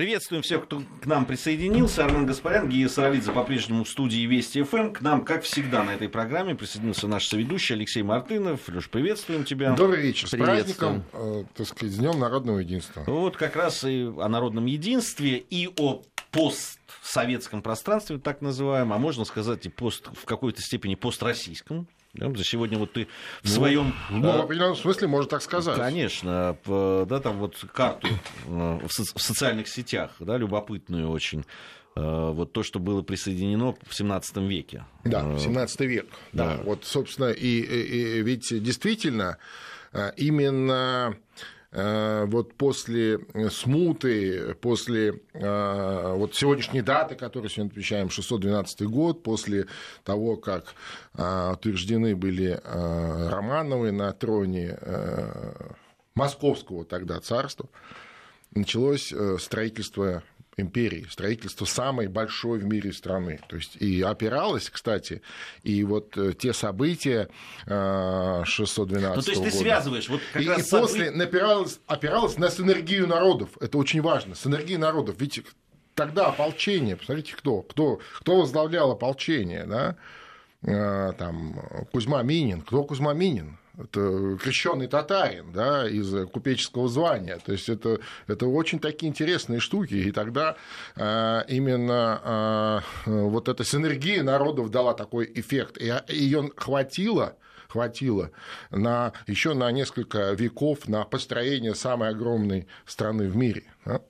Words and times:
Приветствуем 0.00 0.40
всех, 0.40 0.64
кто 0.64 0.82
к 1.02 1.04
нам 1.04 1.26
присоединился. 1.26 2.06
Армен 2.06 2.24
Гаспарян, 2.24 2.70
Гия 2.70 2.88
Саралидзе 2.88 3.32
по-прежнему 3.32 3.84
в 3.84 3.88
студии 3.90 4.24
Вести 4.24 4.62
ФМ. 4.62 4.94
К 4.94 5.02
нам, 5.02 5.26
как 5.26 5.42
всегда, 5.42 5.82
на 5.82 5.90
этой 5.90 6.08
программе 6.08 6.54
присоединился 6.54 7.06
наш 7.06 7.28
соведущий 7.28 7.74
Алексей 7.74 8.02
Мартынов. 8.02 8.66
Леш, 8.70 8.88
приветствуем 8.88 9.44
тебя. 9.44 9.74
Добрый 9.74 10.00
вечер. 10.00 10.26
С 10.26 10.30
праздником, 10.30 11.04
э, 11.12 11.44
так 11.54 11.66
сказать, 11.66 11.98
Днем 11.98 12.18
народного 12.18 12.60
единства. 12.60 13.04
Вот 13.06 13.36
как 13.36 13.56
раз 13.56 13.84
и 13.84 14.04
о 14.04 14.26
народном 14.30 14.64
единстве, 14.64 15.36
и 15.36 15.68
о 15.78 16.02
постсоветском 16.30 17.60
пространстве, 17.60 18.16
так 18.16 18.40
называемом, 18.40 18.94
а 18.94 18.98
можно 18.98 19.26
сказать 19.26 19.66
и 19.66 19.68
пост, 19.68 20.08
в 20.14 20.24
какой-то 20.24 20.62
степени 20.62 20.94
построссийском. 20.94 21.86
Да, 22.14 22.30
за 22.34 22.44
сегодня 22.44 22.78
вот 22.78 22.92
ты 22.92 23.06
в 23.42 23.48
ну, 23.48 23.50
своем... 23.50 23.94
Ну, 24.10 24.22
в 24.22 24.40
определенном 24.42 24.76
смысле 24.76 25.08
можно 25.08 25.30
так 25.30 25.42
сказать. 25.42 25.76
Конечно. 25.76 26.56
Да, 26.66 27.20
там 27.20 27.38
вот 27.38 27.56
карту 27.72 28.08
в 28.46 28.90
социальных 28.90 29.68
сетях, 29.68 30.10
да, 30.18 30.36
любопытную 30.36 31.08
очень 31.08 31.44
вот 31.96 32.52
то, 32.52 32.62
что 32.62 32.78
было 32.78 33.02
присоединено 33.02 33.74
в 33.86 33.94
17 33.94 34.36
веке. 34.38 34.84
Да, 35.04 35.24
в 35.24 35.40
17 35.40 35.80
век. 35.80 36.06
Да. 36.32 36.56
да. 36.56 36.62
Вот, 36.62 36.84
собственно, 36.84 37.30
и, 37.30 37.60
и, 37.60 38.22
ведь 38.22 38.48
действительно 38.62 39.38
именно 40.16 41.16
Э, 41.52 41.59
вот 41.72 42.54
после 42.54 43.20
э, 43.32 43.48
смуты, 43.48 44.54
после 44.60 45.20
э, 45.34 46.14
вот 46.16 46.34
сегодняшней 46.34 46.82
даты, 46.82 47.14
которую 47.14 47.48
сегодня 47.48 47.70
отмечаем, 47.70 48.10
612 48.10 48.82
год, 48.82 49.22
после 49.22 49.66
того, 50.04 50.36
как 50.36 50.74
утверждены 51.14 52.16
были 52.16 52.60
Романовы 52.64 53.92
на 53.92 54.12
троне 54.12 54.78
московского 56.14 56.84
тогда 56.84 57.20
царства, 57.20 57.68
началось 58.52 59.12
строительство 59.38 60.22
империи, 60.60 61.06
строительство 61.10 61.64
самой 61.64 62.08
большой 62.08 62.58
в 62.58 62.64
мире 62.64 62.92
страны. 62.92 63.40
То 63.48 63.56
есть 63.56 63.76
и 63.76 64.02
опиралась, 64.02 64.70
кстати, 64.70 65.22
и 65.62 65.82
вот 65.84 66.16
э, 66.16 66.32
те 66.32 66.52
события 66.52 67.28
612 67.66 68.90
э, 68.92 69.14
ну, 69.16 69.22
то 69.22 69.30
есть 69.30 69.42
ты 69.42 69.50
связываешь 69.50 70.08
вот 70.08 70.20
как 70.32 70.42
и, 70.42 70.48
раз 70.48 70.60
и 70.60 70.62
события... 70.62 70.92
после 70.92 71.10
напиралась, 71.10 71.80
опиралась 71.86 72.38
на 72.38 72.50
синергию 72.50 73.06
народов. 73.06 73.50
Это 73.60 73.78
очень 73.78 74.00
важно, 74.00 74.34
синергия 74.34 74.78
народов. 74.78 75.16
Ведь 75.18 75.42
тогда 75.94 76.26
ополчение, 76.26 76.96
посмотрите, 76.96 77.34
кто, 77.36 77.62
кто, 77.62 78.00
кто 78.20 78.40
возглавлял 78.40 78.90
ополчение, 78.90 79.64
да? 79.66 79.96
Э, 80.62 81.12
там 81.18 81.54
Кузьма 81.92 82.22
Минин. 82.22 82.62
Кто 82.62 82.84
Кузьма 82.84 83.14
Минин? 83.14 83.59
Это 83.84 84.36
крещенный 84.42 84.86
татарин 84.86 85.52
да, 85.52 85.88
из 85.88 86.28
купеческого 86.28 86.88
звания. 86.88 87.38
То 87.44 87.52
есть 87.52 87.68
это, 87.68 88.00
это 88.26 88.46
очень 88.46 88.78
такие 88.78 89.08
интересные 89.08 89.60
штуки. 89.60 89.94
И 89.94 90.12
тогда 90.12 90.56
э, 90.96 91.42
именно 91.48 92.82
э, 93.06 93.10
вот 93.10 93.48
эта 93.48 93.64
синергия 93.64 94.22
народов 94.22 94.70
дала 94.70 94.94
такой 94.94 95.30
эффект. 95.34 95.78
И 95.78 95.92
ее 96.08 96.50
хватило 96.56 97.36
хватило 97.68 98.32
на, 98.70 99.12
еще 99.28 99.54
на 99.54 99.70
несколько 99.70 100.32
веков 100.32 100.88
на 100.88 101.04
построение 101.04 101.76
самой 101.76 102.08
огромной 102.08 102.66
страны 102.84 103.28
в 103.28 103.36
мире. 103.36 103.62
Да? 103.84 104.00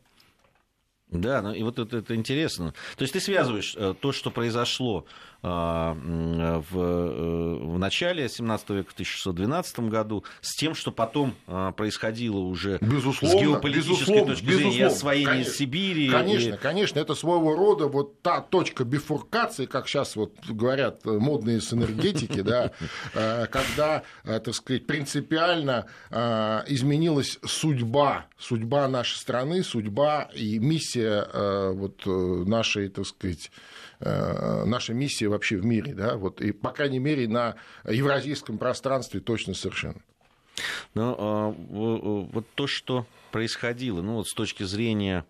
Да, 1.11 1.43
ну 1.43 1.53
и 1.53 1.63
вот 1.63 1.79
это, 1.79 1.99
это 1.99 2.15
интересно. 2.15 2.73
То 2.97 3.03
есть 3.03 3.13
ты 3.13 3.21
связываешь 3.21 3.75
э, 3.77 3.95
то, 4.01 4.13
что 4.13 4.31
произошло 4.31 5.07
а, 5.07 5.30
в, 5.43 6.79
э, 6.79 7.65
в 7.65 7.79
начале 7.79 8.29
17 8.29 8.71
века, 8.71 8.91
в 8.91 8.93
1612 8.93 9.89
году, 9.89 10.25
с 10.43 10.55
тем, 10.55 10.75
что 10.75 10.93
потом 10.93 11.35
а, 11.47 11.73
происходило 11.73 12.39
уже 12.39 12.79
безусловно, 12.81 13.39
с 13.39 13.43
геополитической 13.43 13.93
безусловно, 13.93 14.27
точки 14.27 14.45
зрения, 14.45 14.65
безусловно, 14.65 14.87
освоение 14.87 15.27
конечно, 15.27 15.53
Сибири. 15.53 16.11
Конечно, 16.11 16.55
и... 16.55 16.59
конечно, 16.59 16.99
это 16.99 17.15
своего 17.15 17.57
рода 17.57 17.87
вот 17.87 18.21
та 18.21 18.41
точка 18.41 18.85
бифуркации, 18.85 19.65
как 19.67 19.89
сейчас 19.89 20.15
вот 20.17 20.35
говорят 20.47 21.05
модные 21.07 21.61
с 21.61 21.73
энергетики, 21.73 22.43
да, 22.43 22.73
э, 23.15 23.47
когда, 23.47 24.03
э, 24.25 24.41
так 24.41 24.55
сказать, 24.55 24.87
принципиально 24.87 25.87
изменилась 26.11 27.39
судьба, 27.45 28.27
судьба 28.39 28.89
нашей 28.89 29.17
страны, 29.17 29.63
судьба 29.63 30.29
и 30.35 30.59
миссия 30.59 31.73
вот 31.73 32.03
нашей, 32.05 32.89
так 32.89 33.07
сказать, 33.07 33.51
наша 34.01 34.95
миссия 34.95 35.29
вообще 35.29 35.57
в 35.57 35.65
мире, 35.65 35.95
да, 35.95 36.17
вот, 36.17 36.41
и, 36.41 36.53
по 36.53 36.71
крайней 36.71 36.99
мере, 36.99 37.29
на 37.29 37.57
евразийском 37.87 38.57
пространстве 38.59 39.21
точно 39.21 39.55
совершенно. 39.55 40.01
Но 40.95 41.17
а, 41.19 41.51
вот 41.51 42.47
то, 42.55 42.67
что 42.67 43.07
происходило, 43.31 44.03
ну 44.03 44.15
вот 44.15 44.29
с 44.29 44.35
точки 44.35 44.65
зрения 44.65 45.25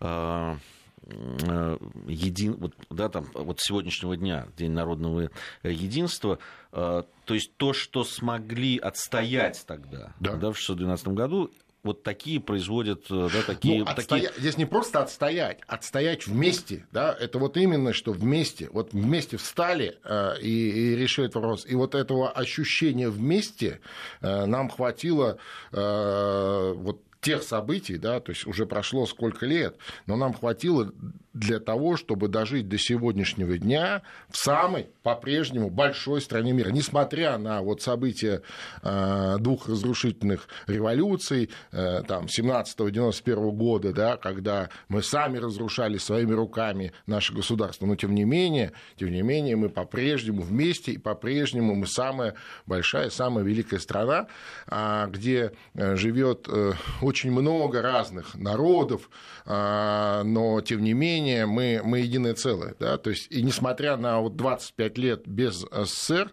а, 0.00 0.58
э, 1.02 1.78
един, 2.06 2.54
вот, 2.54 2.74
да, 2.90 3.08
там, 3.08 3.26
вот 3.34 3.60
сегодняшнего 3.60 4.16
дня, 4.16 4.46
День 4.56 4.72
народного 4.72 5.30
единства, 5.62 6.38
а, 6.72 7.04
то 7.24 7.34
есть 7.34 7.56
то, 7.56 7.72
что 7.72 8.04
смогли 8.04 8.78
отстоять 8.78 9.64
тогда, 9.66 10.12
да. 10.20 10.36
Да, 10.36 10.52
в 10.52 10.58
612 10.58 11.08
году, 11.08 11.50
вот 11.84 12.02
такие 12.02 12.40
производят, 12.40 13.04
э, 13.10 13.28
да, 13.32 13.42
такие... 13.46 13.84
Ну, 13.84 13.90
отстоя... 13.90 14.22
такие... 14.22 14.40
Здесь 14.40 14.56
не 14.56 14.64
просто 14.64 15.00
отстоять, 15.00 15.60
отстоять 15.66 16.26
вместе, 16.26 16.86
да, 16.92 17.16
это 17.18 17.38
вот 17.38 17.56
именно 17.56 17.92
что 17.92 18.12
вместе, 18.12 18.68
вот 18.72 18.92
вместе 18.92 19.36
встали 19.36 19.98
э, 20.04 20.40
и, 20.40 20.70
и 20.70 20.96
решили 20.96 21.26
этот 21.26 21.36
вопрос. 21.36 21.66
И 21.66 21.74
вот 21.74 21.94
этого 21.94 22.30
ощущения 22.30 23.08
вместе 23.08 23.80
э, 24.20 24.46
нам 24.46 24.68
хватило 24.70 25.38
э, 25.72 26.72
вот 26.76 27.02
тех 27.20 27.42
событий, 27.42 27.96
да, 27.96 28.20
то 28.20 28.32
есть 28.32 28.46
уже 28.46 28.66
прошло 28.66 29.06
сколько 29.06 29.46
лет, 29.46 29.76
но 30.06 30.16
нам 30.16 30.34
хватило 30.34 30.92
для 31.34 31.58
того, 31.58 31.96
чтобы 31.96 32.28
дожить 32.28 32.68
до 32.68 32.78
сегодняшнего 32.78 33.58
дня 33.58 34.02
в 34.30 34.36
самой 34.36 34.86
по-прежнему 35.02 35.68
большой 35.68 36.20
стране 36.20 36.52
мира, 36.52 36.70
несмотря 36.70 37.36
на 37.38 37.60
вот 37.60 37.82
события 37.82 38.42
э, 38.82 39.36
двух 39.40 39.68
разрушительных 39.68 40.48
революций, 40.66 41.50
э, 41.72 42.02
там, 42.06 42.26
17-91 42.26 43.50
года, 43.50 43.92
да, 43.92 44.16
когда 44.16 44.70
мы 44.88 45.02
сами 45.02 45.38
разрушали 45.38 45.98
своими 45.98 46.32
руками 46.32 46.92
наше 47.06 47.34
государство, 47.34 47.84
но 47.86 47.96
тем 47.96 48.14
не 48.14 48.24
менее, 48.24 48.72
тем 48.96 49.10
не 49.10 49.22
менее 49.22 49.56
мы 49.56 49.68
по-прежнему 49.68 50.42
вместе 50.42 50.92
и 50.92 50.98
по-прежнему 50.98 51.74
мы 51.74 51.86
самая 51.86 52.34
большая, 52.64 53.10
самая 53.10 53.44
великая 53.44 53.80
страна, 53.80 54.28
э, 54.68 55.06
где 55.10 55.52
живет 55.74 56.46
э, 56.48 56.72
очень 57.02 57.32
много 57.32 57.82
разных 57.82 58.36
народов, 58.36 59.10
э, 59.46 60.22
но 60.24 60.60
тем 60.60 60.82
не 60.82 60.92
менее 60.92 61.23
менее 61.24 61.46
мы, 61.46 61.80
мы 61.82 62.00
единое 62.00 62.34
целое. 62.34 62.74
Да? 62.78 62.98
То 62.98 63.10
есть, 63.10 63.30
и 63.30 63.42
несмотря 63.42 63.96
на 63.96 64.20
вот 64.20 64.36
25 64.36 64.98
лет 64.98 65.26
без 65.26 65.64
СССР, 65.72 66.30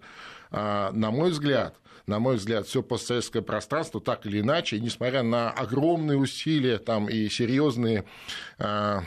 а, 0.52 0.92
на 0.92 1.12
мой 1.12 1.32
взгляд, 1.32 1.76
на 2.08 2.20
мой 2.20 2.36
взгляд, 2.36 2.68
все 2.68 2.84
постсоветское 2.84 3.42
пространство 3.42 4.02
так 4.02 4.26
или 4.26 4.42
иначе, 4.42 4.80
несмотря 4.80 5.24
на 5.24 5.50
огромные 5.50 6.18
усилия 6.18 6.78
там, 6.78 7.08
и 7.08 7.30
серьезные 7.30 8.06
а, 8.58 9.04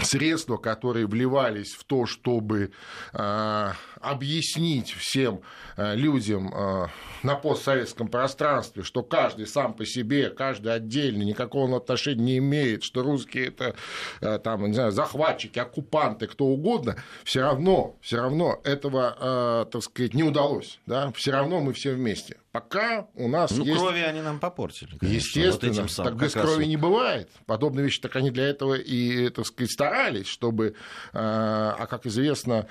средства, 0.00 0.56
которые 0.58 1.06
вливались 1.06 1.74
в 1.74 1.84
то, 1.84 2.06
чтобы 2.06 2.70
э, 3.12 3.72
объяснить 4.00 4.90
всем 4.90 5.40
э, 5.76 5.94
людям 5.94 6.52
э, 6.54 6.86
на 7.22 7.34
постсоветском 7.34 8.08
пространстве, 8.08 8.82
что 8.82 9.02
каждый 9.02 9.46
сам 9.46 9.74
по 9.74 9.84
себе, 9.84 10.30
каждый 10.30 10.74
отдельно 10.74 11.22
никакого 11.22 11.76
отношения 11.76 12.22
не 12.22 12.38
имеет, 12.38 12.82
что 12.82 13.02
русские 13.02 13.48
это 13.48 13.74
э, 14.20 14.38
там, 14.38 14.66
не 14.66 14.74
знаю, 14.74 14.92
захватчики, 14.92 15.58
оккупанты, 15.58 16.26
кто 16.26 16.46
угодно, 16.46 16.96
все 17.24 17.40
равно, 17.40 17.96
все 18.00 18.18
равно 18.18 18.60
этого, 18.64 19.66
так 19.70 19.82
сказать, 19.82 20.14
не 20.14 20.22
удалось, 20.22 20.78
да, 20.86 21.12
все 21.12 21.32
равно 21.32 21.60
мы 21.60 21.72
все 21.72 21.94
вместе. 21.94 22.36
Пока 22.50 23.06
у 23.14 23.28
нас 23.28 23.50
ну, 23.50 23.64
есть... 23.64 23.78
крови 23.78 24.00
они 24.00 24.22
нам 24.22 24.40
попортили. 24.40 24.96
Конечно, 24.96 25.14
Естественно, 25.14 25.82
вот 25.82 25.90
самым, 25.90 26.12
так 26.12 26.22
без 26.22 26.32
крови 26.32 26.60
раз... 26.60 26.66
не 26.66 26.76
бывает. 26.76 27.30
Подобные 27.46 27.84
вещи, 27.84 28.00
так 28.00 28.16
они 28.16 28.30
для 28.30 28.48
этого 28.48 28.74
и, 28.74 29.28
так 29.28 29.46
сказать, 29.46 29.70
старались, 29.70 30.26
чтобы... 30.26 30.74
А, 31.12 31.86
как 31.86 32.06
известно, 32.06 32.66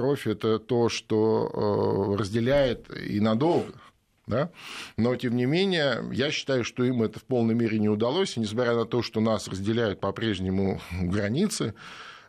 кровь– 0.00 0.26
это 0.26 0.58
то, 0.58 0.88
что 0.88 2.16
разделяет 2.18 2.90
и 2.96 3.20
надолго. 3.20 3.74
Да? 4.26 4.50
Но, 4.96 5.14
тем 5.16 5.36
не 5.36 5.44
менее, 5.44 6.04
я 6.12 6.30
считаю, 6.30 6.64
что 6.64 6.84
им 6.84 7.02
это 7.02 7.18
в 7.18 7.24
полной 7.24 7.54
мере 7.54 7.78
не 7.78 7.88
удалось, 7.88 8.36
и 8.36 8.40
несмотря 8.40 8.74
на 8.74 8.86
то, 8.86 9.02
что 9.02 9.20
нас 9.20 9.48
разделяют 9.48 10.00
по-прежнему 10.00 10.80
границы, 10.92 11.74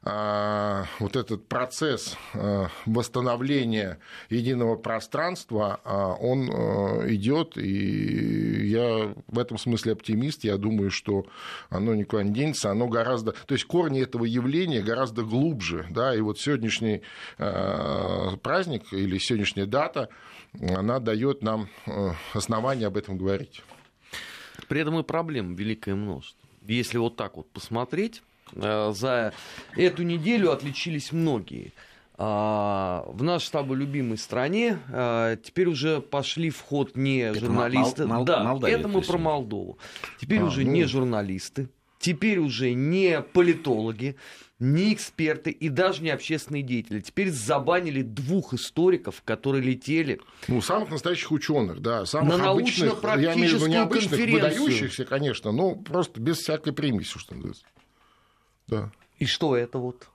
вот 0.03 1.15
этот 1.15 1.48
процесс 1.48 2.18
а, 2.33 2.69
восстановления 2.88 4.00
единого 4.31 4.75
пространства, 4.75 5.80
а, 5.83 6.13
он 6.13 6.50
идет, 7.07 7.56
и 7.56 8.68
я 8.68 9.13
в 9.27 9.38
этом 9.38 9.59
смысле 9.59 9.94
оптимист, 9.94 10.44
я 10.44 10.57
думаю, 10.57 10.89
что 10.89 11.27
оно 11.69 11.94
никуда 11.94 12.24
не 12.24 12.33
денется, 12.33 12.71
оно 12.71 12.88
гораздо, 12.88 13.33
то 13.33 13.53
есть 13.53 13.65
корни 13.65 14.01
этого 14.01 14.25
явления 14.25 14.81
гораздо 14.81 15.21
глубже, 15.21 15.86
да, 15.92 16.15
и 16.15 16.21
вот 16.21 16.39
сегодняшний 16.39 17.03
праздник 17.38 18.92
или 18.92 19.19
сегодняшняя 19.19 19.68
дата, 19.68 20.09
она 20.59 21.00
дает 21.00 21.44
нам 21.44 21.69
основания 22.33 22.88
об 22.88 22.98
этом 22.98 23.18
говорить. 23.18 23.62
При 24.68 24.81
этом 24.81 25.00
и 25.00 25.03
проблем 25.03 25.53
великое 25.53 25.94
множество. 25.94 26.50
если 26.65 26.98
вот 26.98 27.18
так 27.18 27.38
вот 27.38 27.51
посмотреть, 27.51 28.24
за 28.56 29.33
эту 29.75 30.03
неделю 30.03 30.51
отличились 30.51 31.12
многие. 31.12 31.74
А, 32.24 33.03
в 33.07 33.24
нашей 33.24 33.45
с 33.48 33.50
тобой 33.50 33.77
любимой 33.77 34.19
стране 34.19 34.77
а, 34.92 35.38
теперь 35.38 35.68
уже 35.68 36.01
пошли 36.01 36.51
в 36.51 36.62
ход 36.62 36.95
не 36.95 37.18
это 37.18 37.39
журналисты. 37.39 38.06
Мол, 38.06 38.18
мол, 38.18 38.25
да, 38.25 38.44
Молдавия, 38.44 38.77
это 38.77 38.88
мы 38.88 39.01
про 39.01 39.18
Молдову. 39.18 39.80
Теперь 40.19 40.42
а, 40.42 40.45
уже 40.45 40.63
ну... 40.63 40.71
не 40.71 40.83
журналисты, 40.83 41.69
теперь 41.98 42.38
уже 42.38 42.74
не 42.74 43.21
политологи, 43.21 44.18
не 44.59 44.94
эксперты 44.94 45.50
и 45.50 45.69
даже 45.69 46.03
не 46.03 46.12
общественные 46.12 46.62
деятели. 46.62 47.00
Теперь 47.00 47.31
забанили 47.31 48.03
двух 48.03 48.53
историков, 48.53 49.24
которые 49.25 49.63
летели. 49.63 50.21
Ну, 50.48 50.62
самых 50.62 50.92
настоящих 50.92 51.31
ученых, 51.31 51.80
да, 51.81 52.06
самых 52.06 52.38
на 52.38 52.51
обычных, 52.51 53.01
я 53.18 53.33
имею 53.33 53.57
в 53.57 53.68
виду 53.68 54.36
выдающихся, 54.36 55.06
конечно, 55.06 55.51
но 55.51 55.74
просто 55.74 56.21
без 56.21 56.38
всякой 56.38 56.74
примеси, 56.74 57.18
что 57.18 57.33
называется. 57.33 57.63
Да. 58.71 58.91
И 59.19 59.25
что 59.25 59.56
это 59.56 59.77
вот? 59.77 60.07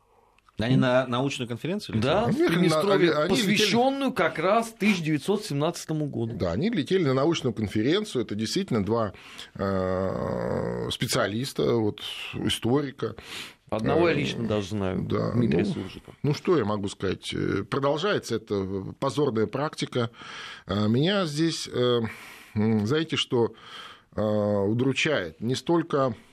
Они 0.58 0.76
на 0.76 1.06
научную 1.06 1.46
конференцию 1.46 1.96
летели? 1.96 2.10
Да, 2.10 2.26
в 2.26 2.34
Приднестровье, 2.34 3.12
они, 3.12 3.28
посвященную 3.28 4.10
летели... 4.10 4.16
как 4.16 4.38
раз 4.38 4.72
1917 4.74 5.90
году. 5.90 6.34
Да, 6.34 6.52
они 6.52 6.70
летели 6.70 7.04
на 7.04 7.12
научную 7.12 7.52
конференцию. 7.52 8.24
Это 8.24 8.34
действительно 8.34 8.82
два 8.82 9.12
э, 9.54 10.88
специалиста, 10.90 11.74
вот, 11.74 12.00
историка. 12.34 13.16
Одного 13.68 14.08
я 14.08 14.14
э, 14.14 14.18
лично 14.18 14.48
даже 14.48 14.68
знаю, 14.68 15.02
да, 15.02 15.32
Дмитрия 15.32 15.64
ну, 15.64 15.72
Суржика. 15.72 16.12
Ну, 16.22 16.32
что 16.32 16.56
я 16.56 16.64
могу 16.64 16.88
сказать? 16.88 17.34
Э, 17.34 17.62
продолжается 17.62 18.36
эта 18.36 18.94
позорная 18.98 19.46
практика. 19.46 20.10
Э, 20.66 20.88
меня 20.88 21.26
здесь, 21.26 21.68
знаете, 22.54 23.16
что 23.16 23.54
удручает? 24.14 25.42
Не 25.42 25.54
столько 25.54 26.14
Э, 26.16 26.25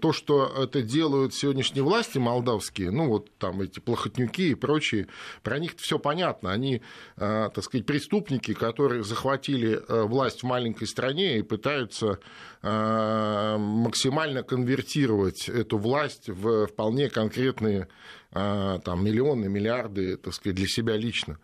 то, 0.00 0.12
что 0.12 0.46
это 0.46 0.82
делают 0.82 1.34
сегодняшние 1.34 1.82
власти 1.82 2.18
молдавские, 2.18 2.90
ну 2.90 3.08
вот 3.08 3.34
там 3.38 3.62
эти 3.62 3.80
плохотнюки 3.80 4.50
и 4.50 4.54
прочие, 4.54 5.06
про 5.42 5.58
них 5.58 5.72
все 5.78 5.98
понятно. 5.98 6.52
Они, 6.52 6.82
э, 7.16 7.50
так 7.54 7.64
сказать, 7.64 7.86
преступники, 7.86 8.52
которые 8.52 9.02
захватили 9.04 9.80
э, 9.88 10.02
власть 10.02 10.42
в 10.42 10.46
маленькой 10.46 10.86
стране 10.86 11.38
и 11.38 11.42
пытаются 11.42 12.18
максимально 12.62 14.42
конвертировать 14.42 15.50
эту 15.50 15.76
власть 15.76 16.30
в 16.30 16.66
вполне 16.68 17.10
конкретные 17.10 17.88
там, 18.30 19.04
миллионы, 19.04 19.50
миллиарды, 19.50 20.16
так 20.16 20.32
сказать, 20.32 20.56
для 20.56 20.66
себя 20.66 20.96
лично. 20.96 21.38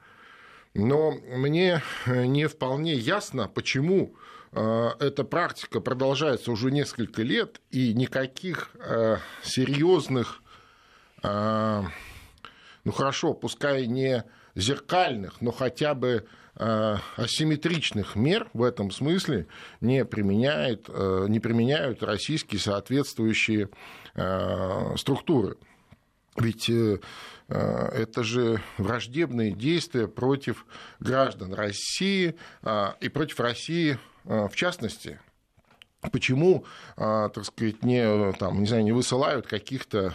Но 0.73 1.11
мне 1.11 1.83
не 2.07 2.49
вполне 2.49 2.95
ясно, 2.95 3.49
почему 3.49 4.15
Э, 4.15 4.40
эта 4.53 5.23
практика 5.23 5.81
продолжается 5.81 6.51
уже 6.51 6.73
несколько 6.73 7.23
лет, 7.23 7.61
и 7.71 7.95
никаких 7.95 8.71
э, 8.81 9.19
серьезных, 9.45 10.43
э, 11.23 11.83
ну 12.85 12.93
хорошо, 12.93 13.33
пускай 13.33 13.87
не 13.87 14.25
зеркальных, 14.57 15.41
но 15.41 15.53
хотя 15.53 15.95
бы 15.95 16.27
асимметричных 16.57 18.17
мер 18.17 18.51
в 18.53 18.65
этом 18.65 18.91
смысле 18.91 19.47
не, 19.81 20.05
применяет, 20.05 20.89
не 20.89 21.41
применяют 21.41 22.03
российские 22.03 22.61
соответствующие 22.61 23.71
структуры. 24.97 25.57
Ведь 26.37 26.71
это 27.49 28.23
же 28.25 28.61
враждебные 28.77 29.53
действия 29.53 30.07
против 30.07 30.67
граждан 30.99 31.55
России 31.55 32.35
и 33.01 33.09
против 33.09 33.41
России 33.41 33.99
в 34.25 34.55
частности, 34.55 35.19
почему, 36.09 36.65
а, 36.97 37.29
так 37.29 37.45
сказать, 37.45 37.83
не, 37.83 38.33
там, 38.35 38.61
не, 38.61 38.67
знаю, 38.67 38.85
не 38.85 38.93
высылают 38.93 39.47
каких-то 39.47 40.15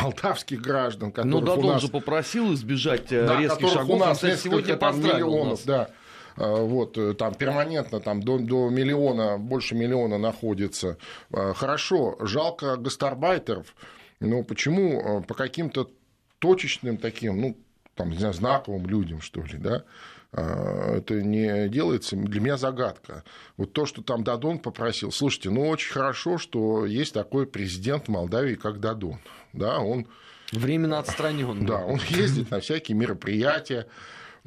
молдавских 0.00 0.62
граждан, 0.62 1.10
которые 1.10 1.32
Ну, 1.32 1.40
Дадон 1.40 1.66
нас... 1.66 1.82
же 1.82 1.88
попросил 1.88 2.54
избежать 2.54 3.12
э, 3.12 3.26
да, 3.26 3.38
резких 3.38 3.68
шагов, 3.68 3.96
у 3.96 3.98
нас 3.98 4.20
сегодня 4.20 4.76
там, 4.76 5.00
миллионов, 5.00 5.64
да, 5.64 5.90
а, 6.36 6.54
вот, 6.54 6.96
э, 6.96 7.14
там 7.14 7.34
перманентно 7.34 8.00
там, 8.00 8.22
до, 8.22 8.38
до 8.38 8.70
миллиона, 8.70 9.38
больше 9.38 9.74
миллиона 9.74 10.18
находится. 10.18 10.98
Хорошо, 11.30 12.16
жалко 12.20 12.76
гастарбайтеров, 12.76 13.74
но 14.20 14.42
почему 14.44 15.22
по 15.22 15.34
каким-то 15.34 15.90
точечным 16.38 16.96
таким, 16.96 17.40
ну, 17.40 17.56
там, 17.94 18.10
не 18.10 18.18
знаю, 18.18 18.34
знаковым 18.34 18.86
людям, 18.86 19.20
что 19.20 19.42
ли, 19.42 19.58
да, 19.58 19.84
это 20.32 21.22
не 21.22 21.68
делается, 21.68 22.16
для 22.16 22.40
меня 22.40 22.56
загадка. 22.56 23.24
Вот 23.56 23.72
то, 23.72 23.86
что 23.86 24.02
там 24.02 24.24
Дадон 24.24 24.58
попросил, 24.58 25.10
слушайте, 25.12 25.50
ну 25.50 25.68
очень 25.68 25.92
хорошо, 25.92 26.36
что 26.38 26.84
есть 26.84 27.14
такой 27.14 27.46
президент 27.46 28.08
Молдавии, 28.08 28.54
как 28.54 28.80
Дадон. 28.80 29.18
Да, 29.52 29.78
он... 29.78 30.06
Временно 30.52 30.98
отстранен. 30.98 31.64
Да, 31.66 31.84
он 31.84 32.00
ездит 32.08 32.50
на 32.50 32.60
всякие 32.60 32.96
мероприятия, 32.96 33.86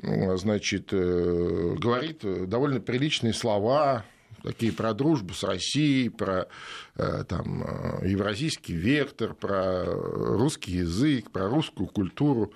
ну, 0.01 0.37
значит, 0.37 0.89
э, 0.93 1.75
говорит 1.77 2.21
довольно 2.47 2.79
приличные 2.79 3.33
слова, 3.33 4.05
такие 4.43 4.71
про 4.71 4.93
дружбу 4.93 5.33
с 5.33 5.43
Россией, 5.43 6.09
про 6.09 6.47
э, 6.95 7.23
там, 7.27 7.63
э, 7.63 8.07
евразийский 8.07 8.75
вектор, 8.75 9.33
про 9.33 9.83
русский 9.85 10.71
язык, 10.71 11.31
про 11.31 11.49
русскую 11.49 11.87
культуру. 11.87 12.53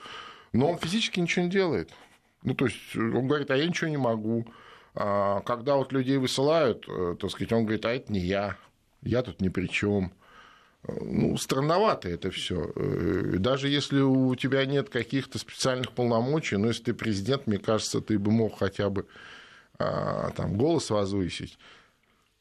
Но 0.54 0.70
он 0.70 0.78
физически 0.78 1.20
ничего 1.20 1.46
не 1.46 1.52
делает. 1.52 1.92
Ну, 2.44 2.54
то 2.56 2.66
есть 2.66 2.96
он 2.96 3.28
говорит, 3.28 3.52
а 3.52 3.58
я 3.58 3.68
ничего 3.68 3.90
не 3.90 3.98
могу. 3.98 4.46
А 4.96 5.42
когда 5.42 5.76
вот 5.76 5.92
людей 5.92 6.18
высылают, 6.18 6.86
э, 6.88 7.16
так 7.20 7.32
сказать, 7.32 7.52
он 7.52 7.64
говорит, 7.64 7.86
а 7.86 7.94
это 7.94 8.12
не 8.12 8.20
я, 8.20 8.58
я 9.02 9.24
тут 9.24 9.42
ни 9.42 9.50
при 9.50 9.68
чем. 9.68 10.14
Ну, 10.86 11.38
странновато 11.38 12.10
это 12.10 12.30
все. 12.30 12.72
Э, 12.76 13.36
даже 13.38 13.70
если 13.70 14.02
у 14.02 14.36
тебя 14.36 14.66
нет 14.66 14.90
каких-то 14.90 15.40
специальных 15.40 15.94
полномочий, 15.94 16.58
но 16.58 16.68
если 16.68 16.84
ты 16.84 16.94
президент, 16.94 17.48
мне 17.48 17.58
кажется, 17.58 18.02
ты 18.02 18.20
бы 18.20 18.32
мог 18.32 18.60
хотя 18.60 18.90
бы 18.90 19.08
а, 19.80 20.32
там, 20.32 20.58
голос 20.58 20.90
возвысить. 20.90 21.58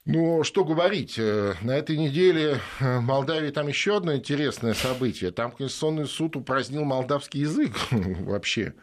Ну, 0.04 0.42
что 0.42 0.64
говорить, 0.64 1.14
э, 1.16 1.54
на 1.62 1.76
этой 1.76 1.96
неделе 1.96 2.58
в 2.80 3.00
Молдавии 3.00 3.50
там 3.50 3.68
еще 3.68 3.96
одно 3.96 4.16
интересное 4.16 4.74
событие. 4.74 5.30
Там 5.30 5.52
Конституционный 5.52 6.06
суд 6.06 6.34
упразднил 6.34 6.84
молдавский 6.84 7.42
язык 7.42 7.72
вообще. 7.90 8.74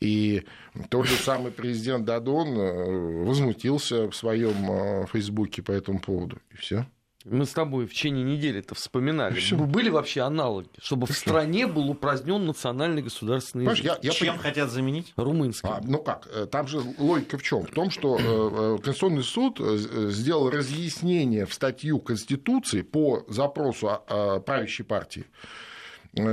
И 0.00 0.44
тот 0.90 1.06
же 1.06 1.16
самый 1.16 1.50
президент 1.50 2.04
Дадон 2.04 2.56
э, 2.56 3.24
возмутился 3.24 4.08
в 4.08 4.14
своем 4.14 4.70
э, 4.70 5.06
Фейсбуке 5.12 5.62
по 5.62 5.72
этому 5.72 5.98
поводу. 6.00 6.38
И 6.52 6.56
все. 6.56 6.86
Мы 7.24 7.44
с 7.44 7.50
тобой 7.50 7.84
в 7.86 7.90
течение 7.90 8.24
недели 8.24 8.60
это 8.60 8.74
вспоминали. 8.76 9.34
Все. 9.34 9.56
Были 9.56 9.90
вообще 9.90 10.22
аналоги, 10.22 10.68
чтобы 10.80 11.06
в 11.08 11.12
стране 11.12 11.66
был 11.66 11.90
упразднен 11.90 12.46
национальный 12.46 13.02
государственный 13.02 13.64
язык. 13.64 13.84
Я, 13.84 13.98
я 14.00 14.10
Чем 14.10 14.34
пон... 14.34 14.38
хотят 14.38 14.70
заменить? 14.70 15.12
Румынский. 15.16 15.68
А, 15.68 15.80
ну 15.82 15.98
как, 15.98 16.28
э, 16.32 16.46
там 16.46 16.68
же 16.68 16.80
логика 16.96 17.36
в 17.36 17.42
чем? 17.42 17.66
В 17.66 17.72
том, 17.72 17.90
что 17.90 18.78
Конституционный 18.82 19.24
суд 19.24 19.58
сделал 19.58 20.48
разъяснение 20.48 21.44
в 21.44 21.52
статью 21.52 21.98
Конституции 21.98 22.82
по 22.82 23.24
запросу 23.28 24.00
правящей 24.46 24.86
партии 24.86 25.26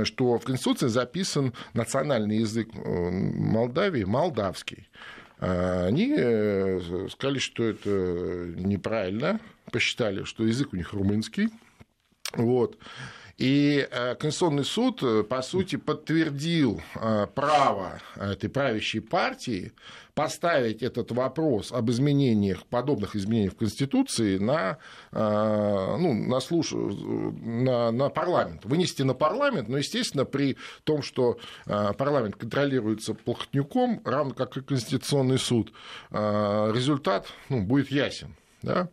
что 0.04 0.38
в 0.38 0.44
Конституции 0.44 0.88
записан 0.88 1.52
национальный 1.74 2.38
язык 2.38 2.68
э, 2.74 3.10
Молдавии, 3.10 4.04
молдавский. 4.04 4.88
А 5.38 5.86
они 5.86 6.14
э, 6.16 7.08
сказали, 7.10 7.38
что 7.38 7.64
это 7.64 7.90
неправильно, 8.56 9.40
посчитали, 9.70 10.24
что 10.24 10.44
язык 10.44 10.72
у 10.72 10.76
них 10.76 10.92
румынский. 10.92 11.50
Вот. 12.32 12.78
И 13.38 13.86
Конституционный 14.18 14.64
суд, 14.64 15.28
по 15.28 15.42
сути, 15.42 15.76
подтвердил 15.76 16.80
право 17.34 18.00
этой 18.16 18.48
правящей 18.48 19.02
партии 19.02 19.72
поставить 20.16 20.82
этот 20.82 21.12
вопрос 21.12 21.70
об 21.72 21.90
изменениях, 21.90 22.64
подобных 22.64 23.14
изменениях 23.14 23.52
в 23.52 23.58
Конституции 23.58 24.38
на, 24.38 24.78
э, 25.12 25.96
ну, 25.98 26.14
на, 26.14 26.40
слуш... 26.40 26.72
на, 26.72 27.90
на 27.90 28.08
парламент. 28.08 28.64
Вынести 28.64 29.02
на 29.02 29.12
парламент, 29.12 29.68
но, 29.68 29.76
естественно, 29.76 30.24
при 30.24 30.56
том, 30.84 31.02
что 31.02 31.38
э, 31.66 31.92
парламент 31.98 32.36
контролируется 32.36 33.12
Плохотнюком, 33.12 34.00
равно 34.06 34.32
как 34.32 34.56
и 34.56 34.62
Конституционный 34.62 35.38
суд, 35.38 35.74
э, 36.10 36.72
результат 36.74 37.26
ну, 37.50 37.62
будет 37.62 37.90
ясен. 37.90 38.34
Да? 38.62 38.88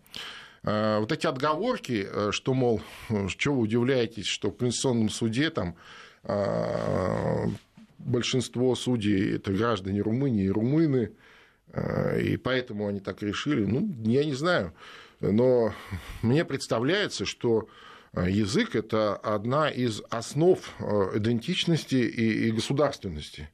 Вот 0.63 1.11
эти 1.11 1.27
отговорки, 1.27 2.31
что, 2.31 2.53
мол, 2.53 2.81
что 3.27 3.53
вы 3.53 3.59
удивляетесь, 3.59 4.27
что 4.27 4.49
в 4.49 4.57
Конституционном 4.57 5.09
суде 5.09 5.49
там 5.49 5.75
большинство 8.05 8.75
судей 8.75 9.35
это 9.35 9.51
граждане 9.51 10.01
Румынии 10.01 10.47
румыны, 10.47 11.11
э, 11.71 12.21
и 12.21 12.37
поэтому 12.37 12.87
они 12.87 12.99
так 12.99 13.21
решили. 13.21 13.65
Ну, 13.65 13.93
я 14.03 14.23
не 14.25 14.33
знаю. 14.33 14.73
Но 15.19 15.73
мне 16.21 16.45
представляется, 16.45 17.25
что 17.25 17.67
э, 18.13 18.29
язык– 18.29 18.75
это 18.75 19.15
одна 19.15 19.69
из 19.69 20.01
основ 20.09 20.59
э, 20.79 21.17
идентичности 21.17 21.95
и 21.95 22.51
государственности. 22.51 23.49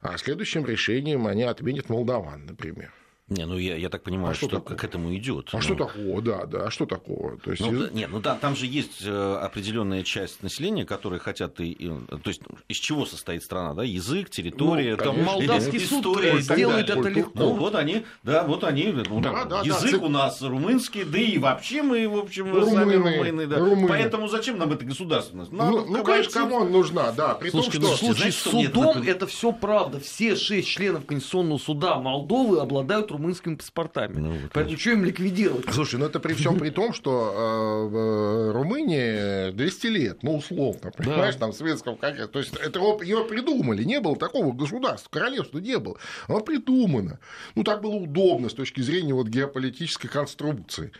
А 0.00 0.18
следующим 0.18 0.66
решением 0.66 1.26
они 1.26 1.44
отменят 1.44 1.88
молдаван, 1.88 2.44
например. 2.44 2.92
Не, 3.28 3.46
ну 3.46 3.56
я, 3.56 3.76
я 3.76 3.88
так 3.88 4.02
понимаю, 4.02 4.32
а 4.32 4.34
что, 4.34 4.48
что 4.48 4.60
к 4.60 4.84
этому 4.84 5.14
идет. 5.16 5.48
А 5.52 5.56
ну. 5.56 5.62
что 5.62 5.74
такого, 5.74 6.20
да, 6.20 6.44
да, 6.44 6.66
а 6.66 6.70
что 6.70 6.84
такого? 6.84 7.38
То 7.38 7.52
есть, 7.52 7.62
ну. 7.62 7.88
Нет, 7.88 8.10
ну 8.12 8.20
да, 8.20 8.34
там 8.34 8.54
же 8.54 8.66
есть 8.66 9.02
э, 9.02 9.38
определенная 9.40 10.02
часть 10.02 10.42
населения, 10.42 10.84
которые 10.84 11.20
хотят, 11.20 11.58
и, 11.58 11.72
и, 11.72 11.88
то 11.88 12.28
есть 12.28 12.42
из 12.68 12.76
чего 12.76 13.06
состоит 13.06 13.42
страна, 13.42 13.72
да, 13.72 13.82
язык, 13.82 14.28
территория, 14.28 14.96
ну, 14.96 15.04
там 15.04 15.22
молдавский 15.22 15.80
суд 15.80 16.00
история, 16.00 16.38
сделает 16.40 16.90
это 16.90 17.08
легко. 17.08 17.30
Ну 17.34 17.54
вот 17.54 17.74
они, 17.76 18.04
да, 18.24 18.44
вот 18.44 18.62
они, 18.62 18.92
ну, 18.92 19.20
да, 19.22 19.46
да, 19.46 19.62
язык 19.62 20.00
да, 20.00 20.06
у 20.06 20.08
нас 20.10 20.42
румынский, 20.42 21.04
да 21.04 21.18
и 21.18 21.38
вообще 21.38 21.80
мы, 21.80 22.06
в 22.06 22.18
общем, 22.18 22.52
румыны, 22.52 22.72
сами 22.72 22.94
румыны, 22.96 23.46
да. 23.46 23.58
Румыны. 23.58 23.88
Поэтому 23.88 24.28
зачем 24.28 24.58
нам 24.58 24.70
эта 24.72 24.84
государственность? 24.84 25.50
ну, 25.50 25.86
ну 25.86 26.04
конечно, 26.04 26.42
кому 26.42 26.56
он 26.56 26.72
нужна, 26.72 27.10
да. 27.12 27.32
При 27.32 27.48
Слушайте, 27.48 27.80
том, 27.80 27.96
что... 27.96 28.06
ну, 28.06 28.12
в 28.12 28.16
случае 28.16 28.32
с 28.32 28.36
судом 28.36 29.02
это 29.02 29.26
все 29.26 29.50
правда. 29.50 29.98
Все 29.98 30.36
шесть 30.36 30.68
членов 30.68 31.06
Конституционного 31.06 31.56
суда 31.56 31.98
Молдовы 31.98 32.60
обладают 32.60 33.13
румынскими 33.14 33.54
паспортами. 33.54 34.18
Ну, 34.18 34.32
вот, 34.38 34.50
Поэтому 34.52 34.78
что 34.78 34.90
им 34.90 35.04
ликвидировать? 35.04 35.66
Слушай, 35.72 35.98
ну 35.98 36.06
это 36.06 36.20
при 36.20 36.34
всем 36.34 36.58
при 36.58 36.70
том, 36.70 36.92
что 36.92 37.90
э, 37.92 38.52
Румынии 38.52 39.50
200 39.52 39.86
лет, 39.86 40.22
ну 40.22 40.36
условно, 40.36 40.90
понимаешь, 40.96 41.34
да. 41.34 41.40
там 41.40 41.52
советского 41.52 41.96
как 41.96 42.30
То 42.30 42.38
есть 42.38 42.54
это 42.56 42.78
его 42.78 43.24
придумали, 43.24 43.84
не 43.84 44.00
было 44.00 44.16
такого 44.16 44.52
государства, 44.52 45.08
королевства 45.10 45.58
не 45.58 45.78
было. 45.78 45.96
Оно 46.28 46.40
придумано. 46.40 47.18
Ну 47.54 47.64
так 47.64 47.80
было 47.82 47.94
удобно 47.94 48.48
с 48.48 48.54
точки 48.54 48.80
зрения 48.80 49.14
вот 49.14 49.28
геополитической 49.28 50.08
конструкции. 50.08 50.92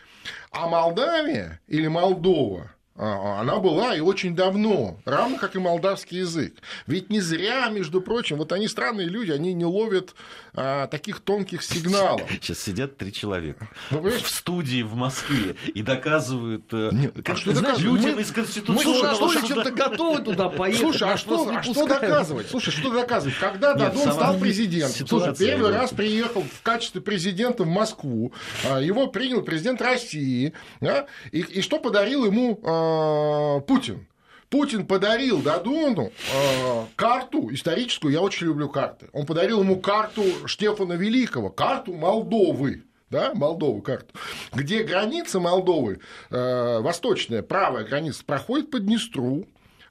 А 0.51 0.69
Молдавия 0.69 1.61
или 1.67 1.87
Молдова 1.87 2.71
она 2.97 3.59
была 3.59 3.97
и 3.97 4.01
очень 4.01 4.37
давно, 4.37 4.99
равно 5.05 5.37
как 5.37 5.57
и 5.57 5.59
молдавский 5.59 6.19
язык. 6.19 6.55
Ведь 6.87 7.11
не 7.11 7.21
зря, 7.21 7.69
между 7.69 8.01
прочим, 8.01 8.37
вот 8.37 8.53
они 8.53 8.69
странные 8.69 9.09
люди, 9.09 9.33
они 9.33 9.53
не 9.53 9.65
ловят 9.65 10.15
а, 10.55 10.87
таких 10.87 11.19
тонких 11.19 11.65
сигналов. 11.65 12.23
Сейчас 12.31 12.61
сидят 12.61 12.97
три 12.97 13.13
человека 13.13 13.69
ну, 13.91 14.01
в 14.01 14.29
студии 14.29 14.83
в 14.83 14.95
Москве 14.95 15.57
и 15.75 15.83
доказывают, 15.83 16.67
э, 16.73 16.91
Нет, 16.93 17.15
как, 17.17 17.31
а 17.31 17.37
что 17.37 17.53
знаешь, 17.53 17.79
людям 17.79 18.15
мы, 18.15 18.23
из 18.23 18.31
Конституционного 18.31 19.27
Мы 19.27 19.49
чем-то 19.49 19.71
готовы 19.73 20.23
туда 20.23 20.49
поехать. 20.49 20.81
Слушай, 20.81 21.09
а 21.13 21.17
что, 21.17 21.49
а 21.49 21.63
что 21.65 21.89
доказывать? 21.89 22.49
Слушай, 22.49 22.71
что 22.71 22.93
доказывать? 22.93 23.37
Когда 23.41 23.75
Дадон 23.75 24.13
стал 24.13 24.39
президентом, 24.39 25.09
слушай, 25.09 25.35
первый 25.37 25.73
раз 25.73 25.91
приехал 25.91 26.43
в 26.43 26.63
качестве 26.63 27.01
президента 27.01 27.65
в 27.65 27.69
Москву, 27.69 28.33
а, 28.65 28.81
его 28.81 29.09
принял 29.09 29.43
президент 29.43 29.83
России, 29.83 30.53
да, 30.81 31.07
и, 31.33 31.41
и 31.41 31.61
что 31.61 31.81
подарил 31.81 32.25
ему 32.25 32.61
а, 32.63 32.84
Э, 32.85 33.61
Путин. 33.61 34.07
Путин 34.51 34.87
подарил 34.87 35.43
Дадону 35.43 36.13
э, 36.33 36.85
карту 36.97 37.53
историческую, 37.53 38.13
я 38.13 38.21
очень 38.21 38.47
люблю 38.47 38.69
карты. 38.69 39.09
Он 39.13 39.27
подарил 39.27 39.63
ему 39.63 39.81
карту 39.81 40.23
Штефана 40.47 40.93
Великого, 40.93 41.51
карту 41.51 41.93
Молдовы 41.93 42.85
да, 43.11 43.33
Молдову 43.35 43.81
карту, 43.81 44.15
где 44.53 44.83
граница 44.83 45.39
Молдовы, 45.39 46.01
э, 46.31 46.81
восточная, 46.81 47.43
правая 47.43 47.85
граница 47.85 48.25
проходит 48.25 48.71
по 48.71 48.81
Днестру, 48.81 49.47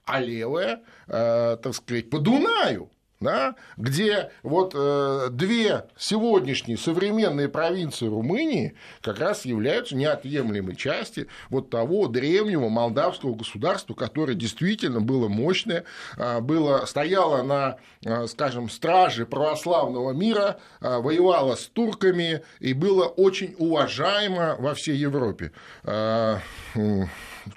а 0.06 0.20
левая, 0.20 0.82
э, 1.08 1.58
так 1.62 1.74
сказать, 1.74 2.10
по 2.10 2.20
Дунаю 2.20 2.92
да, 3.24 3.56
где 3.78 4.32
вот 4.44 4.74
э, 4.76 5.28
две 5.32 5.86
сегодняшние 5.98 6.78
современные 6.78 7.50
провинции 7.50 8.08
Румынии 8.08 8.76
как 9.02 9.20
раз 9.20 9.46
являются 9.46 9.96
неотъемлемой 9.96 10.76
частью 10.76 11.28
вот 11.50 11.70
того 11.70 12.08
древнего 12.08 12.70
молдавского 12.70 13.36
государства, 13.36 13.94
которое 13.94 14.36
действительно 14.36 15.02
было 15.02 15.28
мощное, 15.28 15.86
э, 16.18 16.40
было, 16.42 16.86
стояло 16.86 17.42
на, 17.44 17.78
э, 18.06 18.28
скажем, 18.28 18.70
страже 18.70 19.26
православного 19.26 20.12
мира, 20.12 20.60
э, 20.82 20.98
воевало 21.00 21.56
с 21.56 21.68
турками 21.68 22.44
и 22.60 22.74
было 22.74 23.06
очень 23.06 23.56
уважаемо 23.58 24.56
во 24.60 24.74
всей 24.74 24.98
Европе. 24.98 25.52
Э, 25.84 26.38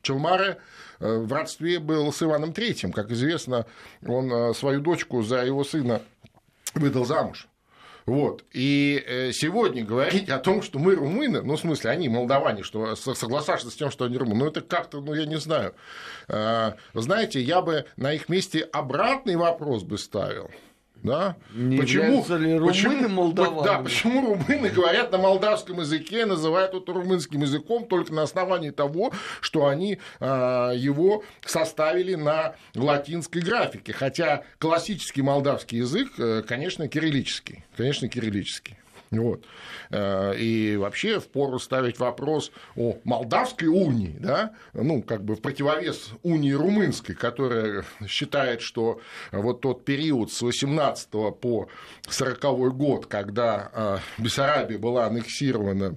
Челмары 0.03 0.59
в 0.99 1.33
родстве 1.33 1.79
был 1.79 2.13
с 2.13 2.23
Иваном 2.23 2.53
Третьим. 2.53 2.93
Как 2.93 3.11
известно, 3.11 3.67
он 4.07 4.33
э, 4.33 4.55
свою 4.55 4.81
дочку 4.81 5.23
за 5.23 5.45
его 5.45 5.65
сына 5.65 6.03
выдал 6.75 7.05
замуж. 7.05 7.49
Вот. 8.07 8.45
И 8.53 9.03
э, 9.07 9.33
сегодня 9.33 9.85
говорить 9.85 10.29
о 10.29 10.39
том, 10.39 10.63
что 10.63 10.79
мы 10.79 10.95
румыны, 10.95 11.43
ну, 11.43 11.57
в 11.57 11.61
смысле, 11.61 11.91
они 11.91 12.09
молдаване, 12.09 12.63
что 12.63 12.95
соглашаться 12.95 13.71
с 13.71 13.75
тем, 13.75 13.91
что 13.91 14.05
они 14.05 14.17
румыны, 14.17 14.45
ну, 14.45 14.47
это 14.47 14.61
как-то, 14.61 15.01
ну, 15.01 15.13
я 15.13 15.27
не 15.27 15.39
знаю. 15.39 15.75
Знаете, 16.95 17.41
я 17.41 17.63
бы 17.63 17.85
на 17.97 18.13
их 18.13 18.29
месте 18.29 18.61
обратный 18.61 19.37
вопрос 19.37 19.83
бы 19.83 19.99
ставил. 19.99 20.51
Да? 21.03 21.37
Не 21.53 21.79
почему, 21.79 22.25
ли 22.37 22.57
румыны 22.57 22.69
почему? 22.69 23.33
Да, 23.33 23.79
почему 23.79 24.27
румыны 24.27 24.69
говорят 24.71 25.13
на 25.13 25.19
молдавском 25.19 25.81
языке, 25.81 26.27
называют 26.27 26.75
это 26.75 26.93
румынским 26.93 27.43
языком 27.43 27.87
только 27.87 28.13
на 28.13 28.23
основании 28.23 28.71
того, 28.71 29.13
что 29.41 29.67
они 29.67 29.99
а, 30.21 30.73
его 30.73 31.23
составили 31.45 32.15
на 32.15 32.57
латинской 32.75 33.43
графике. 33.43 33.93
Хотя 33.93 34.43
классический 34.59 35.23
молдавский 35.23 35.79
язык, 35.79 36.13
э, 36.19 36.43
конечно, 36.47 36.89
кириллический. 36.89 37.65
Конечно, 37.77 38.09
кириллический. 38.09 38.77
Вот. 39.11 39.45
Э, 39.91 40.37
и 40.37 40.77
вообще 40.77 41.21
впору 41.21 41.59
ставить 41.59 41.99
вопрос 41.99 42.51
о 42.77 42.97
Молдавской 43.05 43.69
унии, 43.69 44.17
да, 44.19 44.53
ну, 44.73 45.03
как 45.03 45.25
бы 45.25 45.37
в 45.37 45.41
противовес 45.41 46.11
унии 46.23 46.53
румынской, 46.53 47.15
которая 47.15 47.85
считает, 48.07 48.61
что 48.61 49.01
вот 49.33 49.61
тот 49.61 49.85
период 49.85 50.33
с 50.33 50.43
18 50.43 51.09
по 51.41 51.69
40 52.09 52.77
год, 52.77 53.07
когда 53.07 53.71
э, 53.73 53.99
Бессарабия 54.19 54.79
была 54.79 55.07
аннексирована 55.07 55.97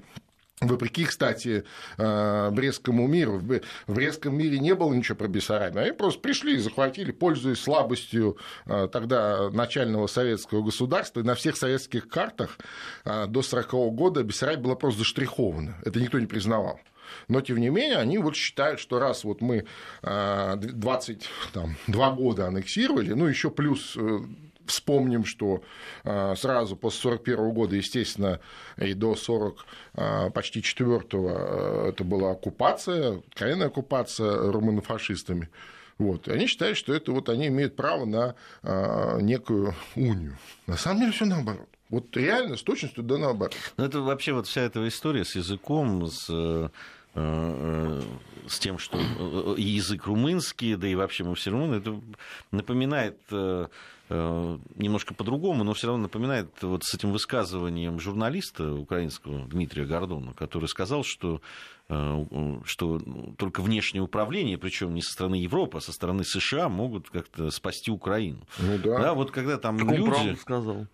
Вопреки, 0.62 1.06
кстати, 1.06 1.64
э, 1.98 2.50
Брестскому 2.52 3.08
миру. 3.08 3.42
В 3.88 3.94
Брестском 3.94 4.38
мире 4.38 4.60
не 4.60 4.76
было 4.76 4.94
ничего 4.94 5.18
про 5.18 5.30
Бессарабию. 5.30 5.84
Они 5.84 5.94
просто 5.94 6.20
пришли 6.20 6.56
и 6.56 6.58
захватили, 6.58 7.12
пользуясь 7.12 7.60
слабостью 7.60 8.38
э, 8.66 8.90
тогда 8.92 9.50
начального 9.52 10.08
советского 10.08 10.62
государства. 10.62 11.22
И 11.22 11.24
на 11.24 11.36
всех 11.36 11.56
советских 11.56 12.10
картах 12.10 12.58
э, 13.06 13.28
до 13.28 13.40
1940 13.40 13.96
года 13.96 14.24
Бессарабия 14.24 14.62
была 14.62 14.76
просто 14.76 15.00
заштрихована. 15.00 15.78
Это 15.86 16.02
никто 16.02 16.20
не 16.20 16.26
признавал. 16.26 16.82
Но, 17.30 17.40
тем 17.40 17.58
не 17.58 17.70
менее, 17.70 17.98
они 17.98 18.18
вот 18.18 18.36
считают, 18.36 18.82
что 18.82 19.00
раз 19.00 19.24
вот 19.24 19.40
мы 19.42 19.66
22 20.04 22.12
года 22.12 22.48
аннексировали, 22.48 23.14
ну, 23.14 23.26
еще 23.26 23.50
плюс 23.50 23.98
Вспомним, 24.70 25.26
что 25.26 25.64
а, 26.04 26.36
сразу 26.36 26.76
после 26.76 27.10
1941 27.10 27.54
года, 27.54 27.76
естественно, 27.76 28.40
и 28.78 28.94
до 28.94 29.16
40, 29.16 29.66
а, 29.96 30.30
почти 30.30 30.62
4 30.62 31.02
а, 31.12 31.90
это 31.90 32.04
была 32.04 32.32
оккупация, 32.32 33.24
крайняя 33.34 33.68
оккупация 33.68 34.52
румынофашистами. 34.52 35.50
Вот. 35.98 36.28
И 36.28 36.32
они 36.32 36.46
считают, 36.46 36.78
что 36.78 36.94
это 36.94 37.12
вот 37.12 37.30
они 37.30 37.48
имеют 37.48 37.76
право 37.76 38.06
на 38.06 38.36
некую 39.20 39.74
унию. 39.96 40.38
На 40.68 40.78
самом 40.78 41.00
деле 41.02 41.12
все 41.12 41.26
наоборот. 41.26 41.68
Вот 41.90 42.16
реально 42.16 42.56
с 42.56 42.62
точностью 42.62 43.04
да 43.04 43.18
наоборот. 43.18 43.56
Ну, 43.78 43.84
это 43.84 44.02
вообще 44.02 44.34
вот 44.34 44.48
вся 44.48 44.62
эта 44.62 44.88
история 44.88 45.26
с 45.26 45.36
языком, 45.36 46.06
с 46.08 46.28
э, 46.30 46.70
э, 47.16 48.02
с 48.48 48.60
тем, 48.60 48.78
что 48.78 49.00
э, 49.00 49.56
язык 49.58 50.06
румынский, 50.06 50.76
да 50.76 50.88
и 50.88 50.96
вообще 50.96 51.24
мы 51.24 51.34
все 51.36 51.50
румыны, 51.50 51.76
это 51.76 52.00
напоминает 52.52 53.18
Э, 53.32 53.68
немножко 54.10 55.14
по-другому, 55.14 55.64
но 55.64 55.74
все 55.74 55.88
равно 55.88 56.04
напоминает 56.04 56.50
вот 56.62 56.84
с 56.84 56.94
этим 56.96 57.12
высказыванием 57.12 58.00
журналиста 58.00 58.74
украинского 58.74 59.46
Дмитрия 59.48 59.86
Гордона, 59.86 60.34
который 60.34 60.68
сказал, 60.68 61.04
что, 61.04 61.42
э, 61.90 62.26
что 62.66 63.00
только 63.38 63.62
внешнее 63.62 64.02
управление, 64.02 64.58
причем 64.58 64.96
не 64.96 65.04
со 65.04 65.14
стороны 65.14 65.36
Европы, 65.36 65.78
а 65.78 65.82
со 65.82 65.92
стороны 65.92 66.24
США 66.24 66.70
могут 66.70 67.10
как-то 67.12 67.52
спасти 67.52 67.92
Украину. 67.92 68.40
Ну 68.58 68.80
да. 68.80 69.00
да 69.00 69.14
вот 69.14 69.30
когда 69.30 69.58
там 69.58 69.78
так 69.78 69.96
люди... 69.96 70.36
сказал. 70.40 70.88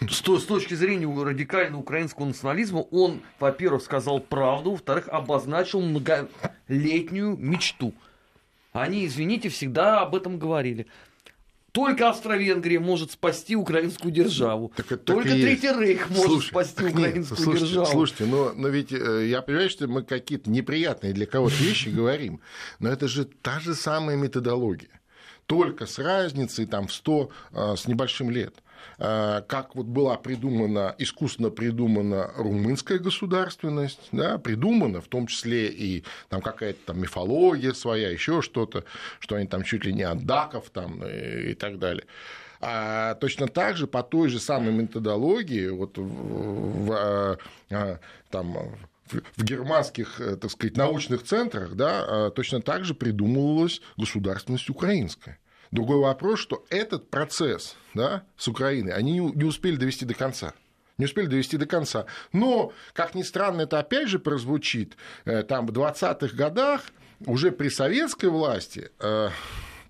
С, 0.00 0.20
с 0.20 0.44
точки 0.44 0.74
зрения 0.74 1.06
радикального 1.06 1.80
украинского 1.80 2.26
национализма, 2.26 2.80
он, 2.90 3.22
во-первых, 3.40 3.82
сказал 3.82 4.20
правду, 4.20 4.72
во-вторых, 4.72 5.08
обозначил 5.08 5.80
многолетнюю 5.80 7.36
мечту. 7.36 7.94
Они, 8.72 9.06
извините, 9.06 9.48
всегда 9.48 10.00
об 10.00 10.14
этом 10.16 10.38
говорили. 10.38 10.88
Только 11.74 12.08
Австро-Венгрия 12.08 12.78
может 12.78 13.10
спасти 13.10 13.56
украинскую 13.56 14.12
державу. 14.12 14.72
Так 14.76 14.92
это 14.92 15.02
Только 15.02 15.30
так 15.30 15.40
Третий 15.40 15.76
Рейх 15.76 16.08
может 16.08 16.26
Слушай, 16.26 16.48
спасти 16.50 16.84
украинскую 16.84 17.36
слушайте, 17.36 17.66
державу. 17.66 17.86
Слушайте, 17.90 18.26
но, 18.26 18.52
но 18.52 18.68
ведь 18.68 18.92
э, 18.92 19.26
я 19.26 19.42
понимаю, 19.42 19.68
что 19.68 19.88
мы 19.88 20.04
какие-то 20.04 20.48
неприятные 20.48 21.12
для 21.12 21.26
кого-то 21.26 21.56
вещи 21.56 21.88
говорим, 21.94 22.40
но 22.78 22.88
это 22.88 23.08
же 23.08 23.24
та 23.24 23.58
же 23.58 23.74
самая 23.74 24.16
методология. 24.16 25.00
Только 25.46 25.86
с 25.86 25.98
разницей 25.98 26.66
там, 26.66 26.86
в 26.86 26.92
100 26.92 27.30
э, 27.50 27.74
с 27.76 27.88
небольшим 27.88 28.30
лет. 28.30 28.54
Э, 28.98 29.42
как 29.46 29.74
вот 29.74 29.86
была 29.86 30.16
придумана, 30.16 30.94
искусственно 30.98 31.50
придумана 31.50 32.30
румынская 32.36 32.98
государственность, 32.98 34.08
да, 34.12 34.38
придумана, 34.38 35.00
в 35.00 35.08
том 35.08 35.26
числе 35.26 35.68
и 35.68 36.04
там 36.28 36.40
какая-то 36.40 36.78
там 36.86 37.00
мифология 37.00 37.72
своя, 37.72 38.10
еще 38.10 38.42
что-то, 38.42 38.84
что 39.18 39.36
они 39.36 39.46
там 39.46 39.62
чуть 39.64 39.84
ли 39.84 39.92
не 39.92 40.02
от 40.02 40.24
даков 40.24 40.70
там 40.70 41.04
и, 41.04 41.50
и 41.50 41.54
так 41.54 41.78
далее. 41.78 42.04
А 42.60 43.14
точно 43.16 43.48
так 43.48 43.76
же, 43.76 43.86
по 43.86 44.02
той 44.02 44.28
же 44.28 44.38
самой 44.38 44.72
методологии, 44.72 45.68
вот 45.68 45.98
в, 45.98 46.86
в, 46.86 47.38
а, 47.70 47.98
там, 48.30 48.56
в 49.36 49.44
германских, 49.44 50.20
э, 50.20 50.36
так 50.36 50.50
сказать, 50.50 50.76
научных 50.76 51.24
центрах, 51.24 51.74
да, 51.74 52.30
точно 52.30 52.62
так 52.62 52.84
же 52.84 52.94
придумывалась 52.94 53.82
государственность 53.96 54.70
украинская. 54.70 55.38
Другой 55.70 55.98
вопрос, 55.98 56.40
что 56.40 56.64
этот 56.70 57.10
процесс 57.10 57.76
да, 57.94 58.24
с 58.36 58.48
Украиной 58.48 58.92
они 58.92 59.18
не 59.18 59.44
успели 59.44 59.76
довести 59.76 60.04
до 60.04 60.14
конца. 60.14 60.54
Не 60.98 61.06
успели 61.06 61.26
довести 61.26 61.56
до 61.56 61.66
конца. 61.66 62.06
Но, 62.32 62.72
как 62.92 63.14
ни 63.14 63.22
странно, 63.22 63.62
это 63.62 63.80
опять 63.80 64.08
же 64.08 64.18
прозвучит, 64.18 64.96
э, 65.24 65.42
там 65.42 65.66
в 65.66 65.72
20-х 65.72 66.36
годах 66.36 66.82
уже 67.26 67.50
при 67.50 67.68
советской 67.68 68.28
власти 68.28 68.90
э, 69.00 69.30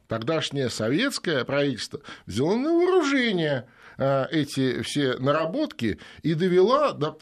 тогдашнее 0.08 0.70
советское 0.70 1.44
правительство 1.44 2.00
взяло 2.26 2.56
на 2.56 2.72
вооружение 2.72 3.68
э, 3.98 4.26
эти 4.30 4.80
все 4.82 5.18
наработки 5.18 5.98
и 6.22 6.34
довела 6.34 6.92
до, 6.92 7.18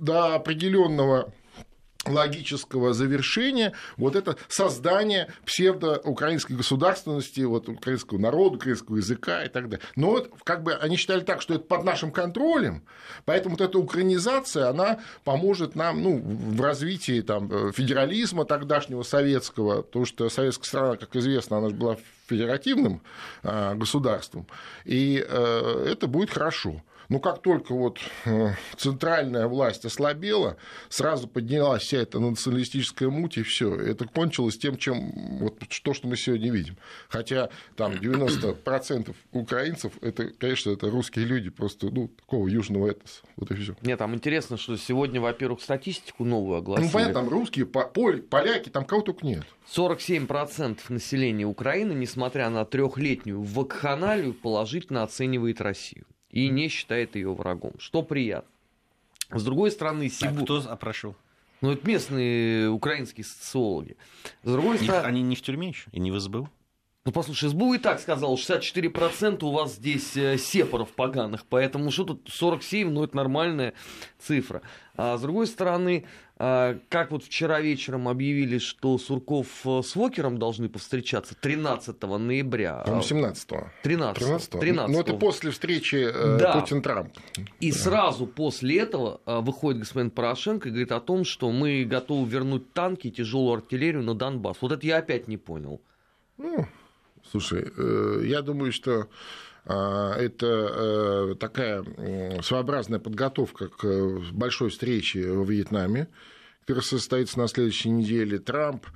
до 0.00 0.34
определенного 0.34 1.32
логического 2.08 2.92
завершения 2.92 3.72
вот 3.96 4.16
это 4.16 4.36
создание 4.48 5.28
псевдоукраинской 5.44 6.56
государственности, 6.56 7.40
вот, 7.40 7.68
украинского 7.68 8.18
народа, 8.18 8.56
украинского 8.56 8.96
языка 8.96 9.44
и 9.44 9.48
так 9.48 9.68
далее. 9.68 9.84
Но 9.94 10.10
вот 10.10 10.30
как 10.44 10.62
бы 10.62 10.74
они 10.74 10.96
считали 10.96 11.20
так, 11.20 11.42
что 11.42 11.54
это 11.54 11.64
под 11.64 11.84
нашим 11.84 12.10
контролем, 12.10 12.82
поэтому 13.24 13.56
вот 13.56 13.60
эта 13.60 13.78
украинизация, 13.78 14.68
она 14.68 15.00
поможет 15.24 15.74
нам 15.74 16.02
ну, 16.02 16.18
в 16.18 16.60
развитии 16.60 17.20
там, 17.20 17.72
федерализма 17.72 18.44
тогдашнего 18.44 19.02
советского, 19.02 19.82
потому 19.82 20.04
что 20.04 20.28
советская 20.28 20.66
страна, 20.66 20.96
как 20.96 21.14
известно, 21.16 21.58
она 21.58 21.70
же 21.70 21.74
была 21.74 21.96
федеративным 22.26 23.02
а, 23.42 23.74
государством, 23.74 24.46
и 24.84 25.24
э, 25.26 25.86
это 25.90 26.06
будет 26.06 26.30
хорошо. 26.30 26.82
Но 27.08 27.20
как 27.20 27.42
только 27.42 27.72
вот 27.72 27.98
э, 28.24 28.50
центральная 28.76 29.46
власть 29.46 29.84
ослабела, 29.84 30.56
сразу 30.88 31.28
поднялась 31.28 31.82
вся 31.82 31.98
эта 31.98 32.18
националистическая 32.18 33.08
муть, 33.08 33.38
и 33.38 33.42
все. 33.42 33.74
Это 33.74 34.06
кончилось 34.06 34.58
тем, 34.58 34.76
чем 34.76 35.38
вот 35.38 35.58
то, 35.82 35.94
что 35.94 36.08
мы 36.08 36.16
сегодня 36.16 36.50
видим. 36.50 36.76
Хотя 37.08 37.50
там 37.76 37.92
90% 37.92 39.14
украинцев, 39.32 39.92
это, 40.00 40.30
конечно, 40.38 40.70
это 40.70 40.90
русские 40.90 41.26
люди, 41.26 41.50
просто 41.50 41.90
ну, 41.90 42.08
такого 42.08 42.48
южного 42.48 42.90
этноса. 42.90 43.22
Вот 43.36 43.50
и 43.50 43.54
все. 43.54 43.76
Нет, 43.82 43.98
там 43.98 44.14
интересно, 44.14 44.56
что 44.56 44.76
сегодня, 44.76 45.20
во-первых, 45.20 45.60
статистику 45.62 46.24
новую 46.24 46.58
огласили. 46.58 46.86
Ну, 46.86 46.92
понятно, 46.92 47.14
там 47.14 47.28
русские, 47.28 47.66
поляки, 47.66 48.68
там 48.68 48.84
кого 48.84 49.02
только 49.02 49.24
нет. 49.26 49.44
47% 49.74 50.78
населения 50.88 51.44
Украины, 51.44 51.92
несмотря 51.92 52.50
на 52.50 52.64
трехлетнюю 52.64 53.42
вакханалию, 53.42 54.34
положительно 54.34 55.02
оценивает 55.02 55.60
Россию 55.60 56.04
и 56.36 56.50
не 56.50 56.68
считает 56.68 57.16
ее 57.16 57.32
врагом, 57.32 57.72
что 57.78 58.02
приятно. 58.02 58.50
С 59.30 59.42
другой 59.42 59.70
стороны, 59.70 60.10
Сибу... 60.10 60.42
А 60.42 60.44
кто 60.44 60.58
опрошил? 60.70 61.16
Ну, 61.62 61.70
это 61.70 61.88
местные 61.88 62.68
украинские 62.68 63.24
социологи. 63.24 63.96
С 64.42 64.52
другой 64.52 64.76
стороны... 64.76 65.06
Они 65.06 65.22
не 65.22 65.34
в 65.34 65.40
тюрьме 65.40 65.68
еще 65.68 65.88
и 65.92 65.98
не 65.98 66.10
в 66.10 66.20
СБУ? 66.20 66.50
Ну, 67.06 67.12
послушай, 67.12 67.48
СБУ 67.48 67.74
и 67.74 67.78
так 67.78 68.00
сказал, 68.00 68.34
64% 68.34 69.44
у 69.44 69.50
вас 69.50 69.76
здесь 69.76 70.14
э, 70.16 70.36
сепаров 70.36 70.90
поганых, 70.90 71.46
поэтому 71.48 71.90
что 71.90 72.04
тут 72.04 72.28
47, 72.30 72.90
ну, 72.90 73.04
это 73.04 73.16
нормальная 73.16 73.72
цифра. 74.18 74.60
А 74.94 75.16
с 75.16 75.22
другой 75.22 75.46
стороны, 75.46 76.04
а, 76.04 76.04
как 76.38 77.10
вот 77.10 77.24
вчера 77.24 77.60
вечером 77.60 78.08
объявили, 78.08 78.58
что 78.58 78.98
Сурков 78.98 79.46
э, 79.64 79.80
с 79.82 79.96
Вокером 79.96 80.38
должны 80.38 80.68
повстречаться 80.68 81.34
13 81.34 82.02
ноября. 82.02 82.82
Там 82.84 83.02
17 83.02 83.50
-го. 83.50 83.64
13 83.82 84.18
13 84.18 84.54
-го. 84.54 84.60
13 84.60 84.94
Ну, 84.94 85.00
это 85.00 85.14
после 85.14 85.50
встречи 85.50 85.96
э, 85.96 86.38
да. 86.38 86.52
Путин-Трамп. 86.52 87.16
И 87.60 87.72
сразу 87.72 88.26
после 88.26 88.80
этого 88.80 89.20
э, 89.24 89.40
выходит 89.40 89.80
господин 89.80 90.10
Порошенко 90.10 90.68
и 90.68 90.72
говорит 90.72 90.92
о 90.92 91.00
том, 91.00 91.24
что 91.24 91.50
мы 91.50 91.84
готовы 91.84 92.28
вернуть 92.28 92.70
танки 92.74 93.06
и 93.06 93.10
тяжелую 93.10 93.54
артиллерию 93.54 94.02
на 94.02 94.14
Донбасс. 94.14 94.58
Вот 94.60 94.72
это 94.72 94.86
я 94.86 94.98
опять 94.98 95.28
не 95.28 95.38
понял. 95.38 95.80
Ну, 96.36 96.66
Слушай, 97.30 97.72
я 98.28 98.40
думаю, 98.42 98.70
что 98.70 98.92
а, 99.00 99.06
это 99.72 100.46
э, 100.46 101.34
такая 101.40 101.82
своеобразная 102.42 103.00
подготовка 103.00 103.68
к 103.68 104.20
большой 104.32 104.70
встрече 104.70 105.32
во 105.32 105.44
Вьетнаме, 105.44 106.08
которая 106.60 106.84
состоится 106.84 107.38
на 107.38 107.48
следующей 107.48 107.90
неделе. 107.90 108.38
Трамп 108.38 108.86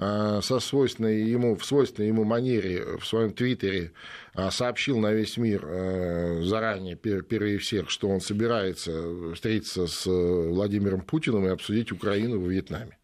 а, 0.00 0.40
со 0.42 0.60
свойственной 0.60 1.22
ему, 1.24 1.56
в 1.56 1.64
свойственной 1.64 2.08
ему 2.08 2.22
манере 2.22 2.98
в 2.98 3.06
своем 3.06 3.32
твиттере 3.32 3.92
а, 4.32 4.50
сообщил 4.52 4.98
на 4.98 5.12
весь 5.12 5.36
мир 5.36 5.64
э, 5.64 6.42
заранее, 6.42 6.94
первее 6.94 7.58
всех, 7.58 7.90
что 7.90 8.08
он 8.08 8.20
собирается 8.20 9.34
встретиться 9.34 9.88
с 9.88 10.06
Владимиром 10.06 11.00
Путиным 11.00 11.46
и 11.46 11.50
обсудить 11.50 11.90
Украину 11.90 12.40
во 12.40 12.48
Вьетнаме. 12.48 12.97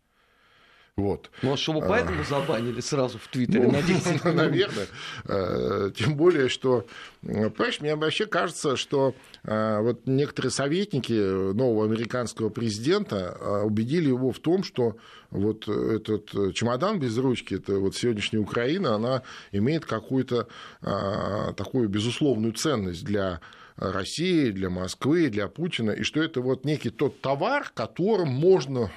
Вот. 0.97 1.29
Может, 1.43 1.59
чтобы 1.59 1.81
поэтому 1.81 2.21
а... 2.21 2.25
забанили 2.25 2.81
сразу 2.81 3.19
в 3.19 3.27
Твиттере 3.27 3.65
ну, 3.65 3.73
на 3.73 3.83
10 3.83 4.25
Наверное. 4.27 4.87
Э, 5.25 5.91
тем 5.97 6.17
более, 6.17 6.49
что, 6.49 6.87
понимаешь, 7.21 7.81
мне 7.81 7.97
вообще 7.97 8.27
кажется, 8.27 8.77
что 8.77 9.17
э, 9.43 9.81
вот 9.81 10.07
некоторые 10.07 10.53
советники 10.53 11.53
нового 11.53 11.85
американского 11.85 12.49
президента 12.49 13.37
э, 13.41 13.63
убедили 13.63 14.07
его 14.07 14.31
в 14.31 14.39
том, 14.39 14.63
что 14.63 14.97
вот 15.31 15.67
этот 15.67 16.31
чемодан 16.55 17.01
без 17.01 17.19
ручки, 17.19 17.55
это 17.55 17.81
вот 17.81 17.97
сегодняшняя 17.97 18.39
Украина, 18.39 18.95
она 18.95 19.23
имеет 19.51 19.85
какую-то 19.85 20.47
такую 20.81 21.89
безусловную 21.89 22.53
ценность 22.53 23.05
для 23.05 23.41
России, 23.75 24.53
для 24.53 24.71
Москвы, 24.71 25.29
для 25.31 25.49
Путина, 25.49 25.91
и 25.91 26.05
что 26.05 26.23
это 26.23 26.41
вот 26.41 26.65
некий 26.65 26.91
тот 26.91 27.21
товар, 27.21 27.73
которым 27.75 28.29
можно 28.29 28.93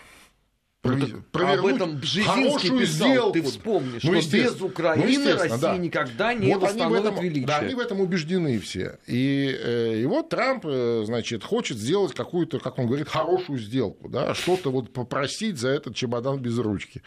ну, 0.95 1.47
об 1.47 1.65
этом 1.65 1.97
Бжезинский 1.97 2.80
писал, 2.80 3.10
сделку. 3.10 3.34
ты 3.34 3.43
вспомнишь, 3.43 4.04
ну, 4.04 4.21
что 4.21 4.38
без 4.38 4.62
Украины 4.62 5.34
ну, 5.34 5.34
Россия 5.34 5.58
да. 5.58 5.78
никогда 5.78 6.34
не 6.34 6.54
вот 6.54 6.63
восстановит 6.63 7.06
этом, 7.06 7.23
величие. 7.23 7.47
Да, 7.47 7.58
они 7.58 7.76
в 7.76 7.80
этом 7.80 8.00
убеждены 8.02 8.60
все. 8.60 9.00
И, 9.08 9.56
э, 9.60 10.00
и 10.02 10.06
вот 10.06 10.30
Трамп, 10.30 10.65
э, 10.65 11.04
значит, 11.06 11.43
хочет 11.43 11.78
сделать 11.78 12.13
какую-то, 12.13 12.60
как 12.60 12.80
он 12.80 12.88
говорит, 12.88 13.08
хорошую 13.08 13.60
сделку, 13.60 14.10
да, 14.10 14.34
что-то 14.34 14.71
вот 14.71 14.93
попросить 14.93 15.58
за 15.58 15.69
этот 15.69 15.95
чемодан 15.95 16.39
без 16.39 16.58
ручки. 16.58 17.02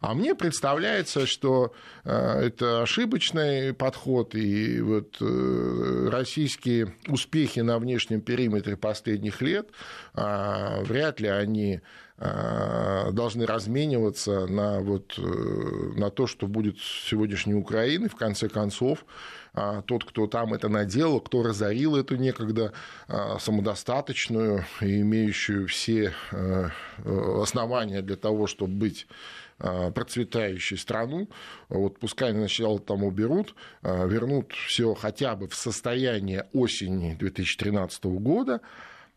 А 0.00 0.14
мне 0.14 0.34
представляется, 0.34 1.26
что 1.26 1.72
э, 2.04 2.46
это 2.46 2.82
ошибочный 2.82 3.72
подход, 3.74 4.34
и 4.34 4.80
вот 4.80 5.16
российские 5.20 6.94
успехи 7.08 7.60
на 7.60 7.78
внешнем 7.78 8.20
периметре 8.20 8.76
последних 8.76 9.40
лет 9.40 9.68
а, 10.14 10.82
вряд 10.82 11.20
ли 11.20 11.28
они 11.28 11.80
должны 12.16 13.44
размениваться 13.44 14.46
на, 14.46 14.80
вот, 14.80 15.14
э, 15.18 15.22
на 15.96 16.10
то, 16.10 16.26
что 16.26 16.46
будет 16.46 16.78
сегодняшней 16.78 17.54
Украины, 17.54 18.08
в 18.08 18.14
конце 18.14 18.48
концов, 18.48 19.04
а, 19.52 19.82
тот, 19.82 20.04
кто 20.04 20.26
там 20.26 20.54
это 20.54 20.68
наделал, 20.68 21.20
кто 21.20 21.42
разорил 21.42 21.96
эту 21.96 22.16
некогда 22.16 22.72
а, 23.08 23.38
самодостаточную 23.38 24.64
и 24.80 25.00
имеющую 25.00 25.66
все 25.68 26.12
э, 26.32 26.68
основания 27.42 28.02
для 28.02 28.16
того, 28.16 28.46
чтобы 28.46 28.74
быть 28.74 29.06
процветающей 29.56 30.76
страну, 30.76 31.28
вот 31.68 32.00
пускай 32.00 32.32
сначала 32.32 32.80
там 32.80 33.04
уберут, 33.04 33.54
вернут 33.82 34.52
все 34.52 34.94
хотя 34.94 35.36
бы 35.36 35.46
в 35.46 35.54
состояние 35.54 36.48
осени 36.52 37.14
2013 37.14 38.04
года, 38.04 38.60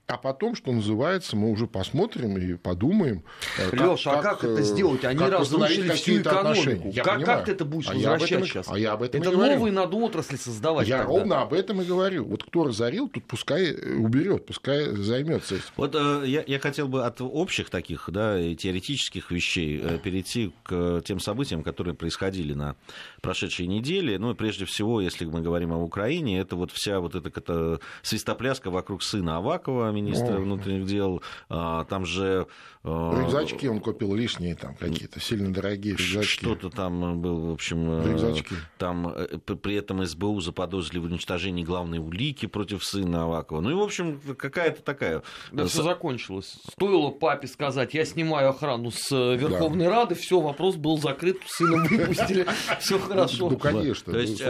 а 0.07 0.15
потом, 0.15 0.55
что 0.55 0.71
называется, 0.71 1.35
мы 1.35 1.51
уже 1.51 1.67
посмотрим 1.67 2.37
и 2.37 2.55
подумаем. 2.55 3.23
Э, 3.57 3.75
Леша, 3.75 4.19
а 4.19 4.21
как 4.21 4.41
это 4.41 4.61
э, 4.61 4.63
сделать? 4.63 5.03
Они 5.03 5.19
как 5.19 5.31
разрушили 5.31 5.89
всю 5.89 6.21
экономику. 6.21 6.89
Я 6.93 7.03
как, 7.03 7.25
как 7.25 7.45
ты 7.45 7.51
это 7.51 7.65
будешь 7.65 7.89
а 7.89 7.93
возвращать 7.93 8.45
сейчас? 8.45 8.67
А 8.69 8.79
я 8.79 8.93
об 8.93 9.03
этом 9.03 9.19
это 9.19 9.29
и 9.29 9.33
говорю. 9.33 9.55
новые 9.55 9.73
надо 9.73 9.97
отрасли 9.97 10.37
создавать. 10.37 10.87
Я 10.87 10.99
тогда. 10.99 11.11
ровно 11.11 11.41
об 11.41 11.53
этом 11.53 11.81
и 11.81 11.85
говорю. 11.85 12.23
Вот 12.23 12.45
кто 12.45 12.63
разорил, 12.63 13.09
тут 13.09 13.25
пускай 13.25 13.65
э, 13.65 13.95
уберет, 13.95 14.45
пускай 14.45 14.85
займется 14.95 15.55
этим. 15.55 15.65
Вот 15.75 15.93
э, 15.93 16.23
я, 16.25 16.41
я 16.47 16.59
хотел 16.59 16.87
бы 16.87 17.05
от 17.05 17.19
общих 17.19 17.69
таких, 17.69 18.09
да, 18.09 18.37
теоретических 18.55 19.29
вещей 19.29 19.81
э, 19.83 19.99
перейти 20.01 20.53
к 20.63 21.01
тем 21.03 21.19
событиям, 21.19 21.63
которые 21.63 21.95
происходили 21.95 22.53
на 22.53 22.77
прошедшей 23.21 23.67
неделе. 23.67 24.17
Ну 24.19 24.31
и 24.31 24.35
прежде 24.35 24.63
всего, 24.63 25.01
если 25.01 25.25
мы 25.25 25.41
говорим 25.41 25.73
о 25.73 25.83
Украине, 25.83 26.39
это 26.39 26.55
вот 26.55 26.71
вся 26.71 27.01
вот 27.01 27.13
эта 27.15 27.81
свистопляска 28.03 28.71
вокруг 28.71 29.03
сына 29.03 29.35
Авакова, 29.35 29.96
замминистра 29.97 30.37
внутренних 30.37 30.85
дел, 30.85 31.21
а, 31.49 31.85
там 31.85 32.05
же... 32.05 32.47
А, 32.83 33.19
рюкзачки 33.19 33.67
он 33.67 33.79
купил 33.79 34.13
лишние 34.15 34.55
там 34.55 34.75
какие-то, 34.75 35.19
сильно 35.19 35.53
дорогие 35.53 35.93
рюкзачки. 35.93 36.45
Что-то 36.45 36.69
там 36.69 37.19
был, 37.21 37.47
в 37.47 37.53
общем... 37.53 38.03
Рюкзачки. 38.05 38.55
Там 38.77 39.13
при 39.61 39.75
этом 39.75 40.05
СБУ 40.05 40.39
заподозрили 40.41 40.99
в 40.99 41.05
уничтожении 41.05 41.63
главной 41.63 41.99
улики 41.99 42.45
против 42.45 42.83
сына 42.83 43.23
Авакова. 43.23 43.61
Ну 43.61 43.71
и, 43.71 43.73
в 43.73 43.81
общем, 43.81 44.19
какая-то 44.37 44.81
такая... 44.81 45.23
Да, 45.51 45.65
все 45.65 45.83
закончилось. 45.83 46.55
Стоило 46.71 47.11
папе 47.11 47.47
сказать, 47.47 47.93
я 47.93 48.05
снимаю 48.05 48.49
охрану 48.49 48.91
с 48.91 49.11
Верховной 49.11 49.85
да. 49.85 49.91
Рады, 49.91 50.15
все, 50.15 50.39
вопрос 50.39 50.75
был 50.75 50.97
закрыт, 50.97 51.37
сына 51.45 51.83
выпустили, 51.83 52.45
все 52.79 52.99
хорошо. 52.99 53.49
Ну, 53.49 53.57
конечно. 53.57 54.13
То 54.13 54.19
есть 54.19 54.41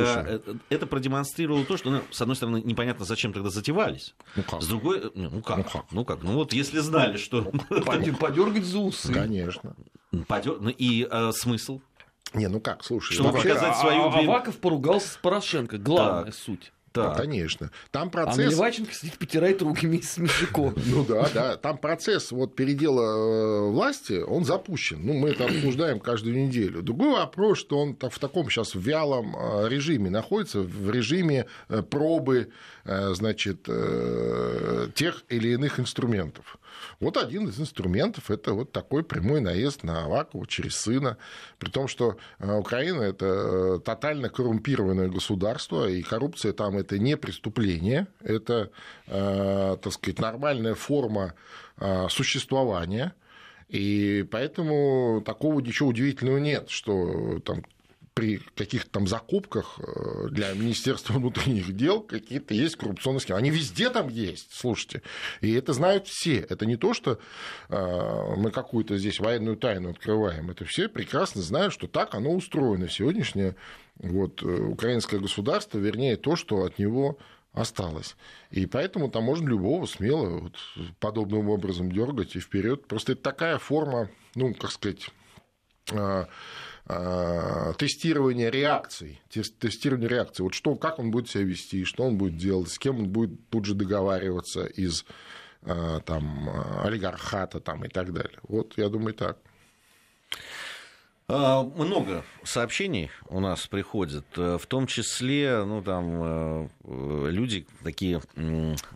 это 0.69 0.87
продемонстрировало 0.87 1.65
то, 1.65 1.77
что, 1.77 1.89
ну, 1.89 2.01
с 2.11 2.21
одной 2.21 2.35
стороны, 2.35 2.61
непонятно, 2.63 3.05
зачем 3.05 3.33
тогда 3.33 3.49
затевались. 3.49 4.15
Ну 4.35 4.43
как? 4.43 4.61
С 4.61 4.67
другой, 4.67 4.99
э, 4.99 5.36
ну 5.37 5.43
как? 5.43 5.57
Ну 5.57 5.63
как? 5.63 5.85
Ну, 5.91 6.05
как? 6.05 6.23
ну 6.23 6.33
вот 6.33 6.53
если 6.53 6.79
знали, 6.79 7.17
что... 7.17 7.43
Подергать 8.19 8.65
за 8.65 8.79
усы. 8.79 9.13
Конечно. 9.13 9.75
Подер... 10.27 10.57
Ну, 10.59 10.69
и 10.69 11.07
э, 11.09 11.31
смысл? 11.33 11.81
Не, 12.33 12.47
ну 12.47 12.59
как, 12.59 12.83
слушай. 12.83 13.13
Чтобы 13.13 13.31
вообще... 13.31 13.49
показать 13.49 13.77
свою... 13.77 14.03
А, 14.03 14.19
Аваков 14.19 14.57
поругался 14.57 15.07
с 15.09 15.17
Порошенко. 15.17 15.77
Главная 15.77 16.25
так. 16.25 16.35
суть. 16.35 16.71
Да. 16.97 17.15
конечно. 17.15 17.71
Там 17.91 18.09
процесс... 18.09 18.39
А 18.39 18.41
Наливайченко 18.43 18.93
сидит, 18.93 19.17
потирает 19.17 19.61
руки 19.61 19.87
вместе 19.87 20.07
с 20.07 20.17
Мишиком. 20.17 20.73
Ну 20.87 21.03
да, 21.03 21.29
да. 21.33 21.57
Там 21.57 21.77
процесс 21.77 22.31
вот 22.31 22.55
передела 22.55 23.01
э, 23.01 23.71
власти, 23.71 24.21
он 24.21 24.45
запущен. 24.45 25.05
Ну, 25.05 25.13
мы 25.13 25.29
это 25.29 25.45
обсуждаем 25.45 25.99
каждую 25.99 26.37
неделю. 26.37 26.81
Другой 26.81 27.11
вопрос, 27.11 27.59
что 27.59 27.79
он 27.79 27.95
в 27.95 28.19
таком 28.19 28.49
сейчас 28.49 28.73
вялом 28.75 29.35
э, 29.35 29.69
режиме 29.69 30.09
находится, 30.09 30.61
в 30.61 30.89
режиме 30.89 31.45
э, 31.69 31.81
пробы, 31.81 32.49
значит, 32.85 33.63
тех 34.95 35.23
или 35.27 35.49
иных 35.49 35.77
инструментов. 35.79 36.57
Вот 36.99 37.17
один 37.17 37.47
из 37.47 37.59
инструментов– 37.59 38.31
это 38.31 38.53
вот 38.53 38.71
такой 38.71 39.03
прямой 39.03 39.41
наезд 39.41 39.83
на 39.83 40.05
Авакова 40.05 40.47
через 40.47 40.75
сына, 40.77 41.17
при 41.59 41.69
том, 41.69 41.87
что 41.87 42.17
э, 42.39 42.57
Украина– 42.57 43.01
это 43.03 43.25
э, 43.25 43.79
тотально 43.83 44.29
коррумпированное 44.29 45.09
государство, 45.09 45.89
и 45.89 46.01
коррупция 46.01 46.53
там– 46.53 46.77
это 46.79 46.97
не 46.97 47.17
преступление, 47.17 48.07
это, 48.21 48.71
э, 49.07 49.77
так 49.81 49.93
сказать, 49.93 50.19
нормальная 50.19 50.75
форма 50.75 51.33
существования, 52.09 53.13
и 53.69 54.25
поэтому 54.31 55.21
такого 55.23 55.59
ничего 55.59 55.89
удивительного 55.89 56.39
нет, 56.39 56.71
что 56.71 57.39
там 57.45 57.63
при 58.17 58.41
каких-то 58.55 58.89
там 58.89 59.07
закупках 59.07 59.79
э, 59.79 60.29
для 60.31 60.51
Министерства 60.53 61.13
внутренних 61.13 61.75
дел 61.75 62.01
какие-то 62.01 62.55
есть 62.55 62.75
коррупционные 62.75 63.19
схемы. 63.19 63.37
Они 63.37 63.51
везде 63.51 63.91
там 63.91 64.09
есть, 64.09 64.47
слушайте. 64.51 65.03
И 65.41 65.53
это 65.53 65.73
знают 65.73 66.07
все. 66.07 66.39
Это 66.39 66.65
не 66.65 66.77
то, 66.77 66.95
что 66.95 67.19
э, 67.69 68.35
мы 68.35 68.49
какую-то 68.49 68.97
здесь 68.97 69.19
военную 69.19 69.55
тайну 69.55 69.91
открываем. 69.91 70.49
Это 70.49 70.65
все 70.65 70.89
прекрасно 70.89 71.43
знают, 71.43 71.73
что 71.73 71.87
так 71.87 72.15
оно 72.15 72.31
устроено. 72.31 72.89
Сегодняшнее 72.89 73.55
вот, 73.97 74.41
э, 74.41 74.47
украинское 74.47 75.19
государство, 75.19 75.77
вернее, 75.77 76.17
то, 76.17 76.35
что 76.35 76.63
от 76.63 76.79
него 76.79 77.19
осталось. 77.53 78.15
И 78.49 78.65
поэтому 78.65 79.11
там 79.11 79.25
можно 79.25 79.47
любого 79.47 79.85
смело 79.85 80.39
вот 80.39 80.55
подобным 80.99 81.49
образом 81.49 81.91
дергать 81.91 82.35
и 82.35 82.39
вперед. 82.39 82.87
Просто 82.87 83.11
это 83.11 83.21
такая 83.21 83.59
форма, 83.59 84.09
ну, 84.33 84.55
как 84.55 84.71
сказать, 84.71 85.11
тестирование 86.87 88.49
реакций, 88.49 89.21
тестирование 89.59 90.07
реакций, 90.07 90.43
вот 90.43 90.53
что, 90.53 90.75
как 90.75 90.99
он 90.99 91.11
будет 91.11 91.29
себя 91.29 91.43
вести, 91.43 91.83
что 91.83 92.03
он 92.03 92.17
будет 92.17 92.37
делать, 92.37 92.69
с 92.69 92.79
кем 92.79 92.99
он 92.99 93.09
будет 93.09 93.49
тут 93.49 93.65
же 93.65 93.75
договариваться 93.75 94.65
из 94.65 95.05
э, 95.63 95.99
там, 96.05 96.49
олигархата 96.83 97.59
там, 97.59 97.83
и 97.83 97.89
так 97.89 98.13
далее. 98.13 98.39
Вот 98.43 98.77
я 98.77 98.87
думаю 98.87 99.13
так. 99.13 99.37
А, 101.29 101.61
много 101.61 102.23
сообщений 102.45 103.11
у 103.27 103.41
нас 103.41 103.67
приходит, 103.67 104.23
э, 104.37 104.57
в 104.57 104.65
том 104.65 104.87
числе, 104.87 105.65
ну, 105.65 105.83
там, 105.83 106.23
э, 106.23 106.67
люди 107.29 107.67
такие, 107.83 108.21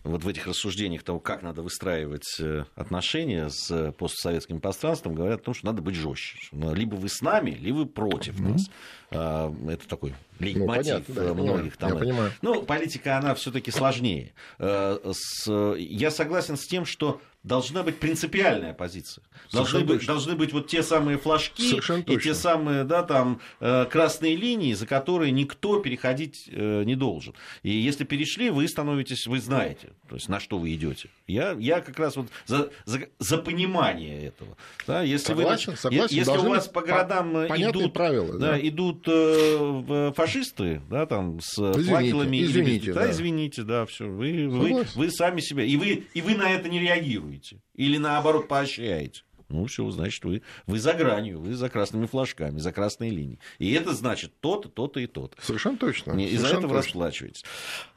вот 0.06 0.24
в 0.24 0.28
этих 0.30 0.48
рассуждениях 0.48 1.04
того, 1.04 1.20
как 1.20 1.41
надо 1.41 1.62
выстраивать 1.62 2.39
э, 2.39 2.63
отношения 2.76 3.50
с 3.50 3.91
постсоветским 3.98 4.62
пространством, 4.62 5.13
говорят 5.13 5.41
о 5.41 5.44
том, 5.44 5.54
что 5.54 5.65
надо 5.65 5.82
быть 5.82 5.96
жестче. 5.96 6.38
Либо 6.54 6.96
вы 6.96 7.10
с 7.10 7.20
нами, 7.20 7.52
либо 7.52 7.80
вы 7.80 7.86
против 7.86 8.39
mm-hmm. 8.39 8.50
нас. 8.50 8.70
А, 9.10 9.54
это 9.67 9.86
такой 9.89 10.13
лейтмотив 10.39 11.10
ну, 11.10 11.15
понятно, 11.15 11.34
многих 11.34 11.78
да, 11.78 11.89
там. 11.89 12.02
Я. 12.02 12.32
Ну, 12.41 12.63
политика, 12.63 13.17
она 13.17 13.36
все-таки 13.36 13.72
сложнее. 13.72 14.32
Я 14.58 16.12
согласен 16.12 16.56
с 16.56 16.65
тем, 16.65 16.86
что 16.86 17.20
должна 17.43 17.84
быть 17.84 17.97
принципиальная 17.97 18.73
позиция. 18.73 19.23
Должны 19.51 19.82
быть, 19.82 20.06
должны 20.06 20.36
быть 20.36 20.54
вот 20.54 20.67
те 20.67 20.84
самые 20.84 21.17
флажки 21.17 21.75
и 22.06 22.19
те 22.19 22.36
самые 22.36 22.84
да, 22.84 23.04
там, 23.04 23.41
э, 23.60 23.86
красные 23.86 24.36
линии, 24.36 24.73
за 24.73 24.86
которые 24.86 25.32
никто 25.32 25.80
переходить 25.80 26.47
э, 26.51 26.84
не 26.84 26.95
должен. 26.95 27.34
И 27.63 27.71
если 27.71 28.04
перешли, 28.04 28.49
вы 28.49 28.67
становитесь, 28.67 29.25
вы 29.25 29.39
знаете, 29.39 29.89
то 30.08 30.15
есть 30.15 30.30
на 30.30 30.39
что 30.39 30.60
вы 30.60 30.73
идете. 30.73 31.10
Я, 31.27 31.54
я 31.54 31.82
как 31.82 31.97
раз 31.97 32.15
вот 32.15 32.27
за, 32.45 32.69
за, 32.86 33.08
за 33.17 33.38
понимание 33.39 34.27
этого. 34.27 34.56
Да, 34.86 35.01
если 35.01 35.27
согласен, 35.27 35.71
вы, 35.71 35.77
согласен. 35.77 36.15
Если 36.15 36.38
у 36.38 36.49
вас 36.49 36.67
по 36.67 36.82
городам 36.82 37.36
идут, 37.47 37.93
правила, 37.93 38.38
да. 38.38 38.51
Да, 38.51 38.67
идут 38.67 39.06
э, 39.08 40.12
фашисты, 40.15 40.82
да, 40.89 41.06
там, 41.08 41.39
с 41.41 41.58
извините, 41.58 41.91
факелами, 41.91 42.43
извините, 42.43 42.93
да, 42.93 43.06
да, 43.06 43.12
извините, 43.12 43.63
да, 43.63 43.86
все, 43.88 44.06
вы, 44.06 44.47
вы, 44.47 44.86
вы 44.93 45.10
сами 45.10 45.41
себя, 45.41 45.63
и 45.63 45.75
вы, 45.75 46.04
и 46.13 46.21
вы 46.21 46.36
на 46.36 46.51
это 46.51 46.69
не 46.69 46.80
реагируете 46.80 47.31
мотивируете 47.32 47.62
или 47.76 47.98
наоборот 47.98 48.48
поощряете. 48.48 49.24
Ну, 49.50 49.65
все, 49.65 49.89
значит, 49.91 50.24
вы, 50.24 50.44
вы 50.65 50.80
за 50.80 50.94
гранью, 50.94 51.41
вы 51.41 51.54
за 51.56 51.70
красными 51.70 52.06
флажками, 52.06 52.58
за 52.60 52.72
красной 52.72 53.10
линией. 53.10 53.38
И 53.60 53.74
это 53.74 53.94
значит 53.94 54.32
то-то, 54.39 54.70
то-то 54.70 55.02
и 55.02 55.08
то-то. 55.08 55.36
Совершенно 55.41 55.76
точно. 55.76 56.13
И 56.13 56.38
за 56.38 56.48
этого 56.48 56.62
точно. 56.62 56.78
расплачиваетесь. 56.78 57.44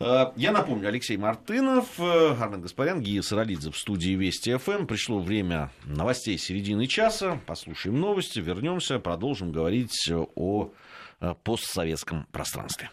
А, 0.01 0.33
я 0.35 0.51
напомню, 0.51 0.89
Алексей 0.89 1.17
Мартынов, 1.17 2.01
э, 2.01 2.37
Армен 2.41 2.61
Гаспарян, 2.61 3.01
Гия 3.01 3.23
Саралидзе 3.23 3.71
в 3.71 3.79
студии 3.79 4.17
Вести 4.17 4.57
ФМ. 4.57 4.87
Пришло 4.87 5.21
время 5.21 5.71
новостей 5.85 6.39
середины 6.39 6.89
часа. 6.89 7.41
Послушаем 7.47 8.01
новости, 8.01 8.41
вернемся, 8.41 8.99
продолжим 8.99 9.53
говорить 9.53 10.11
о 10.11 10.73
э, 11.21 11.35
постсоветском 11.45 12.27
пространстве. 12.33 12.91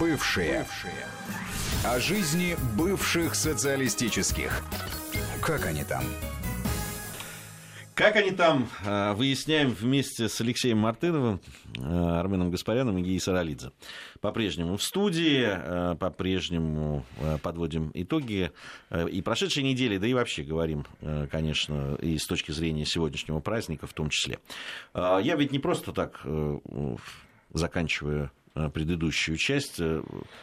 Бывшие. 0.00 0.64
Бывшие. 0.64 1.06
О 1.84 2.00
жизни 2.00 2.56
бывших 2.76 3.36
социалистических. 3.36 4.64
Как 5.44 5.66
они 5.66 5.84
там? 5.84 6.02
Как 7.94 8.16
они 8.16 8.30
там, 8.30 8.66
э, 8.82 9.12
выясняем 9.12 9.68
вместе 9.68 10.30
с 10.30 10.40
Алексеем 10.40 10.78
Мартыновым, 10.78 11.38
э, 11.76 11.80
Арменом 11.82 12.50
Гаспаряном 12.50 12.96
и 12.96 13.02
Геей 13.02 13.20
Саралидзе. 13.20 13.70
По-прежнему 14.22 14.78
в 14.78 14.82
студии, 14.82 15.44
э, 15.46 15.96
по-прежнему 15.96 17.04
подводим 17.42 17.90
итоги 17.92 18.52
и 18.90 19.20
прошедшей 19.20 19.64
недели, 19.64 19.98
да 19.98 20.06
и 20.06 20.14
вообще 20.14 20.44
говорим, 20.44 20.86
конечно, 21.30 21.96
и 21.96 22.16
с 22.16 22.26
точки 22.26 22.50
зрения 22.50 22.86
сегодняшнего 22.86 23.40
праздника 23.40 23.86
в 23.86 23.92
том 23.92 24.08
числе. 24.08 24.38
Я 24.94 25.36
ведь 25.36 25.52
не 25.52 25.58
просто 25.58 25.92
так 25.92 26.24
заканчиваю 27.52 28.30
предыдущую 28.54 29.36
часть, 29.36 29.78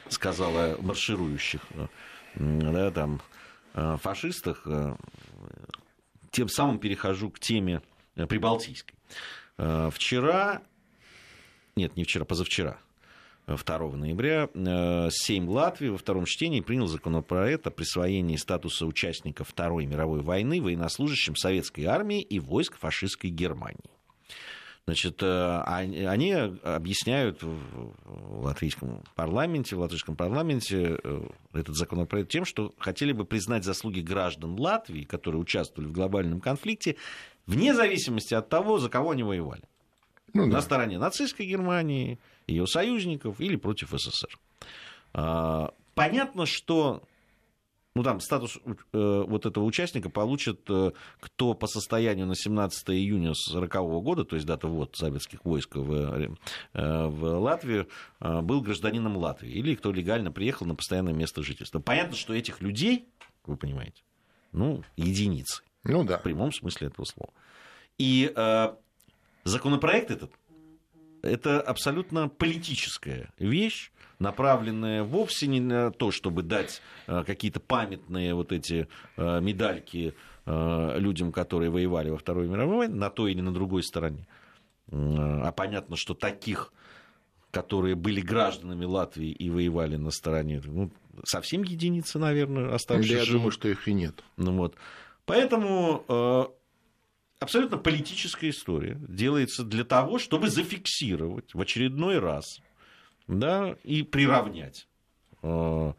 сказала 0.10 0.78
марширующих, 0.80 1.62
да, 2.36 2.92
там, 2.92 3.22
фашистах, 3.74 4.62
э, 4.66 4.96
тем 6.32 6.50
самым 6.50 6.80
перехожу 6.80 7.30
к 7.30 7.40
теме 7.40 7.82
э, 8.16 8.26
прибалтийской. 8.26 8.96
Вчера, 9.58 10.64
нет, 11.76 11.96
не 11.96 12.04
вчера, 12.04 12.26
позавчера, 12.26 12.80
2 13.46 13.80
ноября 13.96 14.50
Сейм 15.12 15.50
Латвии 15.50 15.90
во 15.90 16.00
втором 16.00 16.26
чтении 16.26 16.62
принял 16.62 16.88
законопроект 16.88 17.68
о 17.68 17.70
присвоении 17.72 18.38
статуса 18.38 18.88
участника 18.88 19.44
Второй 19.44 19.86
мировой 19.86 20.22
войны 20.22 20.62
военнослужащим 20.62 21.36
советской 21.36 21.84
армии 21.84 22.22
и 22.22 22.40
войск 22.40 22.78
фашистской 22.78 23.30
Германии. 23.30 23.92
Значит, 24.88 25.22
э, 25.22 25.62
они 25.62 26.32
объясняют 26.32 27.44
в 27.44 28.44
латвийском 28.44 29.04
парламенте, 29.16 29.76
в 29.76 29.80
латвийском 29.80 30.16
парламенте 30.16 30.98
э, 31.04 31.28
этот 31.54 31.76
законопроект 31.76 32.30
тем, 32.30 32.46
что 32.46 32.74
хотели 32.80 33.12
бы 33.12 33.24
признать 33.24 33.64
заслуги 33.64 34.00
граждан 34.02 34.60
Латвии, 34.60 35.04
которые 35.04 35.42
участвовали 35.42 35.88
в 35.88 35.92
глобальном 35.92 36.42
конфликте, 36.42 36.96
вне 37.46 37.76
зависимости 37.76 38.34
от 38.34 38.50
того, 38.50 38.80
за 38.80 38.90
кого 38.90 39.12
они 39.12 39.24
воевали. 39.24 39.64
Ну, 40.34 40.48
да. 40.48 40.54
На 40.54 40.62
стороне 40.62 40.98
нацистской 40.98 41.46
Германии, 41.46 42.20
ее 42.48 42.66
союзников 42.66 43.40
или 43.40 43.58
против 43.58 43.90
СССР. 43.92 44.40
А, 45.14 45.74
понятно, 45.94 46.46
что 46.46 47.04
ну, 47.94 48.04
там 48.04 48.22
статус 48.22 48.58
э, 48.66 49.24
вот 49.28 49.46
этого 49.46 49.64
участника 49.66 50.10
получит, 50.10 50.62
э, 50.70 50.92
кто 51.20 51.54
по 51.54 51.68
состоянию 51.68 52.26
на 52.26 52.36
17 52.36 52.90
июня 52.92 53.32
1940 53.32 54.04
года, 54.04 54.24
то 54.24 54.36
есть 54.36 54.48
дата 54.48 54.68
ввод 54.68 54.96
советских 54.96 55.44
войск 55.44 55.76
в, 55.76 55.94
э, 55.94 57.08
в 57.08 57.40
Латвию, 57.40 57.90
э, 58.22 58.42
был 58.42 58.62
гражданином 58.62 59.18
Латвии, 59.18 59.52
или 59.52 59.76
кто 59.76 59.92
легально 59.92 60.32
приехал 60.32 60.66
на 60.66 60.76
постоянное 60.76 61.14
место 61.14 61.44
жительства. 61.44 61.80
Понятно, 61.80 62.16
что 62.16 62.34
этих 62.34 62.62
людей 62.62 63.10
вы 63.46 63.58
понимаете. 63.58 64.04
Ну, 64.54 64.84
единицы. 64.96 65.64
Ну 65.84 66.04
да. 66.04 66.18
В 66.18 66.24
прямом 66.24 66.54
смысле 66.54 66.88
этого 66.88 67.06
слова. 67.06 67.34
И 67.98 68.32
э, 68.34 68.74
законопроект 69.44 70.12
этот 70.12 70.32
это 71.24 71.62
абсолютно 71.62 72.30
политическая 72.30 73.32
вещь, 73.38 73.92
направленная 74.22 75.04
вовсе 75.04 75.48
не 75.48 75.60
на 75.60 75.92
то, 75.92 76.12
чтобы 76.12 76.44
дать 76.44 76.82
э, 77.08 77.24
какие-то 77.26 77.60
памятные 77.60 78.34
вот 78.34 78.52
эти 78.52 78.88
э, 79.18 79.42
медальки 79.42 80.14
э, 80.46 81.00
людям, 81.00 81.32
которые 81.32 81.72
воевали 81.72 82.10
во 82.12 82.18
Второй 82.18 82.48
мировой, 82.48 82.88
на 82.88 83.10
той 83.10 83.32
или 83.32 83.42
на 83.42 83.54
другой 83.54 83.84
стороне. 83.84 84.28
А 84.92 85.52
понятно, 85.54 85.96
что 85.96 86.14
таких, 86.14 86.74
которые 87.50 87.96
были 87.96 88.20
гражданами 88.20 88.84
Латвии 88.86 89.32
и 89.32 89.50
воевали 89.50 89.96
на 89.96 90.12
стороне, 90.12 90.62
ну, 90.66 90.92
совсем 91.24 91.64
единицы, 91.64 92.20
наверное, 92.20 92.76
оставшиеся. 92.76 93.26
Я 93.26 93.32
думаю, 93.32 93.52
что 93.52 93.70
их 93.70 93.88
и 93.88 93.94
нет. 93.94 94.22
Ну, 94.36 94.52
вот. 94.58 94.76
Поэтому 95.26 96.54
абсолютно 97.40 97.78
политическая 97.78 98.50
история 98.50 98.98
делается 99.08 99.64
для 99.64 99.86
того, 99.86 100.20
чтобы 100.20 100.50
зафиксировать 100.50 101.54
в 101.54 101.62
очередной 101.62 102.20
раз 102.20 102.60
да, 103.28 103.76
и 103.84 104.04
приравнять 104.04 104.88
э, 105.42 105.94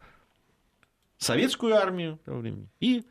советскую 1.17 1.75
армию 1.75 2.19
того 2.25 2.39
времени. 2.39 2.67
и 2.79 3.03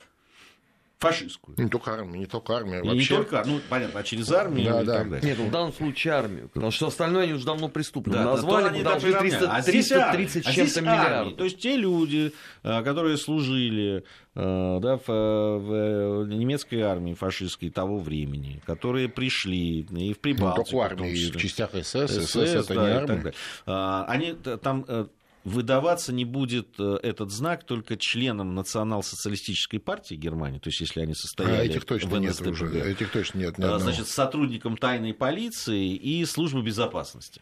фашистскую. 1.02 1.54
Не 1.58 1.68
только 1.68 1.92
армию, 1.92 2.18
не 2.20 2.26
только 2.26 2.56
армию. 2.56 2.82
И 2.82 2.88
вообще... 2.88 3.00
не 3.00 3.16
только, 3.18 3.42
ну, 3.46 3.60
понятно, 3.68 4.00
а 4.00 4.02
через 4.02 4.30
армию 4.32 4.70
да, 4.72 4.82
и 4.82 4.84
да. 4.86 4.98
так 4.98 5.10
далее. 5.10 5.28
Нет, 5.28 5.38
ну, 5.38 5.46
в 5.48 5.50
данном 5.50 5.72
случае 5.72 6.14
армию, 6.14 6.48
потому 6.48 6.70
что 6.70 6.86
остальное 6.86 7.24
они 7.24 7.32
уже 7.34 7.44
давно 7.44 7.68
преступно 7.68 8.12
Да, 8.14 8.24
назвали, 8.24 8.68
они 8.68 8.78
потому 8.82 9.00
что 9.00 9.10
даже 9.12 9.18
300, 9.30 9.52
а 9.52 9.60
здесь 9.60 9.88
330 9.88 9.96
армия, 9.96 10.28
с 10.28 10.46
а 10.46 10.52
чем-то 10.52 10.78
армия. 10.90 11.04
миллиардов. 11.04 11.36
То 11.36 11.44
есть 11.44 11.58
те 11.58 11.76
люди, 11.76 12.32
э, 12.62 12.82
которые 12.82 13.16
служили 13.16 14.04
э, 14.34 14.78
да, 14.80 14.96
в, 15.06 15.06
в 15.08 16.26
немецкой 16.28 16.80
армии 16.82 17.14
фашистской 17.14 17.70
того 17.70 17.98
времени, 17.98 18.62
которые 18.64 19.08
пришли 19.08 19.80
и 19.80 19.82
в 19.84 19.90
Ну, 19.92 20.14
Прибалтику. 20.20 20.64
только 20.64 20.76
в 20.76 20.80
армии, 20.80 21.30
в 21.30 21.36
частях 21.36 21.70
СС, 21.72 21.88
СС, 21.90 22.30
СС, 22.30 22.36
это 22.36 22.74
да, 22.74 22.82
не 22.82 22.90
и 22.90 22.92
так 22.94 23.02
армия. 23.10 23.16
далее. 23.22 23.34
А, 23.66 24.04
Они 24.08 24.32
там 24.62 24.84
э, 24.88 25.06
выдаваться 25.44 26.12
не 26.12 26.24
будет 26.24 26.78
э, 26.78 26.98
этот 27.02 27.30
знак 27.32 27.64
только 27.64 27.96
членам 27.96 28.54
национал-социалистической 28.54 29.80
партии 29.80 30.14
Германии, 30.14 30.58
то 30.58 30.68
есть 30.68 30.80
если 30.80 31.00
они 31.00 31.12
А 31.12 31.14
состояли 31.16 31.68
этих 31.70 31.84
точно 31.84 32.10
в 32.10 32.18
нет 32.20 32.30
НСДАПГ. 32.32 32.50
уже. 32.52 32.80
Этих 32.92 33.10
точно 33.10 33.38
нет 33.38 33.58
ни 33.58 33.62
А, 33.62 33.74
одного. 33.74 33.78
значит, 33.80 34.08
сотрудникам 34.08 34.76
тайной 34.76 35.14
полиции 35.14 35.94
и 35.94 36.24
службы 36.24 36.62
безопасности. 36.62 37.40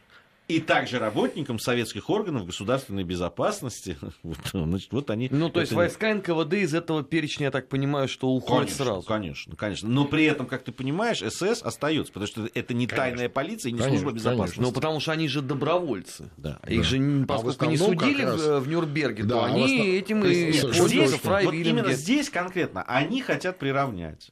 И 0.50 0.60
также 0.60 0.98
работникам 0.98 1.58
советских 1.58 2.10
органов 2.10 2.46
государственной 2.46 3.04
безопасности. 3.04 3.96
Вот, 4.22 4.36
значит, 4.52 4.92
вот 4.92 5.10
они... 5.10 5.28
Ну, 5.30 5.48
то 5.48 5.60
есть 5.60 5.72
это- 5.72 5.76
войска 5.78 6.12
НКВД 6.14 6.54
из 6.54 6.74
этого 6.74 7.02
перечня, 7.02 7.46
я 7.46 7.50
так 7.50 7.68
понимаю, 7.68 8.08
что 8.08 8.28
уходят 8.28 8.66
Конечно, 8.68 8.84
сразу. 8.84 9.02
конечно, 9.06 9.56
конечно. 9.56 9.88
Но 9.88 10.04
при 10.04 10.24
этом, 10.24 10.46
как 10.46 10.62
ты 10.64 10.72
понимаешь, 10.72 11.18
СС 11.22 11.62
остается, 11.62 12.12
потому 12.12 12.26
что 12.26 12.48
это 12.52 12.74
не 12.74 12.86
Конечно. 12.86 12.96
тайная 12.96 13.28
полиция 13.28 13.70
и 13.70 13.72
не 13.72 13.78
Конечно, 13.78 13.98
служба 14.00 14.16
безопасности. 14.16 14.60
Ну, 14.60 14.72
потому 14.72 15.00
что 15.00 15.12
они 15.12 15.28
же 15.28 15.40
добровольцы. 15.42 16.30
Да. 16.36 16.58
Их 16.68 16.78
Да. 16.82 16.84
же, 16.88 16.98
не- 16.98 17.22
А 17.24 17.26
поскольку 17.26 17.64
не 17.66 17.76
судили 17.76 18.22
раз- 18.22 18.40
в, 18.40 18.60
в 18.60 18.68
Нюрнберге, 18.68 19.22
Да, 19.24 19.34
то 19.36 19.44
а 19.44 19.46
они 19.46 19.64
основ- 19.64 19.86
этим 19.98 20.24
и 20.24 20.34
есть 20.34 20.62
Вот 20.80 20.92
именно 20.92 21.92
здесь 21.92 22.28
конкретно 22.30 22.82
они 22.82 23.22
хотят 23.22 23.58
приравнять 23.58 24.30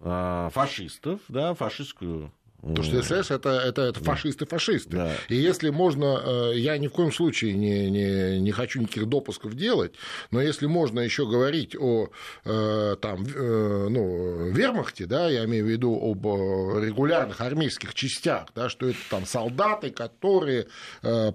э, 0.00 0.50
фашистов, 0.52 1.20
да, 1.28 1.54
фашистскую... 1.54 2.32
Потому 2.62 2.84
что 2.84 3.02
СС 3.02 3.30
это, 3.32 3.50
это, 3.50 3.82
это 3.82 4.00
фашисты-фашисты. 4.00 4.96
Да. 4.96 5.12
И 5.28 5.34
если 5.34 5.70
можно, 5.70 6.22
э, 6.24 6.52
я 6.56 6.78
ни 6.78 6.86
в 6.86 6.92
коем 6.92 7.12
случае 7.12 7.54
не, 7.54 7.90
не, 7.90 8.40
не 8.40 8.52
хочу 8.52 8.80
никаких 8.80 9.08
допусков 9.08 9.56
делать, 9.56 9.94
но 10.30 10.40
если 10.40 10.66
можно 10.66 11.00
еще 11.00 11.26
говорить 11.26 11.74
о 11.76 12.08
э, 12.44 12.96
там, 13.00 13.24
э, 13.26 13.88
ну, 13.90 14.50
вермахте, 14.52 15.06
да, 15.06 15.28
я 15.28 15.44
имею 15.44 15.64
в 15.64 15.68
виду 15.68 15.92
об 15.92 16.24
регулярных 16.24 17.40
армейских 17.40 17.94
частях, 17.94 18.46
да, 18.54 18.68
что 18.68 18.88
это 18.88 18.98
там 19.10 19.26
солдаты, 19.26 19.90
которые 19.90 20.68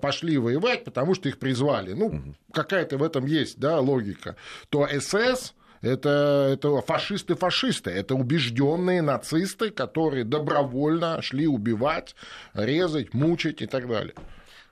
пошли 0.02 0.38
воевать, 0.38 0.86
потому 0.86 1.14
что 1.14 1.28
их 1.28 1.40
призвали. 1.40 1.92
Ну, 1.92 2.36
какая-то 2.54 2.98
в 2.98 3.04
этом 3.04 3.26
есть 3.26 3.60
да, 3.60 3.80
логика. 3.82 4.38
То 4.70 4.88
СС 4.88 5.54
это, 5.82 6.50
это 6.54 6.82
фашисты-фашисты, 6.82 7.92
это 7.92 8.16
убежденные 8.16 9.02
нацисты, 9.02 9.70
которые 9.70 10.24
добровольно 10.24 11.22
шли 11.22 11.48
убивать, 11.48 12.16
резать, 12.54 13.14
мучить 13.14 13.62
и 13.62 13.68
так 13.68 13.88
далее. 13.88 14.14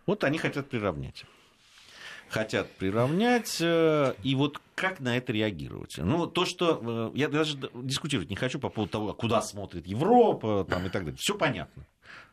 Вот 0.06 0.24
они 0.24 0.38
хотят 0.38 0.70
приравнять. 0.70 1.26
Хотят 2.30 2.70
приравнять, 2.72 3.58
э, 3.62 4.14
и 4.24 4.36
вот 4.36 4.60
как 4.74 5.00
на 5.00 5.16
это 5.16 5.32
реагировать? 5.32 5.96
Ну, 5.98 6.28
то, 6.28 6.46
что... 6.46 7.12
э, 7.14 7.18
Я 7.18 7.30
даже 7.30 7.58
дискутировать 7.74 8.30
не 8.30 8.36
хочу 8.36 8.60
по 8.60 8.70
поводу 8.70 8.92
того, 8.92 9.14
куда 9.14 9.42
смотрит 9.42 9.88
Европа 9.88 10.66
там, 10.70 10.86
и 10.86 10.90
так 10.90 11.04
далее. 11.06 11.18
Все 11.18 11.36
понятно. 11.36 11.86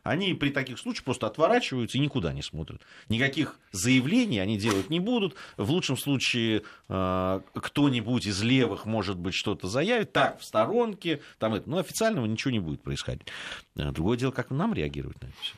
Они 0.03 0.33
при 0.33 0.49
таких 0.49 0.79
случаях 0.79 1.05
просто 1.05 1.27
отворачиваются 1.27 1.97
и 1.97 2.01
никуда 2.01 2.33
не 2.33 2.41
смотрят. 2.41 2.81
Никаких 3.07 3.57
заявлений 3.71 4.39
они 4.39 4.57
делать 4.57 4.89
не 4.89 4.99
будут. 4.99 5.35
В 5.55 5.71
лучшем 5.71 5.95
случае 5.95 6.63
э, 6.89 7.41
кто-нибудь 7.53 8.25
из 8.25 8.41
левых, 8.43 8.85
может 8.85 9.17
быть, 9.17 9.33
что-то 9.33 9.67
заявит. 9.69 10.11
Так, 10.11 10.39
в 10.39 10.43
сторонке. 10.43 11.21
Там. 11.39 11.61
Но 11.65 11.77
официального 11.77 12.25
ничего 12.25 12.51
не 12.51 12.59
будет 12.59 12.81
происходить. 12.81 13.27
Другое 13.75 14.17
дело, 14.17 14.31
как 14.31 14.49
нам 14.49 14.73
реагировать 14.73 15.21
на 15.21 15.27
это 15.27 15.35
все. 15.41 15.55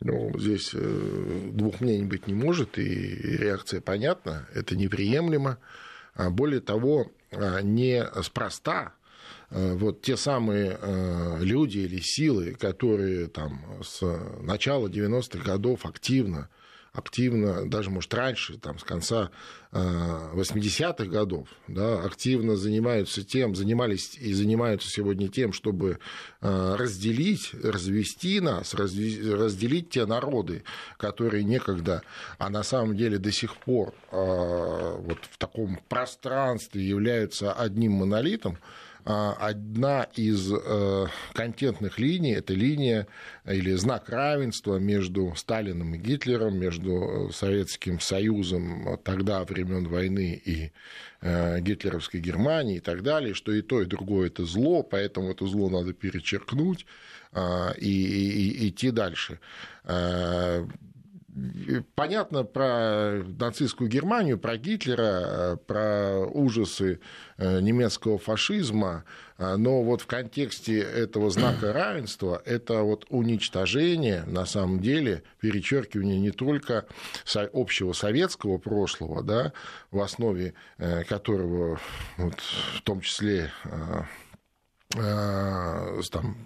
Ну, 0.00 0.32
здесь 0.38 0.70
э, 0.74 1.50
двух 1.52 1.80
мнений 1.80 2.04
быть 2.04 2.26
не 2.26 2.34
может, 2.34 2.78
и 2.78 3.16
реакция 3.38 3.80
понятна, 3.80 4.46
это 4.54 4.76
неприемлемо. 4.76 5.58
А 6.14 6.30
Более 6.30 6.60
того, 6.60 7.10
а, 7.32 7.60
неспроста 7.60 8.94
э, 9.50 9.74
вот 9.74 10.02
те 10.02 10.16
самые 10.16 10.78
э, 10.80 11.38
люди 11.40 11.78
или 11.78 12.00
силы, 12.00 12.54
которые 12.54 13.26
там 13.28 13.62
с 13.82 14.02
начала 14.42 14.88
90-х 14.88 15.44
годов 15.44 15.86
активно 15.86 16.48
активно, 16.96 17.68
даже, 17.68 17.90
может, 17.90 18.12
раньше, 18.14 18.58
там, 18.58 18.78
с 18.78 18.84
конца 18.84 19.30
э, 19.70 19.78
80-х 19.78 21.04
годов, 21.04 21.48
да, 21.68 22.02
активно 22.02 22.56
занимаются 22.56 23.22
тем, 23.22 23.54
занимались 23.54 24.16
и 24.18 24.32
занимаются 24.32 24.88
сегодня 24.88 25.28
тем, 25.28 25.52
чтобы 25.52 25.98
э, 26.40 26.74
разделить, 26.76 27.52
развести 27.62 28.40
нас, 28.40 28.72
разделить 28.72 29.90
те 29.90 30.06
народы, 30.06 30.64
которые 30.96 31.44
некогда, 31.44 32.02
а 32.38 32.48
на 32.48 32.62
самом 32.62 32.96
деле 32.96 33.18
до 33.18 33.30
сих 33.30 33.56
пор 33.56 33.94
э, 34.10 34.96
вот 34.98 35.18
в 35.30 35.36
таком 35.36 35.78
пространстве 35.88 36.82
являются 36.82 37.52
одним 37.52 37.92
монолитом, 37.92 38.58
одна 39.14 40.08
из 40.16 40.52
э, 40.52 41.06
контентных 41.32 41.98
линий– 41.98 42.32
это 42.34 42.54
линия 42.54 43.06
или 43.44 43.72
знак 43.74 44.08
равенства 44.08 44.78
между 44.78 45.32
Сталином 45.36 45.94
и 45.94 45.98
Гитлером, 45.98 46.58
между 46.58 47.30
Советским 47.32 48.00
Союзом 48.00 48.98
тогда, 49.04 49.44
времен 49.44 49.86
войны, 49.86 50.40
и 50.44 50.72
э, 51.20 51.60
гитлеровской 51.60 52.18
Германии 52.20 52.76
и 52.78 52.80
так 52.80 53.02
далее, 53.02 53.34
что 53.34 53.52
и 53.52 53.62
то, 53.62 53.80
и 53.80 53.86
другое– 53.86 54.26
это 54.28 54.44
зло, 54.44 54.82
поэтому 54.82 55.30
это 55.30 55.46
зло 55.46 55.70
надо 55.70 55.92
перечеркнуть 55.92 56.84
а, 57.32 57.72
и, 57.78 57.88
и- 57.88 58.50
и 58.66 58.68
идти 58.70 58.90
дальше. 58.90 59.38
Понятно 61.94 62.44
про 62.44 63.22
нацистскую 63.38 63.90
Германию, 63.90 64.38
про 64.38 64.56
Гитлера, 64.56 65.58
про 65.66 66.20
ужасы 66.20 67.00
э, 67.36 67.60
немецкого 67.60 68.16
фашизма, 68.16 69.04
а, 69.36 69.58
но 69.58 69.82
вот 69.82 70.00
в 70.00 70.06
контексте 70.06 70.78
этого 70.80 71.28
знака 71.28 71.72
равенства 71.74 72.40
это 72.46 72.80
вот 72.80 73.04
уничтожение, 73.10 74.24
на 74.24 74.46
самом 74.46 74.80
деле, 74.80 75.24
перечеркивание 75.40 76.18
не 76.18 76.30
только 76.30 76.86
общего 77.52 77.92
советского 77.92 78.56
прошлого, 78.56 79.22
да, 79.22 79.52
в 79.90 80.00
основе 80.00 80.54
э, 80.78 81.04
которого 81.04 81.78
вот, 82.16 82.40
в 82.76 82.80
том 82.80 83.02
числе 83.02 83.52
э, 83.64 84.02
э, 84.96 86.00
там, 86.10 86.36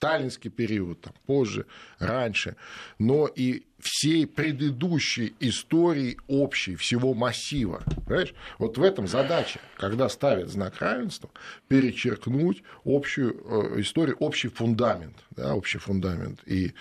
сталинский 0.00 0.50
период, 0.50 1.02
там, 1.02 1.12
позже, 1.26 1.66
раньше, 1.98 2.56
но 2.98 3.26
и 3.26 3.64
всей 3.78 4.26
предыдущей 4.26 5.34
истории 5.40 6.16
общей, 6.26 6.74
всего 6.76 7.12
массива. 7.12 7.82
Понимаешь? 8.06 8.32
Вот 8.58 8.78
в 8.78 8.82
этом 8.82 9.06
задача, 9.06 9.60
когда 9.76 10.08
ставят 10.08 10.48
знак 10.48 10.80
равенства, 10.80 11.28
перечеркнуть 11.68 12.62
общую 12.82 13.34
э, 13.34 13.80
историю, 13.82 14.16
общий 14.20 14.48
фундамент, 14.48 15.16
да, 15.32 15.54
общий 15.54 15.76
фундамент 15.78 16.40
и 16.46 16.72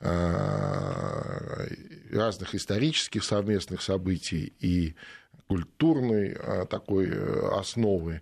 э, 0.00 1.68
разных 2.12 2.54
исторических 2.54 3.24
совместных 3.24 3.80
событий 3.80 4.52
и 4.60 4.94
культурной 5.46 6.36
э, 6.38 6.66
такой 6.68 7.10
основы 7.58 8.20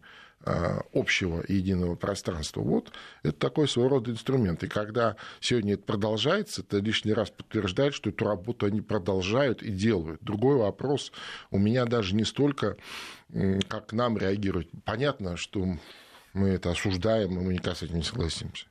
общего 0.93 1.45
единого 1.49 1.95
пространства. 1.95 2.61
Вот 2.61 2.93
это 3.23 3.39
такой 3.39 3.69
своего 3.69 3.89
рода 3.91 4.11
инструмент. 4.11 4.63
И 4.63 4.69
когда 4.69 5.17
сегодня 5.41 5.75
это 5.75 5.85
продолжается, 5.85 6.61
это 6.61 6.79
лишний 6.79 7.13
раз 7.13 7.31
подтверждает, 7.31 7.95
что 7.95 8.11
эту 8.11 8.25
работу 8.25 8.67
они 8.67 8.81
продолжают 8.81 9.63
и 9.63 9.71
делают. 9.71 10.23
Другой 10.23 10.57
вопрос 10.57 11.13
у 11.51 11.59
меня 11.59 11.87
даже 11.87 12.15
не 12.15 12.25
столько, 12.25 12.77
как 13.69 13.93
нам 13.93 14.19
реагировать. 14.19 14.69
Понятно, 14.85 15.37
что 15.37 15.67
мы 16.35 16.49
это 16.49 16.71
осуждаем, 16.71 17.39
и 17.39 17.43
мы 17.43 17.55
никак 17.55 17.77
с 17.77 17.83
этим 17.83 17.97
не 17.97 18.03
согласимся. 18.03 18.67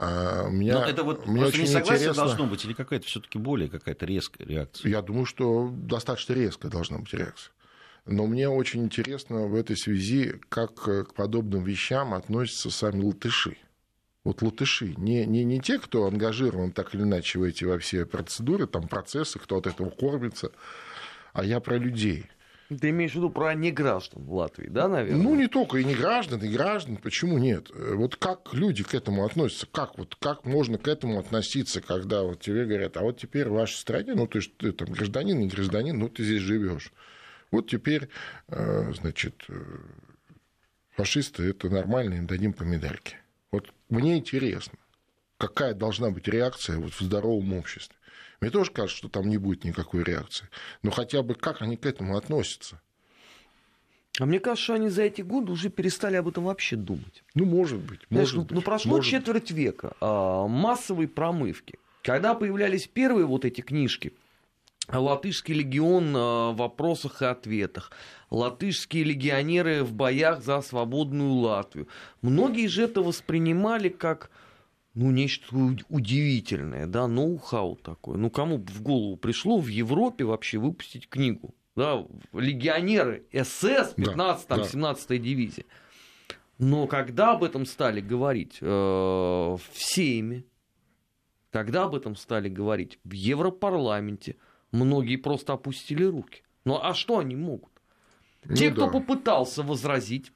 А, 0.00 0.48
меня, 0.48 0.80
Но 0.80 0.86
это 0.86 1.02
вот 1.02 1.26
мне 1.26 1.44
очень 1.44 1.62
несогласие 1.62 1.96
интересно... 1.96 2.24
должно 2.24 2.46
быть 2.46 2.64
или 2.64 2.72
какая-то 2.72 3.06
все-таки 3.06 3.38
более 3.38 3.68
какая-то 3.68 4.06
резкая 4.06 4.46
реакция? 4.46 4.90
Я 4.90 5.02
думаю, 5.02 5.26
что 5.26 5.70
достаточно 5.72 6.34
резкая 6.34 6.70
должна 6.70 6.98
быть 6.98 7.12
реакция. 7.12 7.52
Но 8.08 8.26
мне 8.26 8.48
очень 8.48 8.84
интересно 8.84 9.46
в 9.46 9.54
этой 9.54 9.76
связи, 9.76 10.40
как 10.48 10.74
к 10.74 11.14
подобным 11.14 11.62
вещам 11.62 12.14
относятся 12.14 12.70
сами 12.70 13.02
латыши. 13.02 13.56
Вот 14.24 14.42
латыши, 14.42 14.94
не, 14.96 15.24
не, 15.26 15.44
не 15.44 15.60
те, 15.60 15.78
кто 15.78 16.06
ангажирован 16.06 16.72
так 16.72 16.94
или 16.94 17.02
иначе 17.02 17.38
в 17.38 17.42
эти 17.42 17.64
во 17.64 17.78
все 17.78 18.04
процедуры, 18.04 18.66
там 18.66 18.88
процессы, 18.88 19.38
кто 19.38 19.58
от 19.58 19.66
этого 19.66 19.90
кормится, 19.90 20.52
а 21.32 21.44
я 21.44 21.60
про 21.60 21.76
людей– 21.76 22.26
ты 22.68 22.90
имеешь 22.90 23.12
в 23.12 23.14
виду 23.14 23.30
про 23.30 23.54
неграждан 23.54 24.24
в 24.24 24.34
Латвии, 24.34 24.68
да, 24.68 24.88
наверное? 24.88 25.22
Ну, 25.22 25.34
не 25.34 25.46
только 25.46 25.78
и 25.78 25.84
не 25.84 25.94
граждан, 25.94 26.40
и 26.40 26.48
граждан. 26.48 26.98
Почему 26.98 27.38
нет? 27.38 27.70
Вот 27.74 28.16
как 28.16 28.52
люди 28.52 28.84
к 28.84 28.94
этому 28.94 29.24
относятся? 29.24 29.66
Как, 29.72 29.96
вот, 29.96 30.16
как 30.20 30.44
можно 30.44 30.76
к 30.76 30.86
этому 30.86 31.18
относиться, 31.18 31.80
когда 31.80 32.24
вот 32.24 32.40
тебе 32.40 32.66
говорят, 32.66 32.98
а 32.98 33.02
вот 33.02 33.18
теперь 33.18 33.48
в 33.48 33.54
вашей 33.54 33.76
стране, 33.76 34.14
ну, 34.14 34.26
ты, 34.26 34.40
ты 34.40 34.72
там 34.72 34.92
гражданин, 34.92 35.38
не 35.38 35.48
гражданин, 35.48 35.98
ну, 35.98 36.10
ты 36.10 36.24
здесь 36.24 36.42
живешь. 36.42 36.92
Вот 37.50 37.70
теперь, 37.70 38.08
э, 38.48 38.92
значит, 38.92 39.44
э, 39.48 39.54
фашисты– 40.90 41.42
это 41.50 41.70
нормально, 41.70 42.14
им 42.14 42.26
дадим 42.26 42.52
по 42.52 42.62
медальке. 42.62 43.16
Вот 43.50 43.72
мне 43.88 44.18
интересно, 44.18 44.78
какая 45.38 45.74
должна 45.74 46.10
быть 46.10 46.28
реакция 46.28 46.78
вот 46.78 46.92
в 46.92 47.00
здоровом 47.00 47.54
обществе. 47.54 47.96
Мне 48.40 48.50
тоже 48.50 48.70
кажется, 48.70 48.96
что 48.96 49.08
там 49.08 49.28
не 49.28 49.38
будет 49.38 49.64
никакой 49.64 50.04
реакции. 50.04 50.48
Но 50.82 50.90
хотя 50.90 51.22
бы 51.22 51.34
как 51.34 51.62
они 51.62 51.76
к 51.76 51.86
этому 51.86 52.16
относятся? 52.16 52.80
А 54.20 54.26
мне 54.26 54.40
кажется, 54.40 54.64
что 54.64 54.74
они 54.74 54.88
за 54.88 55.02
эти 55.02 55.22
годы 55.22 55.52
уже 55.52 55.70
перестали 55.70 56.16
об 56.16 56.28
этом 56.28 56.44
вообще 56.44 56.76
думать. 56.76 57.22
Ну, 57.34 57.44
может 57.44 57.78
быть. 57.78 58.00
Знаешь, 58.10 58.34
может 58.34 58.36
ну, 58.36 58.42
быть 58.42 58.52
ну, 58.52 58.62
прошло 58.62 58.96
может 58.96 59.10
четверть 59.10 59.50
века 59.50 59.92
а, 60.00 60.46
массовой 60.46 61.08
промывки. 61.08 61.78
Когда 62.02 62.34
появлялись 62.34 62.86
первые 62.86 63.26
вот 63.26 63.44
эти 63.44 63.60
книжки, 63.60 64.12
Латышский 64.90 65.54
легион 65.54 66.12
в 66.12 66.54
вопросах 66.54 67.22
и 67.22 67.26
ответах. 67.26 67.90
Латышские 68.30 69.04
легионеры 69.04 69.84
в 69.84 69.92
боях 69.92 70.42
за 70.42 70.60
свободную 70.60 71.32
Латвию. 71.32 71.88
Многие 72.22 72.66
же 72.66 72.82
это 72.82 73.02
воспринимали 73.02 73.88
как 73.88 74.30
ну, 74.94 75.10
нечто 75.10 75.54
удивительное, 75.88 76.86
да, 76.86 77.06
ноу-хау 77.06 77.76
такое. 77.76 78.16
Ну, 78.16 78.30
кому 78.30 78.58
в 78.58 78.82
голову 78.82 79.16
пришло 79.16 79.60
в 79.60 79.68
Европе 79.68 80.24
вообще 80.24 80.58
выпустить 80.58 81.08
книгу? 81.08 81.54
Да, 81.76 82.04
легионеры 82.32 83.24
СС 83.32 83.94
15-17 83.96 85.06
да, 85.08 85.18
дивизия. 85.18 85.64
Но 86.58 86.88
когда 86.88 87.34
об 87.34 87.44
этом 87.44 87.64
стали 87.66 88.00
говорить 88.00 88.58
э, 88.60 88.66
в 88.66 89.60
Сейме, 89.72 90.44
когда 91.52 91.84
об 91.84 91.94
этом 91.94 92.16
стали 92.16 92.48
говорить 92.48 92.98
в 93.04 93.12
Европарламенте, 93.12 94.34
многие 94.72 95.16
просто 95.16 95.54
опустили 95.54 96.04
руки. 96.04 96.42
Ну 96.64 96.78
а 96.80 96.94
что 96.94 97.18
они 97.18 97.36
могут? 97.36 97.70
Ну, 98.44 98.54
Те, 98.54 98.70
да. 98.70 98.74
кто 98.76 98.90
попытался 98.90 99.62
возразить, 99.62 100.32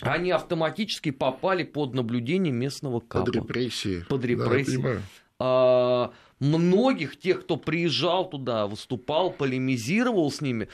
они 0.00 0.30
автоматически 0.30 1.10
попали 1.10 1.64
под 1.64 1.94
наблюдение 1.94 2.52
местного 2.52 3.00
капа. 3.00 3.26
Под 3.26 3.36
репрессии. 3.36 4.04
Под 4.08 4.24
репрессии. 4.24 4.82
Да, 4.82 5.02
а, 5.40 6.12
многих 6.40 7.18
тех, 7.18 7.42
кто 7.42 7.56
приезжал 7.56 8.28
туда, 8.28 8.66
выступал, 8.66 9.30
полемизировал 9.30 10.30
с 10.30 10.40
ними, 10.40 10.68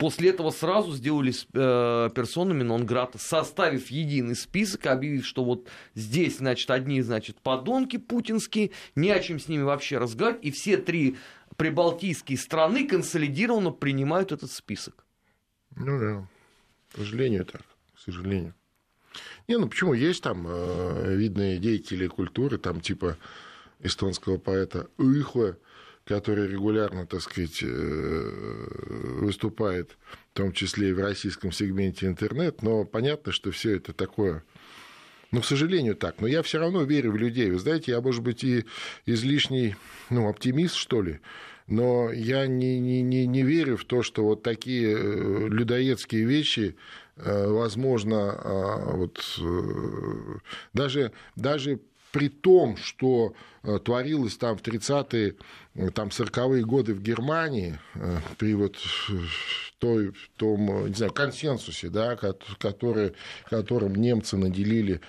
После 0.00 0.30
этого 0.30 0.48
сразу 0.50 0.92
сделали 0.92 1.30
э, 1.30 2.08
персонами 2.14 2.62
нон-грата, 2.62 3.18
составив 3.18 3.90
единый 3.90 4.34
список, 4.34 4.86
объявив, 4.86 5.26
что 5.26 5.44
вот 5.44 5.68
здесь, 5.94 6.38
значит, 6.38 6.70
одни, 6.70 7.02
значит, 7.02 7.36
подонки 7.42 7.98
путинские, 7.98 8.70
не 8.94 9.10
о 9.10 9.20
чем 9.20 9.38
с 9.38 9.46
ними 9.46 9.60
вообще 9.60 9.98
разговаривать, 9.98 10.42
и 10.42 10.50
все 10.52 10.78
три 10.78 11.16
прибалтийские 11.60 12.38
страны 12.38 12.86
консолидированно 12.88 13.70
принимают 13.70 14.32
этот 14.32 14.50
список. 14.50 15.04
Ну 15.76 16.00
да, 16.00 16.26
к 16.90 16.96
сожалению 16.96 17.44
так, 17.44 17.60
к 17.94 17.98
сожалению. 17.98 18.54
Не, 19.46 19.58
ну 19.58 19.68
почему? 19.68 19.92
Есть 19.92 20.22
там 20.22 20.46
э, 20.48 21.14
видные 21.16 21.58
деятели 21.58 22.06
культуры, 22.06 22.56
там 22.56 22.80
типа 22.80 23.18
эстонского 23.78 24.38
поэта 24.38 24.88
Ихла, 24.96 25.58
который 26.06 26.48
регулярно, 26.48 27.06
так 27.06 27.20
сказать, 27.20 27.62
э, 27.62 29.18
выступает, 29.20 29.98
в 30.32 30.36
том 30.36 30.52
числе 30.52 30.88
и 30.88 30.92
в 30.94 31.00
российском 31.00 31.52
сегменте 31.52 32.06
интернет, 32.06 32.62
но 32.62 32.86
понятно, 32.86 33.32
что 33.32 33.50
все 33.50 33.76
это 33.76 33.92
такое 33.92 34.44
ну, 35.32 35.42
к 35.42 35.44
сожалению, 35.44 35.94
так. 35.94 36.20
Но 36.20 36.26
я 36.26 36.42
все 36.42 36.58
равно 36.58 36.82
верю 36.82 37.12
в 37.12 37.16
людей. 37.16 37.50
Вы 37.50 37.58
знаете, 37.58 37.92
я, 37.92 38.00
может 38.00 38.22
быть, 38.22 38.42
и 38.42 38.64
излишний 39.06 39.76
ну, 40.10 40.28
оптимист, 40.28 40.74
что 40.74 41.02
ли, 41.02 41.20
но 41.70 42.12
я 42.12 42.46
не, 42.46 42.78
не, 42.78 43.00
не, 43.00 43.26
не 43.26 43.42
верю 43.42 43.78
в 43.78 43.84
то, 43.86 44.02
что 44.02 44.24
вот 44.24 44.42
такие 44.42 44.92
э, 44.92 45.48
людоедские 45.48 46.24
вещи 46.24 46.76
Э, 47.22 47.48
возможно, 47.48 48.32
а, 48.32 48.96
вот, 48.96 49.20
э, 49.40 50.38
даже, 50.72 51.12
даже 51.36 51.80
при 52.12 52.28
том, 52.28 52.76
что 52.76 53.34
творилось 53.84 54.36
там 54.36 54.56
в 54.56 54.62
30-е, 54.62 55.36
там 55.92 56.08
40-е 56.08 56.64
годы 56.64 56.94
в 56.94 57.02
Германии, 57.02 57.78
при 58.36 58.54
вот 58.54 58.76
той, 59.78 60.12
том, 60.36 60.88
не 60.88 60.94
знаю, 60.94 61.12
консенсусе, 61.12 61.88
да, 61.88 62.16
который, 62.16 63.12
которым 63.48 63.94
немцы 63.94 64.36
наделили 64.36 65.00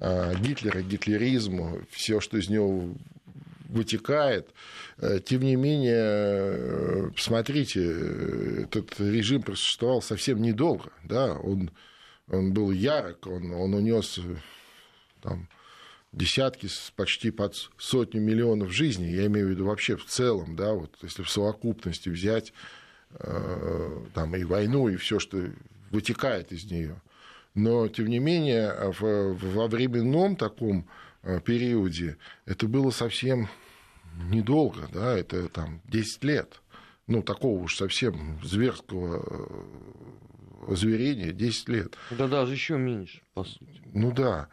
Гитлера, 0.00 0.80
гитлеризму, 0.80 1.82
все, 1.90 2.18
что 2.18 2.38
из 2.38 2.48
него 2.48 2.88
вытекает. 3.68 4.48
Э, 4.96 5.20
тем 5.24 5.42
не 5.42 5.56
менее, 5.56 5.94
э, 5.96 7.10
посмотрите, 7.14 7.80
э, 7.84 8.62
этот 8.64 8.98
режим 8.98 9.42
просуществовал 9.42 10.02
совсем 10.02 10.42
недолго. 10.42 10.90
Да? 11.04 11.34
Он, 11.34 11.70
он 12.28 12.52
был 12.52 12.70
ярок, 12.70 13.26
он, 13.26 13.52
он 13.52 13.74
унес 13.74 14.18
там, 15.22 15.48
десятки, 16.12 16.68
почти 16.96 17.30
под 17.30 17.70
сотню 17.76 18.20
миллионов 18.20 18.72
жизней, 18.72 19.12
я 19.12 19.26
имею 19.26 19.48
в 19.48 19.50
виду 19.50 19.66
вообще 19.66 19.96
в 19.96 20.06
целом, 20.06 20.56
да, 20.56 20.72
вот 20.72 20.96
если 21.02 21.22
в 21.22 21.30
совокупности 21.30 22.08
взять 22.08 22.52
там 24.14 24.36
и 24.36 24.44
войну, 24.44 24.88
и 24.88 24.96
все, 24.96 25.18
что 25.18 25.42
вытекает 25.90 26.52
из 26.52 26.70
нее. 26.70 27.00
Но, 27.54 27.88
тем 27.88 28.06
не 28.06 28.18
менее, 28.18 28.74
во 29.00 29.66
временном 29.66 30.36
таком 30.36 30.86
Э, 30.86 31.07
периоде 31.44 32.16
это 32.46 32.66
было 32.66 32.90
совсем 32.90 33.48
недолго, 34.30 34.88
да, 34.92 35.16
это 35.16 35.48
там 35.48 35.80
10 35.86 36.24
лет. 36.24 36.60
Ну, 37.06 37.22
такого 37.22 37.62
уж 37.62 37.76
совсем 37.76 38.38
зверского 38.42 39.24
э, 40.68 40.74
зверения 40.74 41.32
10 41.32 41.68
лет. 41.68 41.96
Да 42.10 42.28
даже 42.28 42.52
еще 42.52 42.76
меньше, 42.76 43.22
по 43.34 43.44
сути. 43.44 43.80
Ну 43.94 44.12
да. 44.12 44.48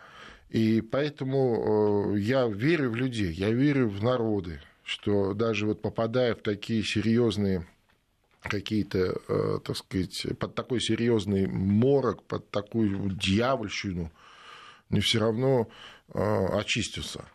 И 0.49 0.81
поэтому 0.81 2.13
э, 2.15 2.19
я 2.19 2.47
верю 2.47 2.91
в 2.91 2.95
людей, 2.95 3.33
я 3.33 3.51
верю 3.51 3.89
в 3.89 4.01
народы, 4.01 4.61
что 4.83 5.33
даже 5.33 5.65
вот 5.65 5.81
попадая 5.81 6.33
в 6.35 6.41
такие 6.41 6.83
серьезные 6.83 7.67
какие-то, 8.41 9.59
так 9.65 9.75
сказать, 9.75 10.23
под 10.37 10.53
такой 10.53 10.79
серьезный 10.79 11.47
морок, 11.47 12.21
под 12.21 12.47
такую 12.51 13.09
дьявольщину, 13.09 14.11
не 14.91 14.99
все 14.99 15.19
равно 15.19 15.67
Э, 16.13 16.59
очистился. 16.59 17.25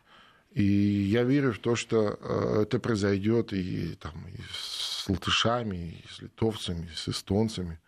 И 0.52 0.62
я 0.62 1.22
верю 1.22 1.52
в 1.52 1.59
то, 1.59 1.76
что 1.76 2.18
э, 2.20 2.62
это 2.62 2.78
произойдет 2.78 3.52
и, 3.52 3.94
там, 3.96 4.12
и 4.28 4.40
с 4.52 5.09
латышами, 5.09 6.02
и 6.04 6.12
с 6.12 6.22
литовцами, 6.22 6.87
и 6.87 6.96
с 6.96 7.09
эстонцами. 7.09 7.78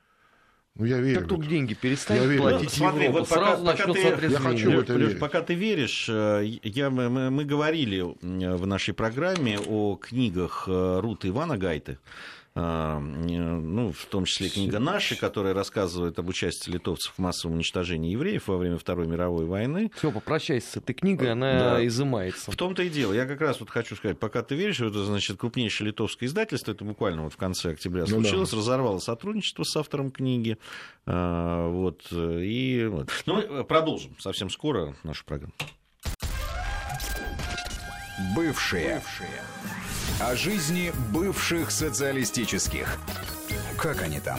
Ну, 0.75 0.85
я 0.85 0.99
верю. 0.99 1.21
Как 1.21 1.29
только 1.29 1.47
деньги 1.47 1.75
перестанут 1.75 2.37
платить 2.37 2.71
ну, 2.71 2.77
смотри, 2.77 3.05
Европу, 3.05 3.19
вот 3.21 3.29
сразу 3.29 3.65
пока, 3.65 3.87
пока 3.87 3.93
ты, 3.93 4.27
я 4.27 4.39
хочу 4.39 4.71
в 4.73 4.79
это 4.81 4.95
верить. 4.95 5.19
Пока 5.21 5.43
ты 5.43 5.55
веришь, 5.55 6.09
э, 6.09 6.59
я, 6.63 6.91
мы, 6.91 7.31
мы 7.31 7.45
говорили 7.45 8.01
в 8.01 8.67
нашей 8.67 8.95
программе 8.95 9.59
о 9.61 9.97
книгах 9.97 10.65
Руты 10.67 11.29
Ивана 11.29 11.57
Гайты. 11.59 11.99
А, 12.55 12.99
ну, 12.99 13.93
в 13.93 14.05
том 14.07 14.27
числе 14.27 14.51
книга 14.51 14.79
«Наши», 14.79 15.17
которая 15.17 15.55
рассказывает 15.55 16.19
об 16.19 16.29
участии 16.29 16.71
литовцев 16.71 17.15
в 17.17 17.19
массовом 17.19 17.57
уничтожении 17.57 18.13
евреев 18.13 18.47
во 18.47 18.59
время 18.59 18.79
Второй 18.79 19.07
мировой 19.07 19.47
войны. 19.47 19.91
Все, 19.97 20.11
попрощайся 20.11 20.73
с 20.73 20.77
этой 20.77 20.93
книгой, 20.93 21.33
она 21.33 21.77
да. 21.77 21.87
изымается. 21.87 22.51
В 22.51 22.57
том-то 22.57 22.83
и 22.83 22.91
дело. 22.91 23.15
Я 23.15 23.25
как 23.25 23.41
раз 23.41 23.61
вот 23.61 23.71
хочу 23.71 23.97
сказать, 23.97 24.19
пока 24.19 24.43
ты 24.43 24.55
веришь, 24.55 24.81
это, 24.81 25.05
значит, 25.05 25.39
крупнейшее 25.39 25.89
литовское 25.89 26.29
издательство, 26.29 26.73
это 26.73 26.85
буквально 26.85 27.25
вот 27.25 27.33
в 27.33 27.37
конце 27.37 27.71
октября 27.71 28.07
случилось, 28.07 28.53
ну, 28.53 28.59
да. 28.59 28.63
разорвало 28.63 28.99
сотрудничество 28.99 29.63
с 29.65 29.75
автором 29.77 30.11
книги. 30.11 30.59
А, 31.07 31.69
вот, 31.69 32.07
и... 32.13 32.91
Ну, 33.25 33.35
мы 33.35 33.65
продолжим 33.65 34.15
совсем 34.19 34.51
скоро 34.51 34.95
нашу 35.05 35.25
программу. 35.25 35.55
Бывшие. 38.37 38.97
Бывшие. 38.97 39.82
О 40.21 40.37
жизни 40.37 40.93
бывших 41.13 41.71
социалистических. 41.71 42.99
Как 43.77 44.03
они 44.03 44.21
там? 44.21 44.39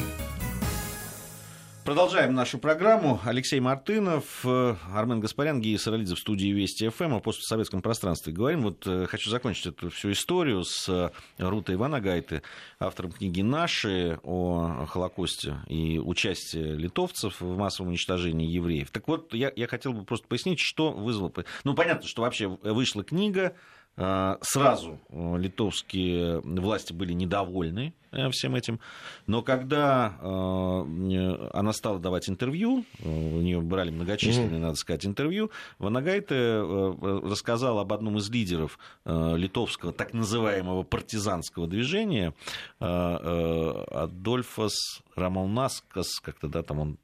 Продолжаем 1.84 2.34
нашу 2.34 2.60
программу. 2.60 3.20
Алексей 3.26 3.60
Мартынов, 3.60 4.46
э, 4.46 4.76
Армен 4.94 5.20
Гаспарян, 5.20 5.60
Гия 5.60 5.78
Саралидзе 5.78 6.16
в 6.16 6.20
студии 6.20 6.48
Вести 6.48 6.88
ФМ 6.88 7.16
о 7.16 7.20
постсоветском 7.20 7.82
пространстве. 7.82 8.32
Говорим, 8.32 8.62
вот 8.62 8.88
э, 8.88 9.06
хочу 9.06 9.30
закончить 9.30 9.66
эту 9.66 9.90
всю 9.90 10.14
историю 10.14 10.64
с 10.64 10.88
э, 10.88 11.12
Рутой 11.40 11.76
Иванагайты, 11.76 12.42
автором 12.80 13.12
книги 13.12 13.42
«Наши» 13.42 14.18
о 14.24 14.86
Холокосте 14.86 15.58
и 15.68 16.00
участии 16.00 16.74
литовцев 16.74 17.42
в 17.42 17.58
массовом 17.58 17.90
уничтожении 17.90 18.48
евреев. 18.50 18.90
Так 18.90 19.10
вот, 19.10 19.34
я, 19.34 19.52
я 19.54 19.68
хотел 19.68 19.92
бы 19.92 20.06
просто 20.06 20.26
пояснить, 20.26 20.62
что 20.62 20.92
вызвало... 20.92 21.34
Ну, 21.66 21.74
понятно, 21.74 22.08
что 22.08 22.22
вообще 22.22 22.48
вышла 22.48 23.04
книга, 23.04 23.58
сразу 23.96 25.00
э, 25.10 25.38
литовские 25.38 26.42
власти 26.42 26.94
были 26.94 27.14
недовольны 27.14 27.94
э, 28.12 28.30
всем 28.32 28.56
этим. 28.56 28.80
Но 29.28 29.44
когда 29.44 30.18
э, 30.20 31.50
она 31.54 31.74
стала 31.74 32.00
давать 32.00 32.28
интервью, 32.28 32.86
у 33.04 33.08
нее 33.08 33.62
брали 33.62 33.92
многочисленные, 33.92 34.50
mm-hmm. 34.50 34.60
надо 34.60 34.76
сказать, 34.76 35.06
интервью, 35.06 35.52
Ванагайте 35.78 36.60
рассказал 37.04 37.78
об 37.78 37.94
одном 37.94 38.18
из 38.18 38.32
лидеров 38.32 38.80
литовского 39.06 39.94
так 39.94 40.14
называемого 40.14 40.82
партизанского 40.84 41.68
движения, 41.68 42.34
Адольфос 42.80 44.74
Рамалнаскас, 45.16 46.20
как-то, 46.20 46.48
да, 46.48 46.64
там 46.64 46.80
он 46.80 46.98
Э, 46.98 47.03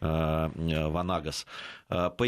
Ванагас. 0.00 1.46
Э, 1.90 2.10
э, 2.18 2.24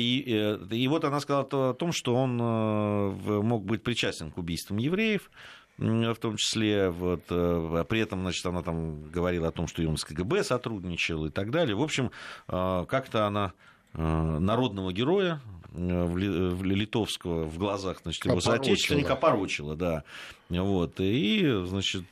и 0.70 0.88
вот 0.88 1.04
она 1.04 1.20
сказала 1.20 1.70
о 1.70 1.74
том, 1.74 1.92
что 1.92 2.14
он 2.14 2.36
мог 2.36 3.64
быть 3.64 3.82
причастен 3.82 4.30
к 4.30 4.38
убийствам 4.38 4.78
евреев, 4.78 5.30
в 5.78 6.16
том 6.16 6.36
числе, 6.36 6.90
вот, 6.90 7.24
при 7.26 8.00
этом, 8.00 8.20
значит, 8.20 8.44
она 8.44 8.62
там 8.62 9.10
говорила 9.10 9.48
о 9.48 9.52
том, 9.52 9.66
что 9.66 9.82
и 9.82 9.86
он 9.86 9.96
с 9.96 10.04
КГБ 10.04 10.44
сотрудничал 10.44 11.26
и 11.26 11.30
так 11.30 11.50
далее. 11.50 11.74
В 11.74 11.82
общем, 11.82 12.10
как-то 12.46 13.26
она 13.26 13.52
народного 13.94 14.92
героя 14.92 15.40
литовского 15.74 17.44
в 17.44 17.56
глазах 17.56 18.00
значит, 18.02 18.24
его 18.24 18.34
опорочила. 18.34 18.56
соотечественника 18.56 19.14
опорочила, 19.14 19.74
да. 19.74 20.04
Вот, 20.50 21.00
и, 21.00 21.62
значит, 21.64 22.04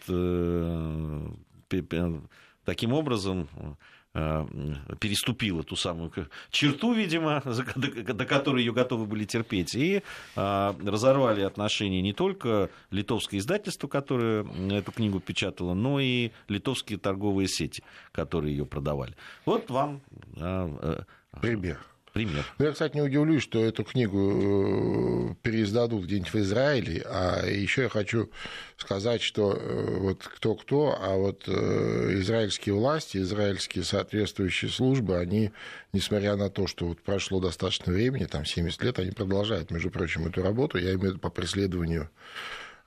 таким 2.64 2.92
образом 2.94 3.48
Э, 3.54 3.74
переступила 4.12 5.62
ту 5.62 5.76
самую 5.76 6.12
черту, 6.50 6.92
видимо, 6.92 7.42
до 7.76 8.24
которой 8.26 8.64
ее 8.64 8.72
готовы 8.72 9.06
были 9.06 9.24
терпеть, 9.24 9.74
и 9.74 10.02
э, 10.36 10.74
разорвали 10.84 11.42
отношения 11.42 12.02
не 12.02 12.12
только 12.12 12.70
литовское 12.90 13.38
издательство, 13.38 13.86
которое 13.86 14.44
эту 14.72 14.90
книгу 14.90 15.20
печатало, 15.20 15.74
но 15.74 16.00
и 16.00 16.30
литовские 16.48 16.98
торговые 16.98 17.46
сети, 17.46 17.84
которые 18.10 18.56
ее 18.56 18.66
продавали. 18.66 19.14
Вот 19.44 19.70
вам 19.70 20.00
э, 20.36 21.02
пример 21.40 21.78
пример. 22.12 22.44
Ну, 22.58 22.64
я, 22.66 22.72
кстати, 22.72 22.96
не 22.96 23.02
удивлюсь, 23.02 23.42
что 23.42 23.64
эту 23.64 23.84
книгу 23.84 25.30
э, 25.30 25.34
переиздадут 25.42 26.04
где-нибудь 26.04 26.32
в 26.32 26.38
Израиле. 26.38 27.02
А 27.06 27.46
еще 27.46 27.82
я 27.82 27.88
хочу 27.88 28.30
сказать, 28.76 29.22
что 29.22 29.52
э, 29.52 29.96
вот 29.98 30.22
кто-кто, 30.22 30.98
а 31.00 31.16
вот 31.16 31.44
э, 31.46 32.10
израильские 32.20 32.74
власти, 32.74 33.18
израильские 33.18 33.84
соответствующие 33.84 34.70
службы, 34.70 35.18
они, 35.18 35.52
несмотря 35.92 36.36
на 36.36 36.50
то, 36.50 36.66
что 36.66 36.86
вот 36.86 37.00
прошло 37.02 37.40
достаточно 37.40 37.92
времени, 37.92 38.24
там 38.24 38.44
70 38.44 38.82
лет, 38.82 38.98
они 38.98 39.12
продолжают, 39.12 39.70
между 39.70 39.90
прочим, 39.90 40.26
эту 40.26 40.42
работу. 40.42 40.78
Я 40.78 40.90
имею 40.90 41.00
в 41.00 41.04
виду 41.04 41.18
по 41.18 41.30
преследованию 41.30 42.10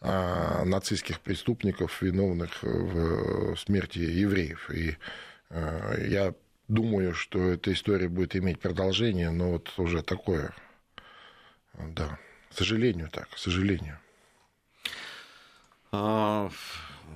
а, 0.02 0.66
нацистских 0.66 1.20
преступников, 1.22 2.02
виновных 2.02 2.62
в 2.62 3.56
смерти 3.58 4.00
евреев. 4.00 4.70
И 4.72 4.98
я 6.08 6.34
думаю, 6.74 7.14
что 7.14 7.40
эта 7.40 7.72
история 7.72 8.10
будет 8.10 8.36
иметь 8.36 8.60
продолжение, 8.60 9.30
но 9.30 9.52
вот 9.52 9.72
уже 9.78 10.02
такое, 10.02 10.54
да, 11.74 12.18
к 12.50 12.54
сожалению 12.58 13.10
так, 13.10 13.30
к 13.30 13.38
сожалению. 13.38 14.00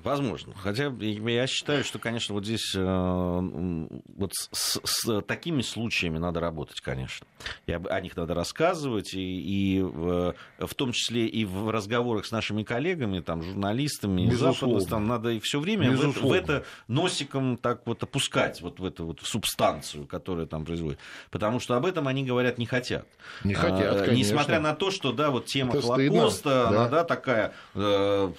Возможно. 0.03 0.53
Хотя 0.55 0.93
я 0.99 1.47
считаю, 1.47 1.83
что, 1.83 1.99
конечно, 1.99 2.33
вот 2.33 2.45
здесь 2.45 2.73
э, 2.75 3.87
вот 4.15 4.31
с, 4.33 4.79
с 4.83 5.21
такими 5.21 5.61
случаями 5.61 6.17
надо 6.17 6.39
работать, 6.39 6.81
конечно. 6.81 7.27
И 7.65 7.71
об, 7.71 7.87
о 7.87 8.01
них 8.01 8.15
надо 8.15 8.33
рассказывать, 8.33 9.13
и, 9.13 9.77
и 9.77 9.81
в, 9.81 10.35
в 10.59 10.75
том 10.75 10.91
числе 10.91 11.27
и 11.27 11.45
в 11.45 11.69
разговорах 11.69 12.25
с 12.25 12.31
нашими 12.31 12.63
коллегами, 12.63 13.19
там, 13.19 13.41
журналистами, 13.41 14.27
Безусловно. 14.27 14.85
там 14.85 15.07
надо 15.07 15.29
и 15.29 15.39
все 15.39 15.59
время 15.59 15.91
в 15.91 16.09
это, 16.09 16.19
в 16.19 16.31
это 16.31 16.65
носиком 16.87 17.57
так 17.57 17.85
вот 17.85 18.03
опускать, 18.03 18.61
вот 18.61 18.79
в 18.79 18.85
эту 18.85 19.05
вот 19.05 19.19
субстанцию, 19.21 20.05
которая 20.05 20.45
там 20.45 20.65
производит. 20.65 20.99
Потому 21.31 21.59
что 21.59 21.75
об 21.75 21.85
этом 21.85 22.07
они 22.07 22.25
говорят 22.25 22.57
не 22.57 22.65
хотят. 22.65 23.07
Не 23.43 23.53
хотят, 23.53 24.01
а, 24.01 24.05
конечно. 24.05 24.13
Несмотря 24.13 24.59
на 24.59 24.73
то, 24.75 24.91
что, 24.91 25.11
да, 25.11 25.31
вот 25.31 25.45
тема 25.45 25.73
это 25.73 25.81
Холокоста, 25.81 26.29
стыдно, 26.31 26.67
она, 26.67 26.89
да, 26.89 27.03
такая 27.03 27.53
э, 27.75 28.31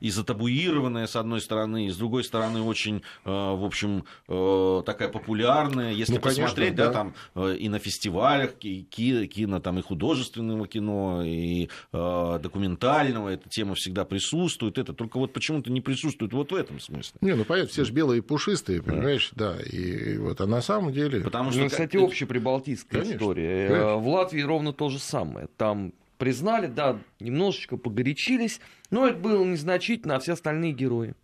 и 0.00 0.10
затабуирована, 0.10 0.87
востребованная, 0.88 1.06
с 1.06 1.16
одной 1.16 1.40
стороны, 1.40 1.86
и 1.86 1.90
с 1.90 1.96
другой 1.96 2.24
стороны, 2.24 2.62
очень, 2.62 3.02
э, 3.24 3.30
в 3.30 3.64
общем, 3.64 4.04
э, 4.28 4.82
такая 4.84 5.08
популярная. 5.08 5.92
Если 5.92 6.14
ну, 6.14 6.20
конечно, 6.20 6.44
посмотреть, 6.44 6.74
да. 6.74 6.86
да, 6.86 6.92
там 6.92 7.14
э, 7.34 7.56
и 7.56 7.68
на 7.68 7.78
фестивалях 7.78 8.54
кино, 8.54 9.26
кино 9.26 9.60
там 9.60 9.78
и 9.78 9.82
художественного 9.82 10.66
кино, 10.66 11.22
и 11.24 11.68
документального, 11.92 13.30
эта 13.30 13.48
тема 13.48 13.74
всегда 13.74 14.04
присутствует. 14.04 14.78
Это 14.78 14.92
только 14.92 15.18
вот 15.18 15.32
почему-то 15.32 15.70
не 15.70 15.80
присутствует 15.80 16.32
вот 16.32 16.52
в 16.52 16.54
этом 16.54 16.80
смысле. 16.80 17.18
Не, 17.20 17.34
ну 17.34 17.44
понятно, 17.44 17.70
все 17.70 17.84
же 17.84 17.92
белые 17.92 18.18
и 18.18 18.20
пушистые, 18.20 18.82
понимаешь, 18.82 19.30
да. 19.34 19.54
да. 19.54 19.62
И 19.62 20.18
вот, 20.18 20.40
а 20.40 20.46
на 20.46 20.60
самом 20.60 20.92
деле... 20.92 21.20
Потому 21.20 21.50
что, 21.50 21.60
ну, 21.60 21.68
кстати, 21.68 21.96
общеприбалтийская 21.96 23.00
конечно, 23.00 23.16
история. 23.16 23.68
Конечно. 23.68 23.96
В 23.96 24.08
Латвии 24.08 24.40
ровно 24.40 24.72
то 24.72 24.88
же 24.88 24.98
самое. 24.98 25.48
Там 25.56 25.92
признали, 26.18 26.66
да, 26.66 26.98
немножечко 27.20 27.76
погорячились, 27.76 28.60
но 28.90 29.06
это 29.06 29.18
было 29.18 29.44
незначительно, 29.44 30.16
а 30.16 30.20
все 30.20 30.32
остальные 30.34 30.72
герои. 30.72 31.14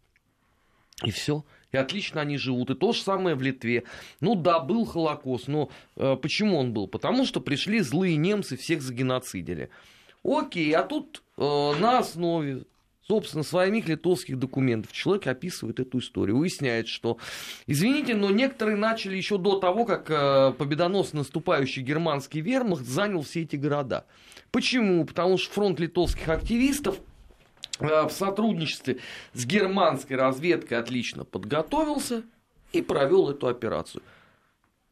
И 1.05 1.11
все. 1.11 1.45
И 1.72 1.76
отлично 1.76 2.20
они 2.20 2.38
живут. 2.38 2.70
И 2.70 2.74
то 2.74 2.92
же 2.92 3.03
самое 3.03 3.34
в 3.34 3.42
Литве. 3.42 3.82
Ну 4.20 4.36
да, 4.36 4.61
был 4.61 4.84
Холокост, 4.84 5.49
но 5.49 5.70
э, 5.97 6.16
почему 6.22 6.57
он 6.57 6.72
был? 6.72 6.86
Потому 6.86 7.26
что 7.26 7.40
пришли 7.40 7.80
злые 7.80 8.16
немцы, 8.16 8.57
всех 8.57 8.80
загеноцидили. 8.80 9.70
Окей, 10.22 10.72
а 10.72 10.84
тут 10.84 11.22
э, 11.36 11.42
на 11.42 11.99
основе 11.99 12.64
собственно, 13.07 13.45
своих 13.45 13.88
литовских 13.88 14.38
документов 14.38 14.92
человек 14.92 15.26
описывает 15.26 15.80
эту 15.80 15.99
историю, 15.99 16.38
выясняет, 16.38 16.88
что, 16.88 17.18
извините, 17.66 18.14
но 18.14 18.30
некоторые 18.30 18.76
начали 18.76 19.16
еще 19.16 19.38
до 19.38 19.59
того, 19.59 19.84
как 19.84 20.11
э, 20.11 20.53
победоносно 20.57 21.18
наступающий 21.18 21.82
германский 21.82 22.40
вермахт 22.40 22.84
занял 22.84 23.22
все 23.22 23.42
эти 23.42 23.57
города. 23.57 24.07
Почему? 24.55 25.05
Потому 25.05 25.36
что 25.36 25.52
фронт 25.52 25.80
литовских 25.80 26.28
активистов 26.28 27.00
э, 27.80 28.07
в 28.07 28.11
сотрудничестве 28.12 28.98
с 29.32 29.44
германской 29.44 30.14
разведкой 30.14 30.78
отлично 30.78 31.24
подготовился 31.24 32.22
и 32.70 32.80
провел 32.80 33.28
эту 33.30 33.48
операцию. 33.48 34.05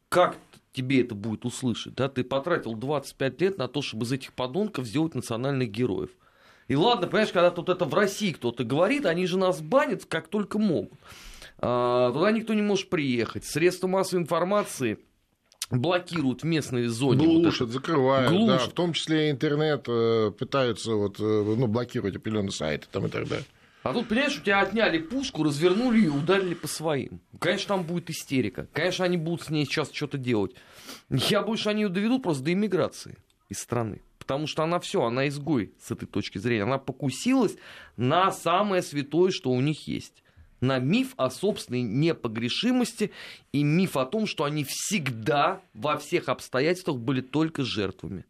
Как 0.09 0.35
тебе 0.73 0.99
это 0.99 1.15
будет 1.15 1.45
услышать? 1.45 1.95
Да? 1.95 2.09
Ты 2.09 2.25
потратил 2.25 2.73
25 2.73 3.39
лет 3.39 3.57
на 3.57 3.69
то, 3.69 3.81
чтобы 3.81 4.03
из 4.03 4.11
этих 4.11 4.33
подонков 4.33 4.85
сделать 4.85 5.15
национальных 5.15 5.71
героев. 5.71 6.09
И 6.67 6.75
ладно, 6.75 7.07
понимаешь, 7.07 7.31
когда 7.31 7.49
тут 7.49 7.69
это 7.69 7.85
в 7.85 7.93
России 7.93 8.33
кто-то 8.33 8.65
говорит, 8.65 9.05
они 9.05 9.25
же 9.27 9.37
нас 9.37 9.61
банят 9.61 10.03
как 10.03 10.27
только 10.27 10.59
могут. 10.59 10.99
А, 11.59 12.11
туда 12.11 12.33
никто 12.33 12.53
не 12.53 12.61
может 12.61 12.89
приехать. 12.89 13.45
Средства 13.45 13.87
массовой 13.87 14.23
информации– 14.23 14.99
блокируют 15.69 16.43
в 16.43 16.45
местной 16.45 16.87
зоне. 16.87 17.25
Глушат, 17.25 17.67
вот 17.67 17.71
закрывают, 17.71 18.31
глушат. 18.31 18.59
да, 18.59 18.67
в 18.69 18.73
том 18.73 18.93
числе 18.93 19.31
интернет 19.31 19.85
э, 19.87 20.31
пытаются 20.37 20.93
вот, 20.93 21.19
э, 21.19 21.23
ну, 21.23 21.67
блокировать 21.67 22.15
определенные 22.15 22.51
сайты 22.51 22.87
там 22.91 23.05
и 23.07 23.09
так 23.09 23.27
далее. 23.27 23.45
А 23.83 23.91
тут, 23.91 24.07
понимаешь, 24.07 24.37
у 24.37 24.41
тебя 24.41 24.61
отняли 24.61 24.97
пушку, 24.97 25.43
развернули 25.43 26.05
и 26.05 26.07
ударили 26.07 26.53
по 26.53 26.67
своим. 26.67 27.19
Конечно, 27.39 27.75
там 27.75 27.83
будет 27.83 28.09
истерика. 28.09 28.67
Конечно, 28.71 29.03
они 29.03 29.17
будут 29.17 29.43
с 29.43 29.49
ней 29.49 29.65
сейчас 29.65 29.91
что-то 29.91 30.17
делать. 30.17 30.51
Я 31.09 31.41
больше 31.41 31.69
они 31.69 31.81
ее 31.83 31.89
доведут 31.89 32.23
просто 32.23 32.43
до 32.43 32.53
иммиграции 32.53 33.17
из 33.49 33.59
страны. 33.59 34.01
Потому 34.19 34.47
что 34.47 34.63
она 34.63 34.79
все, 34.79 35.03
она 35.03 35.27
изгой 35.27 35.73
с 35.81 35.91
этой 35.91 36.05
точки 36.05 36.37
зрения. 36.37 36.63
Она 36.63 36.77
покусилась 36.77 37.57
на 37.97 38.31
самое 38.31 38.81
святое, 38.81 39.31
что 39.31 39.51
у 39.51 39.59
них 39.59 39.85
есть 39.85 40.22
на 40.63 40.79
миф 40.79 41.13
о 41.17 41.29
собственной 41.29 41.81
непогрешимости 41.81 43.11
и 43.51 43.63
миф 43.63 43.97
о 43.97 44.05
том, 44.05 44.25
что 44.25 44.45
они 44.45 44.63
всегда 44.63 45.61
во 45.73 45.97
всех 45.97 46.29
обстоятельствах 46.29 46.97
были 46.97 47.21
только 47.21 47.63
жертвами. 47.63 48.25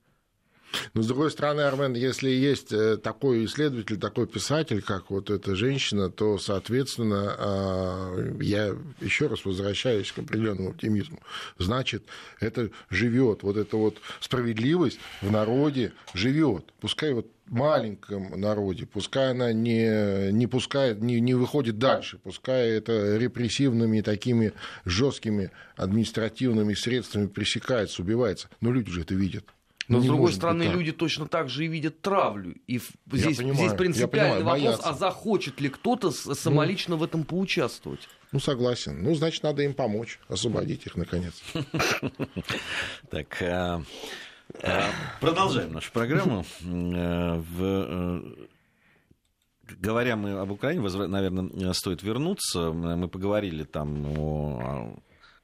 Но, 0.94 1.02
с 1.02 1.08
другой 1.08 1.32
стороны, 1.32 1.62
Армен, 1.62 1.94
если 1.94 2.30
есть 2.30 2.72
э, 2.72 2.98
такой 2.98 3.46
исследователь, 3.46 3.98
такой 3.98 4.28
писатель, 4.28 4.82
как 4.82 5.10
вот 5.10 5.30
эта 5.30 5.56
женщина, 5.56 6.10
то, 6.10 6.38
соответственно, 6.38 7.36
а, 7.38 8.32
я 8.42 8.76
еще 9.02 9.28
раз 9.28 9.46
возвращаюсь 9.46 10.12
к 10.12 10.20
определенному 10.20 10.70
оптимизму. 10.70 11.20
Значит, 11.58 12.04
это 12.40 12.70
живет, 12.90 13.44
вот 13.44 13.58
эта 13.58 13.78
вот 13.78 13.98
справедливость 14.20 15.00
в 15.22 15.32
народе 15.32 15.94
живет. 16.14 16.66
Пускай 16.80 17.14
вот 17.14 17.28
маленьком 17.48 18.40
народе, 18.40 18.86
пускай 18.86 19.32
она 19.32 19.54
не, 19.54 20.32
не 20.32 20.48
пускает, 20.48 21.02
не, 21.02 21.20
не 21.20 21.34
выходит 21.34 21.78
дальше, 21.78 22.18
пускай 22.18 22.70
это 22.70 23.18
репрессивными 23.18 24.02
такими 24.02 24.54
жесткими 24.86 25.52
административными 25.76 26.74
средствами 26.74 27.28
пресекается, 27.28 28.02
убивается, 28.02 28.50
но 28.62 28.72
люди 28.72 28.92
же 28.92 29.02
это 29.02 29.14
видят. 29.14 29.46
Но, 29.88 29.98
Не 30.00 30.04
с 30.06 30.08
другой 30.08 30.34
стороны, 30.34 30.64
люди 30.64 30.92
точно 30.92 31.28
так 31.28 31.50
же 31.50 31.66
и 31.66 31.68
видят 31.68 32.02
травлю. 32.02 32.56
И 32.68 32.80
здесь, 33.12 33.38
понимаю, 33.38 33.56
здесь 33.56 33.74
принципиальный 33.74 34.38
понимаю, 34.38 34.44
вопрос, 34.46 34.62
боятся. 34.62 34.90
а 34.90 34.94
захочет 34.94 35.60
ли 35.62 35.70
кто-то 35.70 36.12
с- 36.12 36.34
самолично 36.36 36.96
в 36.96 37.04
этом 37.04 37.24
поучаствовать? 37.26 38.08
Ну, 38.32 38.40
согласен. 38.40 39.04
Ну, 39.04 39.14
значит, 39.16 39.44
надо 39.44 39.62
им 39.64 39.74
помочь, 39.74 40.20
освободить 40.28 40.86
их, 40.86 40.96
наконец. 40.96 41.34
Так, 43.10 43.42
а, 43.42 43.84
а, 44.62 44.90
продолжаем 45.22 45.74
нашу 45.74 45.92
программу. 45.92 46.46
Э, 46.64 47.42
э, 47.60 48.22
Говоря 49.80 50.16
мы 50.18 50.32
об 50.40 50.52
Украине, 50.52 50.82
наверное, 51.08 51.74
стоит 51.74 52.04
вернуться. 52.04 52.72
Мы 52.72 53.08
поговорили 53.08 53.64
там 53.64 54.06
о 54.18 54.96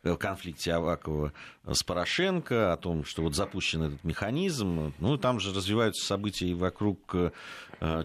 о 0.04 0.16
конфликте 0.16 0.74
Авакова 0.74 1.34
с 1.70 1.84
Порошенко, 1.84 2.72
о 2.74 2.78
том, 2.78 3.04
что 3.06 3.22
вот 3.22 3.36
запущен 3.36 3.84
этот 3.84 4.04
механизм. 4.04 4.94
Ну, 5.00 5.18
там 5.18 5.40
же 5.40 5.54
развиваются 5.54 6.06
события 6.06 6.48
и 6.48 6.54
вокруг 6.54 7.00
э, 7.14 7.32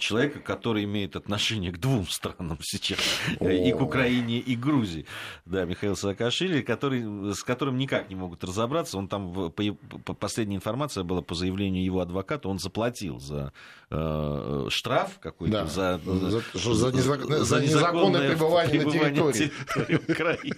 человека, 0.01 0.41
который 0.41 0.85
имеет 0.85 1.17
отношение 1.17 1.73
к 1.73 1.79
двум 1.79 2.07
странам 2.09 2.59
сейчас, 2.63 2.99
и 3.41 3.73
к 3.73 3.81
Украине, 3.81 4.39
и 4.39 4.57
Грузии. 4.57 5.07
Да, 5.47 5.65
Михаил 5.65 5.97
Саакашвили, 5.97 6.63
который, 6.63 7.33
с 7.35 7.43
которым 7.45 7.79
никак 7.79 8.09
не 8.11 8.17
могут 8.17 8.43
разобраться. 8.45 8.99
Он 8.99 9.09
там, 9.09 9.33
в- 9.33 9.51
по, 9.51 9.63
по- 10.05 10.15
последняя 10.15 10.57
информация 10.57 11.05
была 11.05 11.23
по 11.23 11.35
заявлению 11.35 11.85
его 11.85 12.01
адвоката, 12.01 12.49
он 12.49 12.59
заплатил 12.59 13.19
за 13.21 13.53
э, 13.91 14.67
штраф 14.69 15.19
какой-то, 15.21 15.53
Да, 15.63 15.67
за, 15.67 16.01
за- 16.05 16.31
за 16.55 16.89
незак- 16.89 17.45
за 17.45 17.61
незаконное 17.63 18.31
пребывание 18.31 18.83
на 18.85 18.91
территории. 18.91 19.33
территории 19.33 20.13
Украины. 20.13 20.57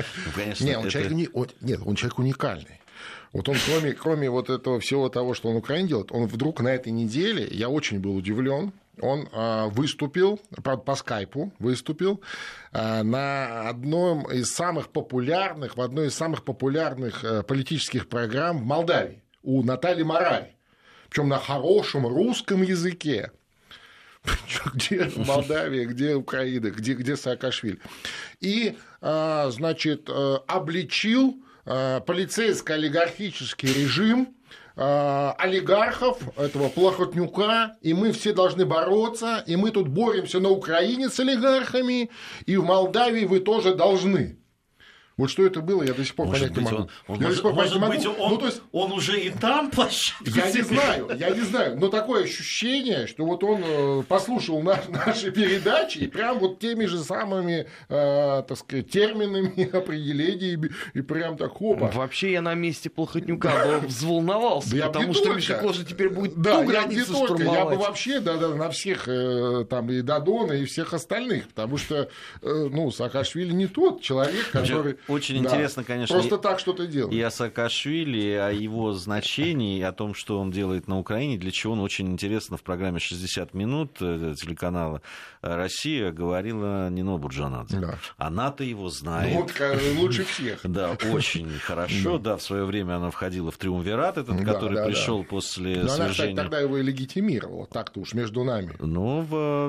Ну, 0.25 0.31
конечно, 0.35 0.63
Не, 0.65 0.77
он 0.77 0.81
это- 0.87 0.91
человек, 0.91 1.29
он- 1.33 1.47
нет, 1.61 1.79
он 1.85 1.95
человек 1.95 2.19
уникальный. 2.19 2.81
Вот 3.33 3.47
он, 3.47 3.55
кроме, 3.65 3.93
кроме 3.93 4.29
вот 4.29 4.49
этого 4.49 4.79
всего 4.79 5.07
того, 5.09 5.33
что 5.33 5.47
он 5.49 5.55
в 5.55 5.59
Украине 5.59 5.87
делает, 5.87 6.11
он 6.11 6.25
вдруг 6.27 6.59
на 6.59 6.67
этой 6.67 6.91
неделе, 6.91 7.47
я 7.49 7.69
очень 7.69 7.99
был 7.99 8.15
удивлен, 8.15 8.73
он 8.99 9.29
а, 9.31 9.67
выступил, 9.67 10.39
правда, 10.63 10.83
по 10.83 10.95
скайпу 10.95 11.51
выступил 11.57 12.21
а, 12.73 13.03
на 13.03 13.69
одном 13.69 14.29
из 14.29 14.51
самых 14.53 14.89
популярных, 14.89 15.77
в 15.77 15.81
одной 15.81 16.07
из 16.07 16.13
самых 16.13 16.43
популярных 16.43 17.23
э, 17.23 17.41
политических 17.43 18.09
программ 18.09 18.59
в 18.59 18.65
Молдавии 18.65 19.23
у 19.43 19.63
Натальи 19.63 20.03
Мораль. 20.03 20.51
Причем 21.09 21.29
на 21.29 21.39
хорошем 21.39 22.05
русском 22.05 22.61
языке. 22.61 23.31
Где 24.73 25.11
Молдавия, 25.15 25.85
где 25.85 26.15
Украина, 26.15 26.71
где, 26.71 26.93
где 26.93 27.15
Саакашвили. 27.15 27.79
И, 28.39 28.77
а, 29.01 29.49
значит, 29.49 30.09
э, 30.09 30.37
обличил 30.47 31.41
а, 31.65 31.99
полицейско-олигархический 32.01 33.73
режим 33.73 34.35
а, 34.75 35.35
олигархов, 35.37 36.19
этого 36.37 36.69
плохотнюка, 36.69 37.77
и 37.81 37.93
мы 37.93 38.11
все 38.11 38.33
должны 38.33 38.65
бороться, 38.65 39.43
и 39.45 39.55
мы 39.55 39.71
тут 39.71 39.87
боремся 39.87 40.39
на 40.39 40.49
Украине 40.49 41.09
с 41.09 41.19
олигархами, 41.19 42.09
и 42.45 42.57
в 42.57 42.63
Молдавии 42.63 43.25
вы 43.25 43.39
тоже 43.41 43.75
должны. 43.75 44.40
Вот 45.17 45.29
что 45.29 45.45
это 45.45 45.61
было, 45.61 45.83
я 45.83 45.93
до 45.93 46.03
сих 46.05 46.15
пор 46.15 46.27
Может 46.27 46.41
понять 46.53 46.57
не 46.57 46.63
быть, 46.63 46.71
могу. 46.73 46.89
он, 47.07 47.19
Я 47.21 47.27
до 47.27 47.35
сих 47.35 47.43
может, 47.43 47.43
пор 47.43 47.53
понять 47.53 47.73
не 47.73 47.79
может 47.79 48.05
могу. 48.05 48.11
быть, 48.15 48.19
он, 48.25 48.31
Ну, 48.31 48.37
то 48.37 48.45
есть, 48.47 48.61
он 48.71 48.91
уже 48.93 49.19
и 49.19 49.29
там 49.29 49.69
площадку 49.71 50.23
я 50.29 50.51
не 50.51 50.61
знаю, 50.61 51.09
я 51.17 51.29
не 51.31 51.41
знаю, 51.41 51.77
но 51.79 51.87
такое 51.89 52.23
ощущение, 52.23 53.07
что 53.07 53.25
вот 53.25 53.43
он 53.43 53.61
э, 53.63 54.03
послушал 54.07 54.61
на- 54.61 54.79
наши 55.05 55.31
передачи 55.31 55.99
и 55.99 56.07
прям 56.07 56.39
вот 56.39 56.59
теми 56.59 56.85
же 56.85 56.99
самыми, 57.03 57.67
э, 57.89 58.43
так 58.47 58.57
сказать, 58.57 58.89
терминами, 58.89 59.69
определениями, 59.75 60.71
и 60.93 61.01
прям 61.01 61.37
так 61.37 61.51
хопа. 61.53 61.91
Вообще 61.93 62.31
я 62.33 62.41
на 62.41 62.53
месте 62.53 62.89
Плохотнюка 62.89 63.79
бы 63.81 63.87
взволновался, 63.87 64.71
Да 64.71 64.77
я 64.77 64.85
потому 64.87 65.09
не 65.09 65.13
что. 65.13 65.33
Мишекожа 65.33 65.85
теперь 65.85 66.09
будет 66.09 66.35
Да, 66.41 66.53
ту 66.53 66.59
я 66.59 66.65
не 66.65 66.71
границу 66.95 67.13
только, 67.13 67.43
я 67.43 67.49
бы 67.49 67.55
штурмовать. 67.55 67.79
вообще 67.79 68.19
да, 68.19 68.37
да, 68.37 68.49
на 68.55 68.69
всех, 68.69 69.07
э, 69.07 69.65
там, 69.69 69.89
и 69.91 70.01
Дадона, 70.01 70.53
и 70.53 70.65
всех 70.65 70.93
остальных, 70.93 71.47
потому 71.49 71.77
что, 71.77 72.09
э, 72.41 72.67
ну, 72.71 72.89
Саакашвили 72.91 73.51
не 73.53 73.67
тот 73.67 74.01
человек, 74.01 74.49
который... 74.51 74.97
Очень 75.07 75.41
да, 75.43 75.49
интересно, 75.49 75.83
конечно, 75.83 76.15
Просто 76.15 76.35
и- 76.35 76.41
так 76.41 76.59
что-то 76.59 76.87
делает. 76.87 77.13
И 77.13 77.21
о 77.21 77.29
Саакашвили, 77.31 78.31
о 78.33 78.49
его 78.51 78.93
значении, 78.93 79.79
и 79.79 79.81
о 79.81 79.91
том, 79.91 80.13
что 80.13 80.39
он 80.39 80.51
делает 80.51 80.87
на 80.87 80.99
Украине, 80.99 81.37
для 81.37 81.51
чего 81.51 81.73
он 81.73 81.79
очень 81.79 82.07
интересно 82.11 82.57
в 82.57 82.63
программе 82.63 82.99
«60 82.99 83.53
минут» 83.53 83.97
э, 84.01 84.33
телеканала 84.39 85.01
«Россия» 85.41 86.11
говорила 86.11 86.89
Нино 86.89 87.17
Бурджанадзе. 87.17 87.79
Да. 87.79 87.95
Она-то 88.17 88.63
его 88.63 88.89
знает. 88.89 89.33
Ну, 89.33 89.41
вот, 89.41 89.81
лучше 89.97 90.23
всех. 90.25 90.59
Да, 90.63 90.91
очень 91.11 91.49
хорошо. 91.59 92.17
Да, 92.17 92.37
в 92.37 92.41
свое 92.41 92.65
время 92.65 92.95
она 92.97 93.11
входила 93.11 93.51
в 93.51 93.57
триумвират, 93.57 94.17
этот, 94.17 94.43
который 94.45 94.83
пришел 94.85 95.23
после 95.23 95.77
Но 95.83 95.93
она, 95.93 96.05
свержения. 96.05 96.35
тогда 96.35 96.59
его 96.59 96.77
и 96.77 96.81
легитимировала, 96.83 97.65
так-то 97.67 97.99
уж 97.99 98.13
между 98.13 98.43
нами. 98.43 98.75
Ну, 98.79 99.21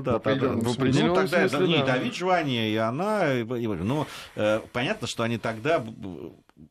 да, 0.04 0.12
В 0.12 0.16
определенном 0.16 0.60
тогда- 0.60 0.72
смысле. 0.74 1.04
ну, 1.04 1.14
тогда 1.14 1.40
это 1.42 1.58
не 1.66 1.78
да. 1.78 1.86
Давид 1.86 2.14
Жвания, 2.14 2.68
и 2.68 2.76
она. 2.76 3.24
но 3.44 4.06
э, 4.36 4.60
понятно, 4.72 5.06
что 5.06 5.21
они 5.22 5.38
тогда 5.38 5.84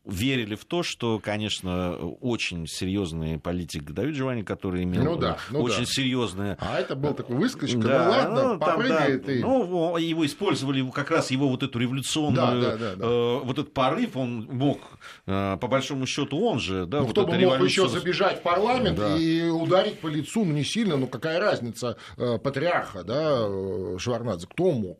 верили 0.04 0.54
в 0.54 0.64
то, 0.64 0.82
что, 0.82 1.18
конечно, 1.18 1.96
очень 2.20 2.66
серьезный 2.66 3.38
политик 3.38 3.90
Давид 3.92 4.14
Жвани, 4.14 4.42
который 4.42 4.84
имел 4.84 5.04
Ну 5.04 5.16
да, 5.16 5.38
ну 5.50 5.62
очень 5.62 5.80
да. 5.80 5.86
серьезное 5.86 6.58
А 6.60 6.78
это 6.78 6.94
был 6.94 7.14
такой 7.14 7.36
выскочка, 7.36 7.78
да, 7.78 8.04
ну 8.04 8.10
ладно, 8.10 8.52
ну, 8.54 8.58
попрыгает 8.58 9.26
да, 9.26 9.32
и... 9.32 9.40
Ну, 9.40 9.96
его 9.96 10.26
использовали 10.26 10.88
как 10.90 11.10
раз 11.10 11.30
его 11.30 11.48
вот 11.48 11.62
эту 11.62 11.78
революционную, 11.78 12.62
Да, 12.62 12.70
да, 12.70 12.76
да, 12.76 12.96
да. 12.96 13.04
э, 13.04 13.40
вот 13.42 13.58
этот 13.58 13.74
порыв, 13.74 14.16
он 14.16 14.48
мог, 14.50 14.78
э, 15.26 15.56
по 15.60 15.68
большому 15.68 16.06
счету, 16.06 16.40
он 16.40 16.58
же, 16.58 16.86
да, 16.86 16.98
Ну, 16.98 17.04
вот 17.04 17.12
кто 17.12 17.26
бы 17.26 17.34
эту 17.34 17.48
мог 17.48 17.60
еще 17.60 17.88
забежать 17.88 18.40
в 18.40 18.42
парламент 18.42 18.98
Да. 18.98 19.16
и 19.16 19.48
ударить 19.48 19.98
по 20.00 20.08
лицу, 20.08 20.44
ну 20.44 20.52
не 20.52 20.64
сильно, 20.64 20.96
ну 20.96 21.06
какая 21.06 21.38
разница, 21.38 21.96
э, 22.16 22.38
патриарха, 22.38 23.04
да, 23.04 23.46
э, 23.46 23.96
Шварнадзе, 23.98 24.46
кто 24.46 24.72
мог? 24.72 24.98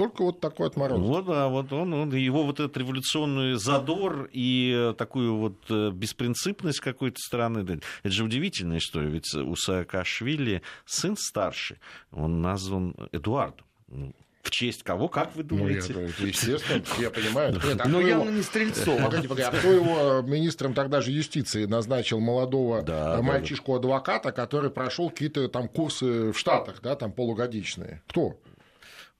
Только 0.00 0.22
вот 0.24 0.40
такой 0.40 0.66
отморозок. 0.68 1.04
Вот, 1.06 1.26
да, 1.26 1.48
вот 1.48 1.72
он, 1.72 1.92
он, 1.94 2.12
его 2.14 2.42
вот 2.44 2.58
этот 2.58 2.76
революционный 2.76 3.54
задор 3.58 4.28
и 4.32 4.72
э, 4.74 4.94
такую 4.96 5.36
вот 5.36 5.56
э, 5.68 5.90
беспринципность 5.92 6.80
какой-то 6.80 7.18
стороны, 7.18 7.62
да, 7.62 7.74
это 8.02 8.12
же 8.12 8.24
удивительная 8.24 8.78
история, 8.78 9.08
ведь 9.08 9.32
у 9.34 9.54
Саакашвили 9.56 10.62
сын 10.86 11.16
старший, 11.18 11.78
он 12.12 12.40
назван 12.40 12.94
Эдуардом. 13.12 13.66
Ну, 13.88 14.12
В 14.42 14.50
честь 14.50 14.82
кого, 14.84 15.08
как 15.08 15.36
вы 15.36 15.44
Ну, 15.50 15.68
я, 15.68 15.80
думаете? 15.82 16.14
естественно, 16.26 16.82
я 16.98 17.10
понимаю. 17.10 17.52
Нет, 17.54 17.78
а 17.80 17.88
Но 17.88 17.98
кто 17.98 18.08
явно 18.08 18.22
его- 18.28 18.36
не 18.36 18.42
Стрельцов. 18.42 19.02
Погоди, 19.04 19.28
погоди, 19.28 19.46
а 19.46 19.50
кто 19.52 19.70
его 19.70 20.22
министром 20.22 20.72
тогда 20.72 21.02
же 21.02 21.10
юстиции 21.10 21.66
назначил 21.66 22.20
молодого 22.20 22.78
э, 22.78 22.82
да, 22.84 23.20
мальчишку-адвоката, 23.20 24.32
который 24.32 24.70
прошел 24.70 25.10
какие-то 25.10 25.46
там 25.48 25.68
курсы 25.68 26.32
в 26.32 26.38
Штатах, 26.38 26.80
да, 26.82 26.96
там 26.96 27.12
полугодичные? 27.12 28.00
Кто? 28.08 28.38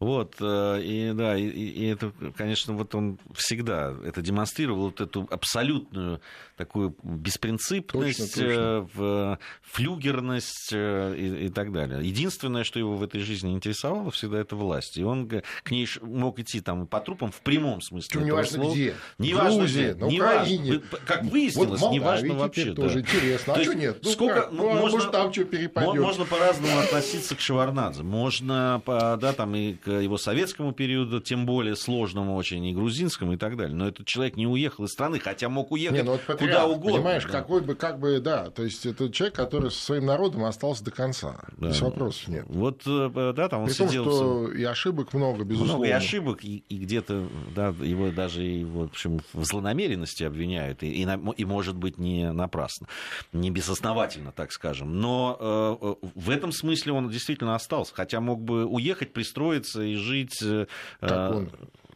Вот, 0.00 0.36
э, 0.40 0.80
и 0.82 1.12
да, 1.14 1.36
и, 1.36 1.42
и- 1.46 1.86
это, 1.88 2.10
конечно, 2.36 2.72
вот 2.72 2.94
он 2.94 3.18
всегда 3.34 3.94
это 4.04 4.22
демонстрировал, 4.22 4.84
вот 4.84 5.00
эту 5.02 5.28
абсолютную 5.30 6.20
такую 6.56 6.96
беспринципность, 7.02 8.34
Точно, 8.34 8.46
точно. 8.86 8.88
э, 8.98 9.36
флюгерность 9.62 10.70
э, 10.72 11.14
и, 11.16 11.46
и 11.46 11.48
так 11.50 11.72
далее. 11.72 12.00
Единственное, 12.06 12.64
что 12.64 12.78
его 12.78 12.96
в 12.96 13.02
этой 13.02 13.20
жизни 13.20 13.52
интересовало, 13.52 14.10
всегда 14.10 14.38
это 14.40 14.56
власть. 14.56 14.96
И 14.96 15.04
он 15.04 15.28
к 15.28 15.70
ней 15.70 15.86
мог 16.02 16.38
идти 16.38 16.60
там 16.60 16.86
по 16.86 17.00
трупам 17.00 17.30
в 17.30 17.40
прямом 17.40 17.80
смысле. 17.80 18.08
Этого 18.20 18.24
неважно 18.26 18.56
слова. 18.58 18.72
где. 18.74 18.94
Неважно 19.18 19.50
В 19.50 19.58
Грузии, 19.58 19.92
где. 19.92 19.94
на. 19.94 20.06
Украине. 20.06 20.72
Вы- 20.72 20.82
Как 21.06 21.22
Вот 21.24 21.32
выяснилось, 21.32 21.78
в 21.80 21.82
Молдавии 21.82 21.94
неважно 22.00 22.26
теперь 22.28 22.36
вообще. 22.40 22.72
тоже 22.74 22.94
да. 22.94 23.00
интересно. 23.00 23.52
А 23.52 23.56
То 23.56 23.64
что 23.64 23.74
нет? 23.74 23.98
Ну 24.02 24.10
сколько, 24.10 24.34
как? 24.42 24.52
ну, 24.52 24.70
а 24.70 24.74
можно, 24.74 24.90
может, 24.96 25.12
там 25.12 25.32
что 25.32 25.44
перепадет? 25.44 25.88
мо- 25.94 26.00
можно 26.00 26.24
по-разному 26.24 26.78
относиться 26.78 27.34
к 27.36 27.40
Шеварнадзе. 27.40 28.02
Можно, 28.02 28.82
да, 28.86 29.32
там 29.34 29.54
и 29.54 29.74
к 29.74 29.89
его 29.90 30.16
советскому 30.16 30.72
периоду, 30.72 31.20
тем 31.20 31.46
более 31.46 31.76
сложному 31.76 32.36
очень, 32.36 32.64
и 32.64 32.74
грузинскому, 32.74 33.34
и 33.34 33.36
так 33.36 33.56
далее. 33.56 33.74
Но 33.74 33.88
этот 33.88 34.06
человек 34.06 34.36
не 34.36 34.46
уехал 34.46 34.84
из 34.84 34.90
страны, 34.90 35.18
хотя 35.18 35.48
мог 35.48 35.72
уехать 35.72 35.98
не, 35.98 36.02
ну, 36.04 36.12
вот 36.12 36.38
куда 36.38 36.66
угодно. 36.66 36.98
Понимаешь, 36.98 37.24
да. 37.24 37.30
какой 37.30 37.60
бы, 37.60 37.74
как 37.74 37.98
бы, 37.98 38.20
да, 38.20 38.50
то 38.50 38.62
есть 38.64 38.86
это 38.86 39.10
человек, 39.10 39.34
который 39.34 39.70
со 39.70 39.82
своим 39.82 40.06
народом 40.06 40.44
остался 40.44 40.84
до 40.84 40.90
конца. 40.90 41.40
Да. 41.56 41.68
Без 41.68 41.80
вопросов 41.80 42.28
нет. 42.28 42.44
Вот, 42.48 42.82
э, 42.86 43.32
да, 43.34 43.48
там 43.48 43.62
он 43.62 43.66
При 43.66 43.74
сидел... 43.74 44.04
Том, 44.04 44.12
что 44.12 44.52
и 44.52 44.64
ошибок 44.64 45.12
много, 45.12 45.44
безусловно. 45.44 45.74
Много 45.74 45.88
и 45.88 45.92
ошибок, 45.92 46.44
и, 46.44 46.64
и 46.68 46.76
где-то, 46.76 47.28
да, 47.54 47.68
его 47.68 48.10
даже 48.10 48.46
и, 48.46 48.64
в 48.64 48.82
общем, 48.82 49.20
в 49.32 49.44
злонамеренности 49.44 50.24
обвиняют, 50.24 50.82
и, 50.82 51.02
и, 51.02 51.08
и 51.36 51.44
может 51.44 51.76
быть, 51.76 51.98
не 51.98 52.32
напрасно, 52.32 52.86
не 53.32 53.50
безосновательно, 53.50 54.32
так 54.32 54.52
скажем. 54.52 55.00
Но 55.00 55.36
э, 55.40 56.08
в 56.14 56.30
этом 56.30 56.52
смысле 56.52 56.92
он 56.92 57.08
действительно 57.10 57.54
остался, 57.54 57.94
хотя 57.94 58.20
мог 58.20 58.42
бы 58.42 58.66
уехать, 58.66 59.12
пристроиться 59.12 59.79
и 59.82 59.96
жить... 59.96 60.42
Э, 60.42 60.66
как 61.00 61.30
он 61.32 61.50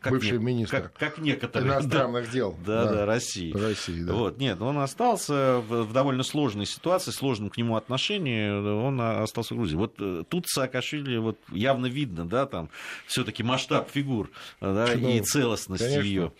как 0.04 0.12
бывший 0.12 0.38
не, 0.38 0.44
министр 0.44 0.82
как, 0.82 0.92
как 0.94 1.18
некоторые 1.18 1.72
иностранных 1.72 2.30
дел 2.30 2.54
да, 2.64 2.84
да, 2.84 2.92
да, 2.92 3.06
России. 3.06 3.52
России 3.52 4.02
да. 4.02 4.12
Вот, 4.12 4.38
нет, 4.38 4.60
он 4.60 4.78
остался 4.78 5.62
в, 5.66 5.84
в 5.84 5.92
довольно 5.92 6.22
сложной 6.22 6.66
ситуации, 6.66 7.10
сложном 7.10 7.48
к 7.48 7.56
нему 7.56 7.76
отношении, 7.76 8.50
он 8.50 9.00
остался 9.00 9.54
в 9.54 9.56
Грузии. 9.56 9.76
Вот 9.76 9.94
э, 9.98 10.24
тут 10.28 10.46
Саакашвили 10.46 11.16
вот 11.16 11.38
явно 11.50 11.86
видно, 11.86 12.28
да, 12.28 12.44
там 12.46 12.68
все-таки 13.06 13.42
масштаб 13.42 13.90
фигур 13.90 14.30
да, 14.60 14.88
ну, 14.94 15.08
и 15.08 15.20
целостность 15.20 15.82
ее. 15.82 16.32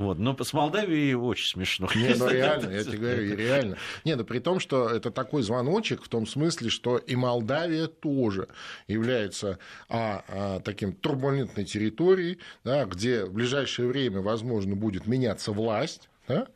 Вот. 0.00 0.18
Но 0.18 0.34
с 0.42 0.54
Молдавией 0.54 1.12
очень 1.12 1.46
смешно. 1.46 1.86
Не, 1.94 2.14
ну 2.14 2.26
реально, 2.30 2.70
я 2.70 2.84
тебе 2.84 2.96
говорю, 2.96 3.36
реально. 3.36 3.76
Не, 4.04 4.16
ну 4.16 4.24
при 4.24 4.38
том, 4.38 4.58
что 4.58 4.88
это 4.88 5.10
такой 5.10 5.42
звоночек 5.42 6.02
в 6.02 6.08
том 6.08 6.26
смысле, 6.26 6.70
что 6.70 6.96
и 6.96 7.16
Молдавия 7.16 7.86
тоже 7.86 8.48
является 8.88 9.58
а, 9.90 10.24
а, 10.26 10.60
таким 10.60 10.94
турбулентной 10.94 11.66
территорией, 11.66 12.38
да, 12.64 12.86
где 12.86 13.26
в 13.26 13.34
ближайшее 13.34 13.88
время, 13.88 14.22
возможно, 14.22 14.74
будет 14.74 15.06
меняться 15.06 15.52
власть, 15.52 16.08
да, 16.26 16.46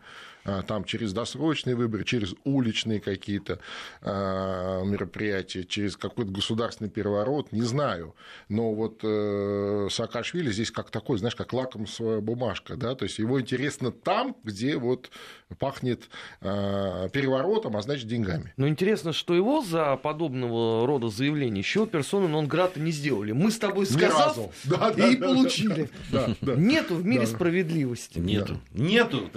там 0.45 0.85
через 0.85 1.13
досрочные 1.13 1.75
выборы, 1.75 2.05
через 2.05 2.35
уличные 2.45 3.01
какие-то 3.01 3.59
а, 4.03 4.83
мероприятия, 4.83 5.65
через 5.65 5.97
какой-то 5.97 6.31
государственный 6.31 6.91
переворот, 6.91 7.53
не 7.53 7.63
знаю. 7.63 8.15
Но 8.49 8.75
вот 8.75 9.01
э, 9.03 9.89
Саакашвили 9.91 10.51
здесь 10.51 10.71
как 10.71 10.91
такой, 10.91 11.19
знаешь, 11.19 11.35
как 11.35 11.53
лакомствовая 11.53 12.21
бумажка, 12.21 12.77
да, 12.77 12.95
то 12.95 13.05
есть 13.05 13.19
его 13.19 13.41
интересно 13.41 13.91
там, 13.91 14.37
где 14.45 14.77
вот 14.77 15.11
пахнет 15.59 16.09
а, 16.41 17.09
переворотом, 17.09 17.77
а 17.77 17.83
значит 17.83 18.09
деньгами. 18.09 18.53
Но 18.57 18.69
интересно, 18.69 19.13
что 19.13 19.35
его 19.35 19.63
за 19.63 19.97
подобного 19.97 20.87
рода 20.87 21.09
заявления 21.09 21.61
еще 21.61 21.87
персоны 21.87 22.29
нон-грата 22.29 22.81
не 22.81 22.91
сделали. 22.91 23.33
Мы 23.33 23.51
с 23.51 23.59
тобой 23.59 23.87
сказав, 23.87 24.37
да, 24.65 24.91
да, 24.91 25.09
и 25.09 25.17
да, 25.17 25.27
получили. 25.29 25.89
Да, 26.11 26.31
да, 26.41 26.55
Нету 26.55 26.97
в 26.97 27.07
мире 27.07 27.27
справедливости. 27.27 28.19
Нету. 28.19 28.61
Нету. 28.73 29.31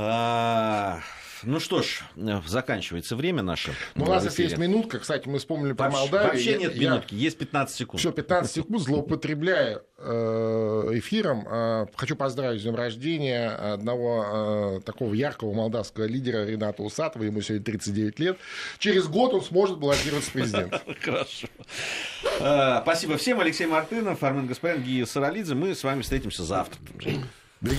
А, 0.00 1.00
ну 1.42 1.60
что 1.60 1.82
ж, 1.82 2.02
заканчивается 2.46 3.16
время 3.16 3.42
наше. 3.42 3.72
Ну, 3.94 4.04
у 4.04 4.08
нас 4.08 4.24
если 4.24 4.44
есть 4.44 4.58
минутка, 4.58 4.98
кстати, 4.98 5.28
мы 5.28 5.38
вспомнили 5.38 5.72
про 5.72 5.90
Молдавию. 5.90 6.32
Вообще 6.32 6.56
нет 6.56 6.74
я, 6.74 6.90
минутки, 6.90 7.14
есть 7.14 7.38
15 7.38 7.76
секунд. 7.76 8.00
Все, 8.00 8.12
15 8.12 8.50
секунд, 8.50 8.80
злоупотребляя 8.82 9.82
э, 9.98 10.90
эфиром, 10.94 11.46
э, 11.48 11.86
хочу 11.96 12.16
поздравить 12.16 12.60
с 12.60 12.64
днем 12.64 12.74
рождения 12.74 13.50
одного 13.50 14.78
э, 14.78 14.80
такого 14.84 15.14
яркого 15.14 15.52
молдавского 15.52 16.04
лидера 16.04 16.46
Рената 16.46 16.82
Усатова, 16.82 17.24
ему 17.24 17.40
сегодня 17.40 17.64
39 17.64 18.18
лет. 18.18 18.38
Через 18.78 19.06
год 19.06 19.34
он 19.34 19.42
сможет 19.42 19.78
баллотироваться 19.78 20.30
президент. 20.32 20.82
Хорошо. 21.02 21.48
Спасибо 22.82 23.16
всем. 23.16 23.40
Алексей 23.40 23.66
Мартынов, 23.66 24.22
Армен 24.22 24.46
Гаспарян, 24.46 24.82
Гия 24.82 25.06
Саралидзе. 25.06 25.54
Мы 25.54 25.74
с 25.74 25.82
вами 25.84 26.02
встретимся 26.02 26.44
завтра. 26.44 26.78